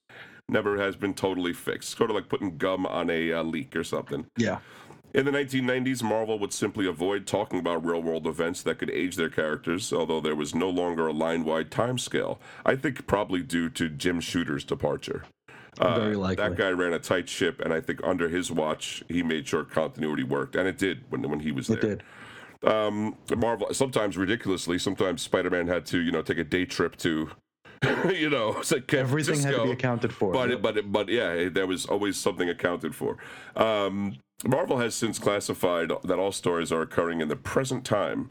[0.53, 1.89] Never has been totally fixed.
[1.91, 4.27] It's Sort of like putting gum on a uh, leak or something.
[4.37, 4.59] Yeah.
[5.15, 9.16] In the 1990s, Marvel would simply avoid talking about real world events that could age
[9.16, 12.39] their characters, although there was no longer a line wide timescale.
[12.65, 15.24] I think probably due to Jim Shooter's departure.
[15.79, 16.37] Uh, Very likely.
[16.37, 19.65] That guy ran a tight ship, and I think under his watch, he made sure
[19.65, 21.79] continuity worked, and it did when, when he was there.
[21.79, 22.03] It did.
[22.70, 26.97] Um, Marvel, sometimes ridiculously, sometimes Spider Man had to, you know, take a day trip
[26.99, 27.31] to,
[28.14, 30.32] you know, San Everything had to be accounted for.
[30.32, 33.18] But it, but it, but yeah, there was always something accounted for.
[33.56, 38.30] Um, Marvel has since classified that all stories are occurring in the present time.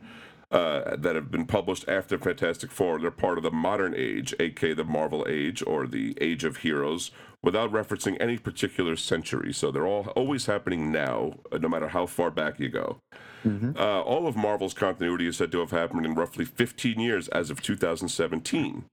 [0.52, 3.00] Uh, that have been published after Fantastic Four.
[3.00, 7.12] They're part of the modern age, aka the Marvel Age or the Age of Heroes,
[7.42, 9.54] without referencing any particular century.
[9.54, 13.00] So they're all always happening now, uh, no matter how far back you go.
[13.46, 17.50] Uh, all of Marvel's continuity is said to have happened in roughly 15 years as
[17.50, 18.84] of 2017.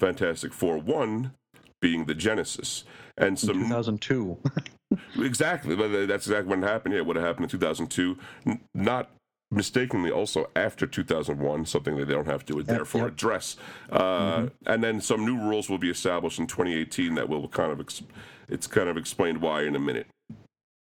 [0.00, 1.32] Fantastic Four 1
[1.80, 2.84] being the Genesis.
[3.16, 4.38] And some 2002.
[5.20, 5.76] Exactly.
[5.76, 7.06] but That's exactly when it happened.
[7.06, 8.18] Would have happened in 2002.
[8.44, 9.10] N- not
[9.52, 13.10] mistakenly also after 2001, something that they don't have to therefore yep.
[13.12, 13.56] address.
[13.90, 17.78] Uh, And then some new rules will be established in 2018 that will kind of,
[17.80, 18.02] ex-
[18.48, 20.06] it's kind of explained why in a minute.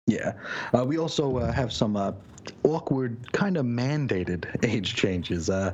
[0.10, 0.34] Yeah.
[0.74, 2.14] Uh, we also uh, have some uh,
[2.64, 5.50] awkward, kind of mandated age changes.
[5.52, 5.74] Uh,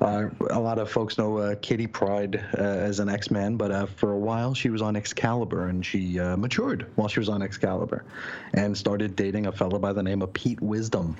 [0.00, 4.12] uh, a lot of folks know uh, Kitty Pryde as an X Man, but for
[4.12, 8.04] a while she was on Excalibur and she matured while she was on Excalibur
[8.54, 11.16] and started dating a fellow by the name of Pete Wisdom,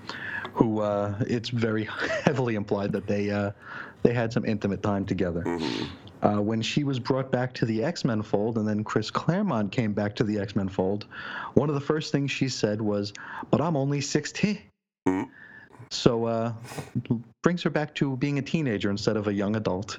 [0.55, 0.82] who
[1.20, 1.85] it's very
[2.24, 3.53] heavily implied that they.
[4.03, 5.43] They had some intimate time together.
[6.25, 9.71] Uh, when she was brought back to the X Men fold, and then Chris Claremont
[9.71, 11.07] came back to the X Men fold,
[11.53, 13.13] one of the first things she said was,
[13.51, 14.59] "But I'm only 16."
[15.07, 15.29] Mhm.
[15.91, 16.55] So uh,
[17.43, 19.99] brings her back to being a teenager instead of a young adult.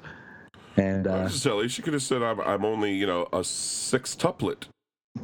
[0.76, 1.28] And uh.
[1.28, 4.64] She could have said, I'm, I'm only, you know, a sextuplet.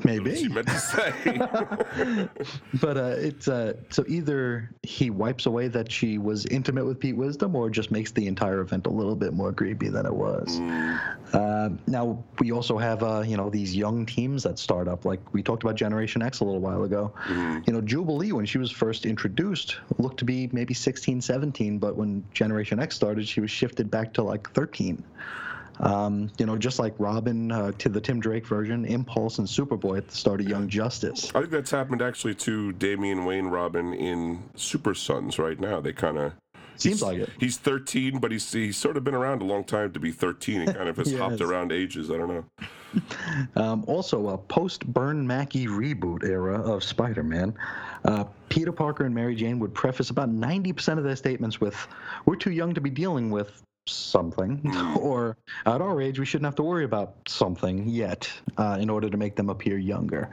[0.05, 2.29] Maybe, meant to say.
[2.81, 7.17] but uh, it's uh, so either he wipes away that she was intimate with Pete
[7.17, 10.59] Wisdom, or just makes the entire event a little bit more creepy than it was.
[10.59, 11.17] Mm.
[11.33, 15.21] Uh, now we also have uh, you know these young teams that start up, like
[15.33, 17.13] we talked about Generation X a little while ago.
[17.27, 17.67] Mhm.
[17.67, 21.97] You know, Jubilee when she was first introduced looked to be maybe 16, 17, but
[21.97, 25.03] when Generation X started, she was shifted back to like 13.
[25.83, 29.99] Um, you know, just like Robin uh, to the Tim Drake version, Impulse and Superboy
[29.99, 31.31] at the start of Young Justice.
[31.35, 35.81] I think that's happened actually to Damian Wayne Robin in Super Sons right now.
[35.81, 36.33] They kind of.
[36.77, 37.31] Seems like it.
[37.39, 40.67] He's 13, but he's he's sort of been around a long time to be 13.
[40.67, 42.11] He kind of has He hopped around ages.
[42.11, 42.45] I don't know.
[43.57, 47.55] Um, also, a post Byrne Mackie reboot era of Spider Man,
[48.05, 51.89] uh, Peter Parker and Mary Jane would preface about 90% of their statements with,
[52.27, 54.61] We're too young to be dealing with something,
[55.01, 55.37] or
[55.67, 59.17] at our age, we shouldn't have to worry about something yet uh, in order to
[59.17, 60.31] make them appear younger.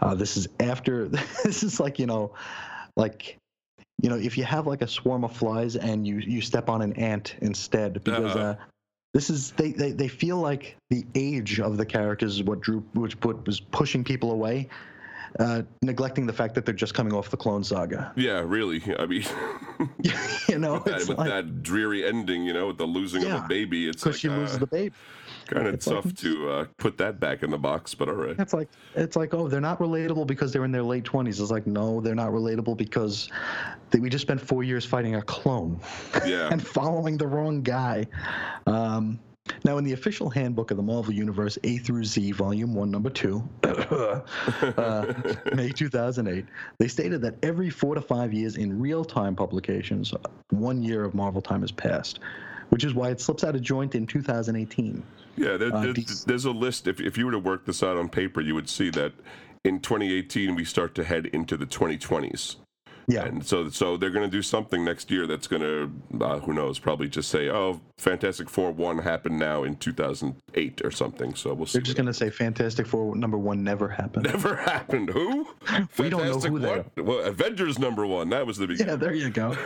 [0.00, 1.08] Uh, this is after,
[1.44, 2.34] this is like, you know,
[2.96, 3.36] like.
[4.02, 6.82] You know, if you have like a swarm of flies and you you step on
[6.82, 8.38] an ant instead, because Uh-huh.
[8.50, 8.56] uh,
[9.14, 12.80] this is they, they they feel like the age of the characters is what drew
[12.92, 14.68] which put was pushing people away
[15.38, 18.82] uh, neglecting the fact that they're just coming off the clone saga Yeah, really.
[18.98, 19.24] I mean,
[20.48, 23.28] you know that, it's with like that dreary ending, you know, with the losing of
[23.28, 24.94] Yeah, a baby, it's because like she loses uh, the baby
[25.46, 27.94] kind of it's like- tough to uh, put that back in the box.
[27.94, 28.36] But all right.
[28.38, 31.50] it's like it's like oh they're not relatable because they're in their late 20s it's
[31.52, 33.28] like no they're not relatable because
[33.90, 35.78] they, we just spent four years fighting a clone
[36.26, 36.48] Yeah.
[36.52, 38.06] and following the wrong guy.
[38.66, 39.18] Um,
[39.64, 43.10] now, in the official handbook of the Marvel Universe, A through Z, Volume 1, Number
[43.10, 44.20] 2, uh,
[45.54, 46.44] May 2008,
[46.78, 50.12] they stated that every four to five years in real time publications,
[50.50, 52.20] one year of Marvel time has passed,
[52.70, 55.02] which is why it slips out of joint in 2018.
[55.36, 55.94] Yeah, there, Uh, there-
[56.26, 56.86] there's a list.
[56.86, 59.12] If, if you were to work this out on paper, you would see that
[59.64, 62.56] in 2018 we start to head into the 2020s.
[63.08, 63.24] Yeah.
[63.24, 66.52] And so, so they're going to do something next year that's going to, uh, who
[66.52, 71.54] knows, probably just say, "Oh, Fantastic Four one happened now in 2008 or something." So
[71.54, 71.78] we'll see.
[71.78, 74.24] They're just going to say Fantastic Four number one never happened.
[74.24, 75.10] Never happened.
[75.10, 75.46] Who?
[75.98, 77.02] We don't know Fantastic who they?
[77.02, 78.28] Well, Avengers number one.
[78.30, 78.92] That was the beginning.
[78.92, 79.56] Yeah, there you go.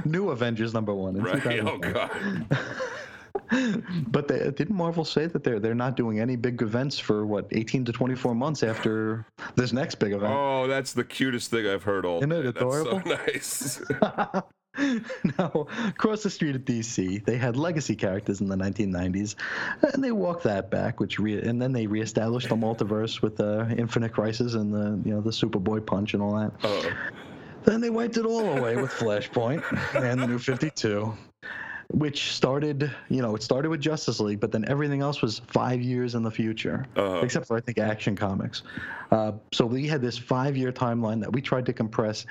[0.04, 1.16] New Avengers number one.
[1.16, 1.60] In right.
[1.60, 2.10] Oh God.
[4.06, 7.46] But they, didn't Marvel say that they're they're not doing any big events for what
[7.50, 9.26] 18 to 24 months after
[9.56, 10.32] this next big event?
[10.32, 12.48] Oh, that's the cutest thing I've heard all Isn't it day.
[12.48, 13.02] adorable?
[13.04, 14.42] That's so nice.
[15.38, 19.34] now, across the street at DC, they had legacy characters in the 1990s,
[19.92, 23.74] and they walked that back, which re- and then they reestablished the multiverse with the
[23.76, 26.52] Infinite Crisis and the you know the Superboy Punch and all that.
[26.62, 26.90] Oh.
[27.64, 29.62] Then they wiped it all away with Flashpoint
[29.94, 31.12] and the New 52.
[31.92, 35.80] Which started, you know, it started with Justice League, but then everything else was five
[35.82, 37.20] years in the future, Uh-huh.
[37.24, 38.62] except for I think Action Comics.
[39.10, 42.26] Uh, so we had this five-year timeline that we tried to compress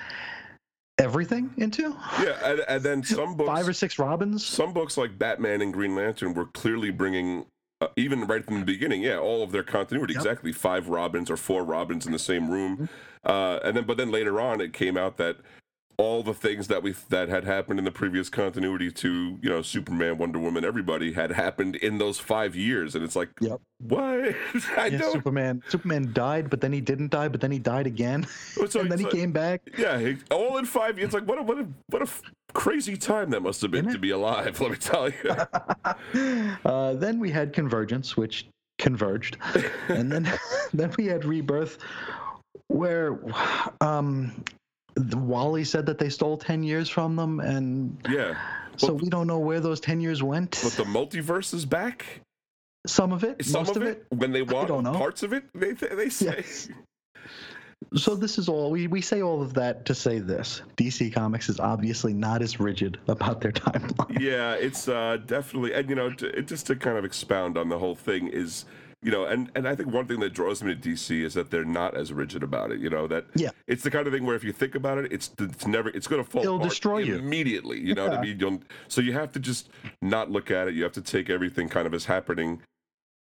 [0.98, 1.96] everything into.
[2.22, 4.46] Yeah, and, and then some books, Five or six Robins.
[4.46, 7.46] some books like Batman and Green Lantern were clearly bringing,
[7.82, 10.14] uh, even right from the beginning, yeah, all of their continuity.
[10.14, 10.22] Yep.
[10.22, 13.30] Exactly, five Robins or four Robins in the same room, Mm-hmm.
[13.32, 15.38] uh, and then but then later on, it came out that
[16.00, 19.62] all the things that we that had happened in the previous continuity to you know
[19.62, 23.60] Superman, Wonder Woman, everybody had happened in those five years, and it's like, Yep.
[23.80, 24.02] what?
[24.78, 25.12] I Yeah, don't.
[25.12, 25.62] Superman.
[25.68, 28.26] Superman died, but then he didn't die, but then he died again,
[28.70, 29.62] So and then he like- came back.
[29.78, 31.08] Yeah, all in five years.
[31.08, 32.22] It's like what a what a what a f-
[32.54, 34.02] crazy time that must have been Isn't to it?
[34.02, 34.60] be alive.
[34.62, 36.56] Let me tell you.
[36.66, 38.48] Uh, then we had Convergence, which
[38.78, 39.36] converged,
[39.90, 40.32] and then
[40.74, 41.78] then we had Rebirth,
[42.68, 43.20] where
[43.82, 44.32] um,
[45.16, 48.36] Wally said that they stole ten years from them, and yeah,
[48.78, 50.60] so we don't know where those ten years went.
[50.64, 52.06] but the multiverse is back.
[52.88, 54.94] Some of it, Some most of it, when they want don't know.
[54.94, 56.36] parts of it, they they say.
[56.38, 56.70] Yes.
[57.96, 60.62] So this is all we, we say all of that to say this.
[60.78, 64.20] DC Comics is obviously not as rigid about their timeline.
[64.20, 67.80] Yeah, it's uh, definitely, and you know, to, just to kind of expound on the
[67.80, 68.66] whole thing is,
[69.02, 71.52] you know, and and I think one thing that draws me to DC is that
[71.52, 72.80] they're not as rigid about it.
[72.80, 73.52] You know, that Yeah.
[73.68, 76.08] it's the kind of thing where if you think about it, it's it's never it's
[76.08, 77.16] going to fall It'll destroy you.
[77.16, 77.80] immediately.
[77.80, 78.38] You know what I mean?
[78.40, 79.70] You'll, so you have to just
[80.02, 80.74] not look at it.
[80.74, 82.62] You have to take everything kind of as happening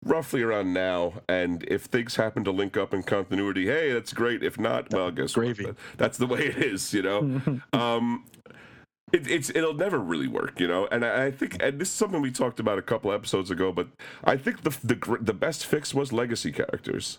[0.04, 4.44] roughly around now and if things happen to link up in continuity hey that's great
[4.44, 5.56] if not well guess what?
[5.96, 7.40] That's the way it is you know
[7.72, 8.24] um
[9.12, 10.86] it, it's it'll never really work, you know.
[10.90, 13.72] And I, I think, and this is something we talked about a couple episodes ago.
[13.72, 13.88] But
[14.24, 17.18] I think the the the best fix was legacy characters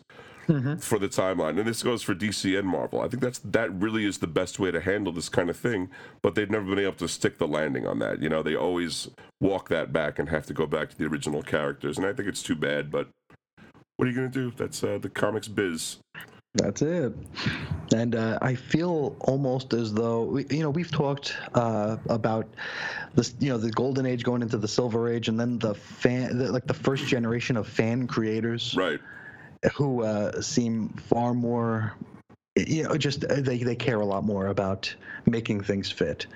[0.79, 3.01] for the timeline, and this goes for DC and Marvel.
[3.01, 5.89] I think that's that really is the best way to handle this kind of thing.
[6.21, 8.21] But they've never been able to stick the landing on that.
[8.21, 9.09] You know, they always
[9.39, 12.27] walk that back and have to go back to the original characters, and I think
[12.27, 12.91] it's too bad.
[12.91, 13.09] But
[13.97, 14.47] what are you gonna do?
[14.47, 15.97] If that's uh, the comics biz.
[16.55, 17.13] That's it.
[17.93, 22.47] And uh, I feel almost as though we- you know we've talked uh, about
[23.13, 26.37] this, you know, the golden age going into the silver age, and then the fan,
[26.37, 28.99] the, like the first generation of fan creators Right.
[29.75, 31.93] who uh, seem far more,
[32.67, 34.93] you know, just uh, they they care a lot more about
[35.25, 36.27] making things fit.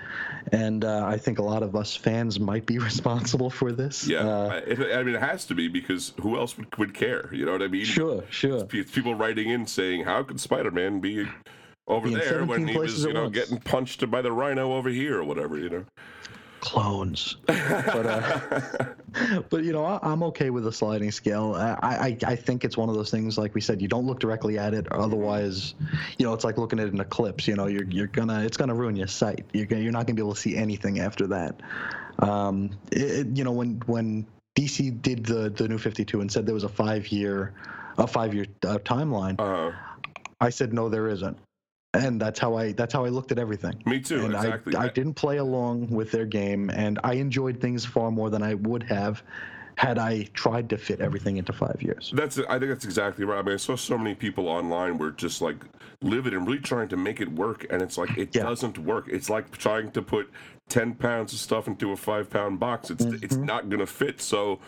[0.52, 4.06] And uh, I think a lot of us fans might be responsible for this.
[4.06, 4.20] Yeah.
[4.20, 7.30] Uh, I, I mean, it has to be because who else would, would care?
[7.32, 7.84] You know what I mean?
[7.84, 8.64] sure, sure.
[8.64, 11.26] P- people writing in saying, "How could Spider-Man be
[11.86, 15.18] over there when he was, you know, once." getting punched by the Rhino over here
[15.18, 15.84] or whatever?" You know.
[16.64, 17.36] Clones.
[17.46, 18.40] but uh,
[19.50, 21.54] but you know I, i'm okay with the sliding scale.
[21.54, 24.18] I, I i think it's one of those things like we said you don't look
[24.18, 24.90] directly at it.
[24.90, 25.74] Otherwise
[26.18, 28.74] you know it's like looking at an eclipse you know you're, you're gonna it's gonna
[28.74, 29.44] ruin your sight.
[29.52, 31.60] You're, gonna, you're not gonna be able to see anything after that.
[32.20, 34.26] Um it, you know when when
[34.58, 37.52] dc did the the new 52 and said there was a five year
[37.98, 39.76] a five year uh, timeline uh,
[40.40, 41.36] i said no there isn't
[41.94, 44.24] and that's how i that's how i looked at everything me too.
[44.24, 44.74] and exactly.
[44.76, 48.42] I, I didn't play along with their game, and I enjoyed things far more than
[48.42, 49.22] I would have
[49.76, 52.12] had I tried to fit everything into five years.
[52.14, 53.38] That's I think that's exactly right.
[53.40, 55.56] I mean, I saw so many people online were just like
[56.00, 58.44] livid and really trying to make it work, and it's like it Yeah.
[58.44, 59.06] doesn't work.
[59.08, 60.30] It's like trying to put
[60.68, 62.90] ten pounds of stuff into a five pound box.
[62.90, 63.44] It's it's Mm-hmm.
[63.46, 64.20] not gonna fit.
[64.20, 64.60] So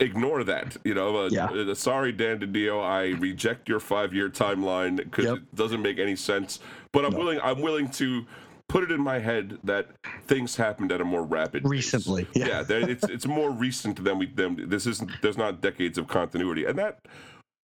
[0.00, 0.76] ignore that.
[0.84, 1.16] You know.
[1.24, 1.46] Uh, Yeah.
[1.46, 2.82] uh, sorry, Dan DiDio.
[2.82, 5.36] I reject your five year timeline because Yep.
[5.38, 6.60] it doesn't make any sense.
[6.92, 7.40] But I'm willing.
[7.42, 8.26] I'm willing to.
[8.68, 9.88] Put it in my head that
[10.26, 11.70] things happened at a more rapid pace.
[11.70, 12.64] Recently, yeah.
[12.66, 16.64] yeah it's it's more recent than we than this isn't there's not decades of continuity
[16.64, 17.00] and that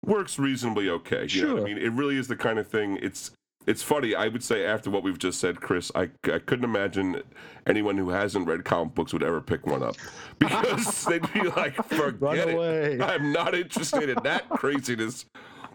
[0.05, 3.31] works reasonably okay you know i mean it really is the kind of thing it's
[3.69, 7.23] it's funny i would say after what we've just said chris i, I couldn't imagine
[7.67, 9.97] anyone who hasn't read comic books would ever pick one up.
[10.39, 13.03] Because they'd be like forget it.
[13.03, 15.27] i'm not interested in that craziness.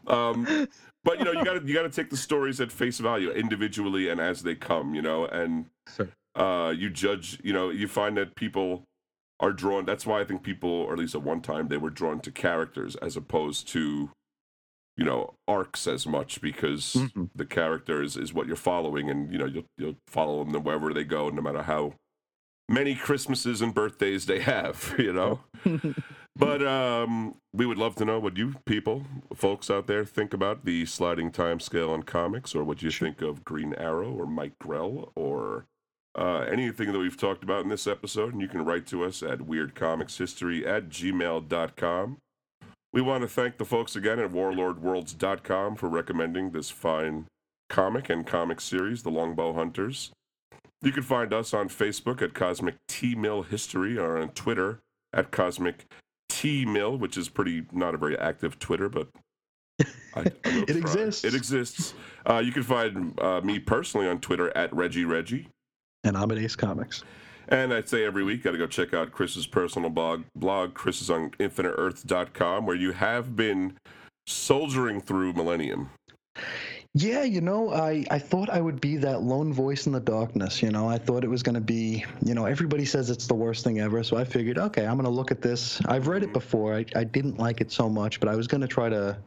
[0.08, 0.68] Um
[1.04, 4.20] but you know you gotta you gotta take the stories at face value individually and
[4.20, 5.66] as they come you know and
[6.36, 8.84] uh, you judge, you know, you find that people
[9.40, 9.86] are drawn.
[9.86, 12.32] That's why I think people, or at least at one time, they were drawn to
[12.32, 14.10] characters as opposed to,
[14.98, 17.30] you know, arcs as much because Mhm.
[17.36, 20.94] the character is, is what you're following, and you know you'll you'll follow them wherever
[20.94, 21.94] they go, no matter how
[22.70, 25.40] many Christmases and birthdays they have, you know.
[26.36, 29.06] But um, we would love to know what you people,
[29.36, 33.22] folks out there, think about the sliding time scale on comics, or what you think
[33.22, 35.68] of Green Arrow or Mike Grell, or
[36.18, 38.34] uh, anything that we've talked about in this episode.
[38.34, 42.18] And you can write to us at weirdcomicshistory at gmail.com.
[42.94, 47.26] We want to thank the folks again at warlordworlds.com for recommending this fine
[47.68, 50.12] comic and comic series, The Longbow Hunters.
[50.84, 54.80] You can find us on Facebook at Cosmic Treadmill History or on Twitter
[55.12, 55.86] at Cosmic
[56.30, 59.08] Treadmill, which is pretty not a very active Twitter, but
[60.16, 60.76] I, I It try.
[60.78, 61.24] exists.
[61.24, 61.94] It exists.
[62.30, 65.48] Uh, you can find uh, me personally on Twitter at Reggie Reggie.
[66.04, 67.04] And I'm at Ace Comics.
[67.48, 70.24] And I'd say every week, got to go check out Chris's personal blog.
[70.36, 73.78] Blog Chris is on InfiniteEarth.com, where you have been
[74.28, 75.90] soldiering through Millennium.
[76.96, 80.62] Yeah, you know, I, I thought I would be that lone voice in the darkness.
[80.62, 83.34] You know, I thought it was going to be, you know, everybody says it's the
[83.34, 84.04] worst thing ever.
[84.04, 85.84] So I figured, okay, I'm going to look at this.
[85.86, 86.34] I've read it mm-hmm.
[86.34, 86.76] before.
[86.76, 89.18] I, I didn't like it so much, but I was going to try to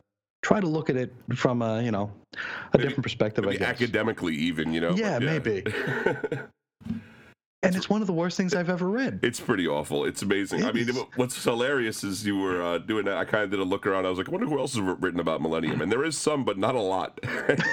[0.42, 2.38] try to look at it from a, you know, a
[2.78, 3.62] Maybe- different perspective, I guess.
[3.62, 4.90] academically, even, you know?
[4.90, 5.64] but Yeah, maybe.
[7.62, 9.20] and it's one of the worst things I've ever read.
[9.22, 10.04] It's pretty awful.
[10.04, 10.64] It's amazing.
[10.64, 10.98] I mean, is.
[11.16, 13.16] what's hilarious is you were uh, doing that.
[13.16, 14.06] I kind of did a look around.
[14.06, 15.80] I was like, I wonder who else has written about Millennium.
[15.80, 17.18] And there is some, but not a lot.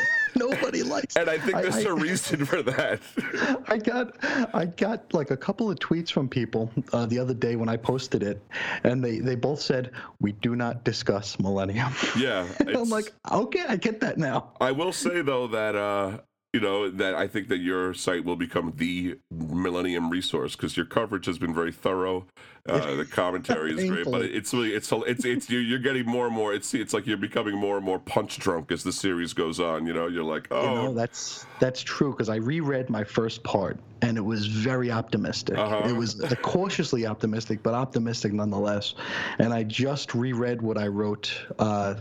[0.36, 3.00] Nobody likes and I think I- there's I- a reason for that.
[3.68, 4.16] I got
[4.56, 7.78] I got like a couple of tweets from people uh, the other day when I
[7.78, 8.42] posted it,
[8.84, 11.94] and they they both said we do not discuss Millennium.
[12.18, 12.48] yeah.
[12.68, 14.54] I'm like, okay, I get that now.
[14.60, 16.18] I will say though that uh,
[16.54, 20.86] you know that I think that your site will become the Millennium resource because your
[20.86, 22.28] coverage has been very thorough.
[22.70, 26.28] Uh, the commentary is great, but it's really it's it's it's you're, you're getting more
[26.28, 26.54] and more.
[26.54, 29.88] It's it's like you're becoming more and more punch drunk as the series goes on.
[29.88, 33.44] You know, you're like, You oh, know, that's that's true because I reread my first
[33.44, 35.58] part and it was very optimistic.
[35.58, 35.90] Uh-huh.
[35.90, 38.94] It was cautiously optimistic, but optimistic nonetheless.
[39.40, 41.96] And I just reread what I wrote uh,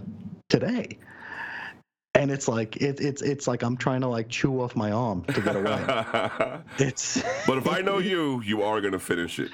[0.48, 0.98] today.
[2.14, 5.24] And it's like it, it's it's like I'm trying to like chew off my arm
[5.24, 6.60] to get away.
[6.78, 9.50] it's but if I know you, you are gonna finish it.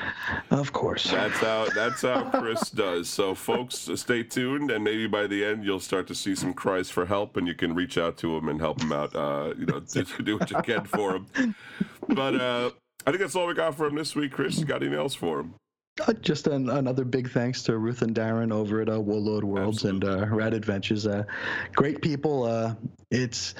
[0.50, 1.08] of course.
[1.08, 3.08] That's how that's how Chris does.
[3.08, 6.90] So, folks, stay tuned, and maybe by the end you'll start to see some cries
[6.90, 9.14] for help, and you can reach out to him and help him out.
[9.14, 11.54] Uh, you know, do, do what you can for him.
[12.08, 12.70] But uh,
[13.06, 14.32] I think that's all we got for him this week.
[14.32, 15.54] Chris, you got anything else for him?
[16.06, 19.84] Uh, just an, another big thanks to Ruth and Darren over at uh, Warlord Worlds
[19.84, 21.06] and uh, Rad Adventures.
[21.06, 21.24] Uh,
[21.74, 22.44] great people.
[22.44, 22.74] Uh,
[23.10, 23.54] it's,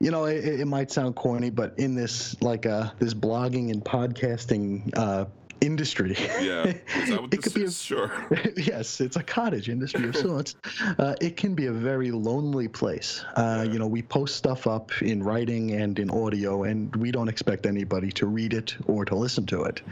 [0.00, 3.84] you know, it, it might sound corny, but in this like uh, this blogging and
[3.84, 5.26] podcasting uh,
[5.60, 6.64] industry, Yeah,
[6.96, 7.70] is that what it could be a?
[7.70, 8.10] Sure.
[8.56, 10.56] yes, it's a cottage industry of sorts.
[10.98, 13.24] Uh, it can be a very lonely place.
[13.34, 17.28] Uh, You know, we post stuff up in writing and in audio, and we don't
[17.28, 19.82] expect anybody to read it or to listen to it.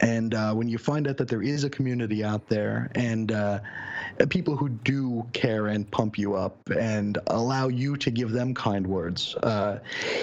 [0.00, 3.60] And uh, when you find out that there is a community out there and uh,
[4.28, 8.86] people who do care and pump you up and allow you to give them kind
[8.86, 9.78] words, uh,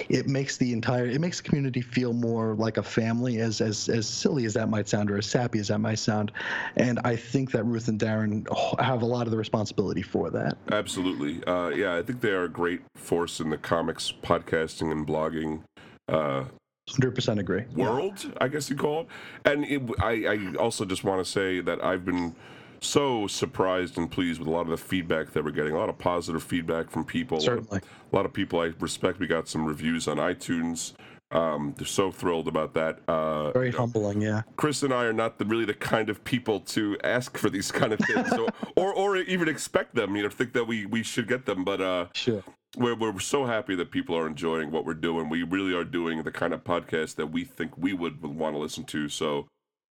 [0.09, 3.39] it makes the entire it makes the community feel more like a family.
[3.39, 6.31] As as as silly as that might sound, or as sappy as that might sound,
[6.75, 8.47] and I think that Ruth and Darren
[8.79, 10.57] have a lot of the responsibility for that.
[10.71, 11.43] Absolutely.
[11.45, 15.63] Uh, yeah, I think they are a great force in the comics, podcasting, and blogging
[16.09, 16.45] uh,
[16.89, 17.65] Hundred percent agree.
[17.75, 19.07] world, I guess you call it.
[19.45, 22.33] And it, I, I also just want to say that I've been
[22.79, 25.73] so surprised and pleased with a lot of the feedback that we're getting.
[25.73, 27.39] A lot of positive feedback from people.
[27.39, 27.81] Certainly.
[28.11, 29.19] A lot of people I respect.
[29.19, 30.93] We got some reviews on iTunes.
[31.31, 32.99] Um, they're so thrilled about that.
[33.07, 34.43] Uh, Very humbling, yeah.
[34.55, 37.69] Chris and I are not the, really the kind of people to ask for these
[37.69, 38.47] kind of things, or,
[38.77, 40.15] or or even expect them.
[40.15, 41.65] You know, think that we we should get them.
[41.65, 42.43] But uh, Sure.
[42.77, 45.29] We're we're so happy that people are enjoying what we're doing.
[45.29, 48.59] We really are doing the kind of podcast that we think we would want to
[48.59, 49.09] listen to.
[49.09, 49.47] So.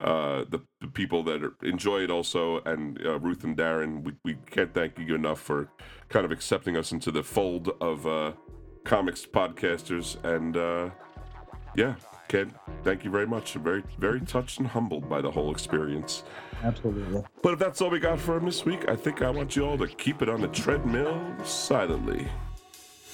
[0.03, 4.13] Uh, the, the people that are, enjoy it also, and uh, Ruth and Darren, we,
[4.25, 5.69] we can't thank you enough for
[6.09, 8.33] kind of accepting us into the fold of uh,
[8.85, 10.17] comics podcasters.
[10.25, 10.89] And uh,
[11.77, 11.97] yeah,
[12.29, 13.55] Ken, thank you very much.
[13.55, 16.23] Very, very touched and humbled by the whole experience.
[16.63, 17.23] Absolutely.
[17.43, 19.67] But if that's all we got for him this week, I think I want you
[19.67, 22.27] all to keep it on the treadmill silently.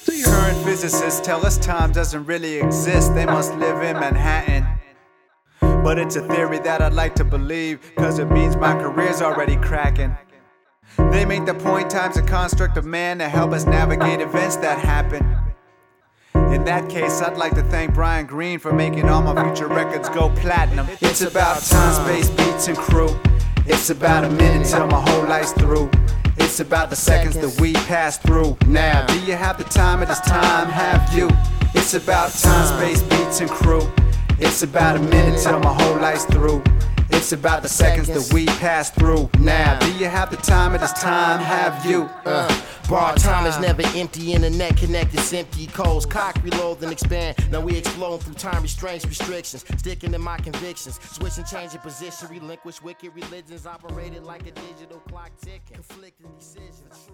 [0.06, 4.66] Current physicists tell us time doesn't really exist, they must live in Manhattan.
[5.60, 9.56] But it's a theory that I'd like to believe, cause it means my career's already
[9.56, 10.16] cracking.
[11.10, 14.78] They make the point time's a construct of man to help us navigate events that
[14.78, 15.24] happen.
[16.54, 20.08] In that case, I'd like to thank Brian Greene for making all my future records
[20.08, 20.86] go platinum.
[21.00, 23.18] It's about time, space, beats, and crew.
[23.66, 25.90] It's about a minute till my whole life's through.
[26.46, 28.56] It's about the seconds that we pass through.
[28.68, 30.00] Now, do you have the time?
[30.00, 31.28] It is time, have you?
[31.74, 33.82] It's about time, space, beats, and crew.
[34.38, 36.62] It's about a minute till my whole life's through.
[37.16, 39.30] It's about the seconds that we pass through.
[39.40, 40.74] Now, do you have the time?
[40.74, 42.02] It is time, have you?
[42.26, 42.46] Uh,
[42.90, 46.04] bar time is never empty, internet connected, empty codes.
[46.04, 47.36] Cock, reload, and expand.
[47.50, 49.64] Now we explode through time restraints, restrictions.
[49.78, 51.00] Sticking to my convictions.
[51.02, 53.66] Switching, changing position, relinquish wicked religions.
[53.66, 55.72] Operated like a digital clock ticking.
[55.72, 57.08] Conflicting decisions.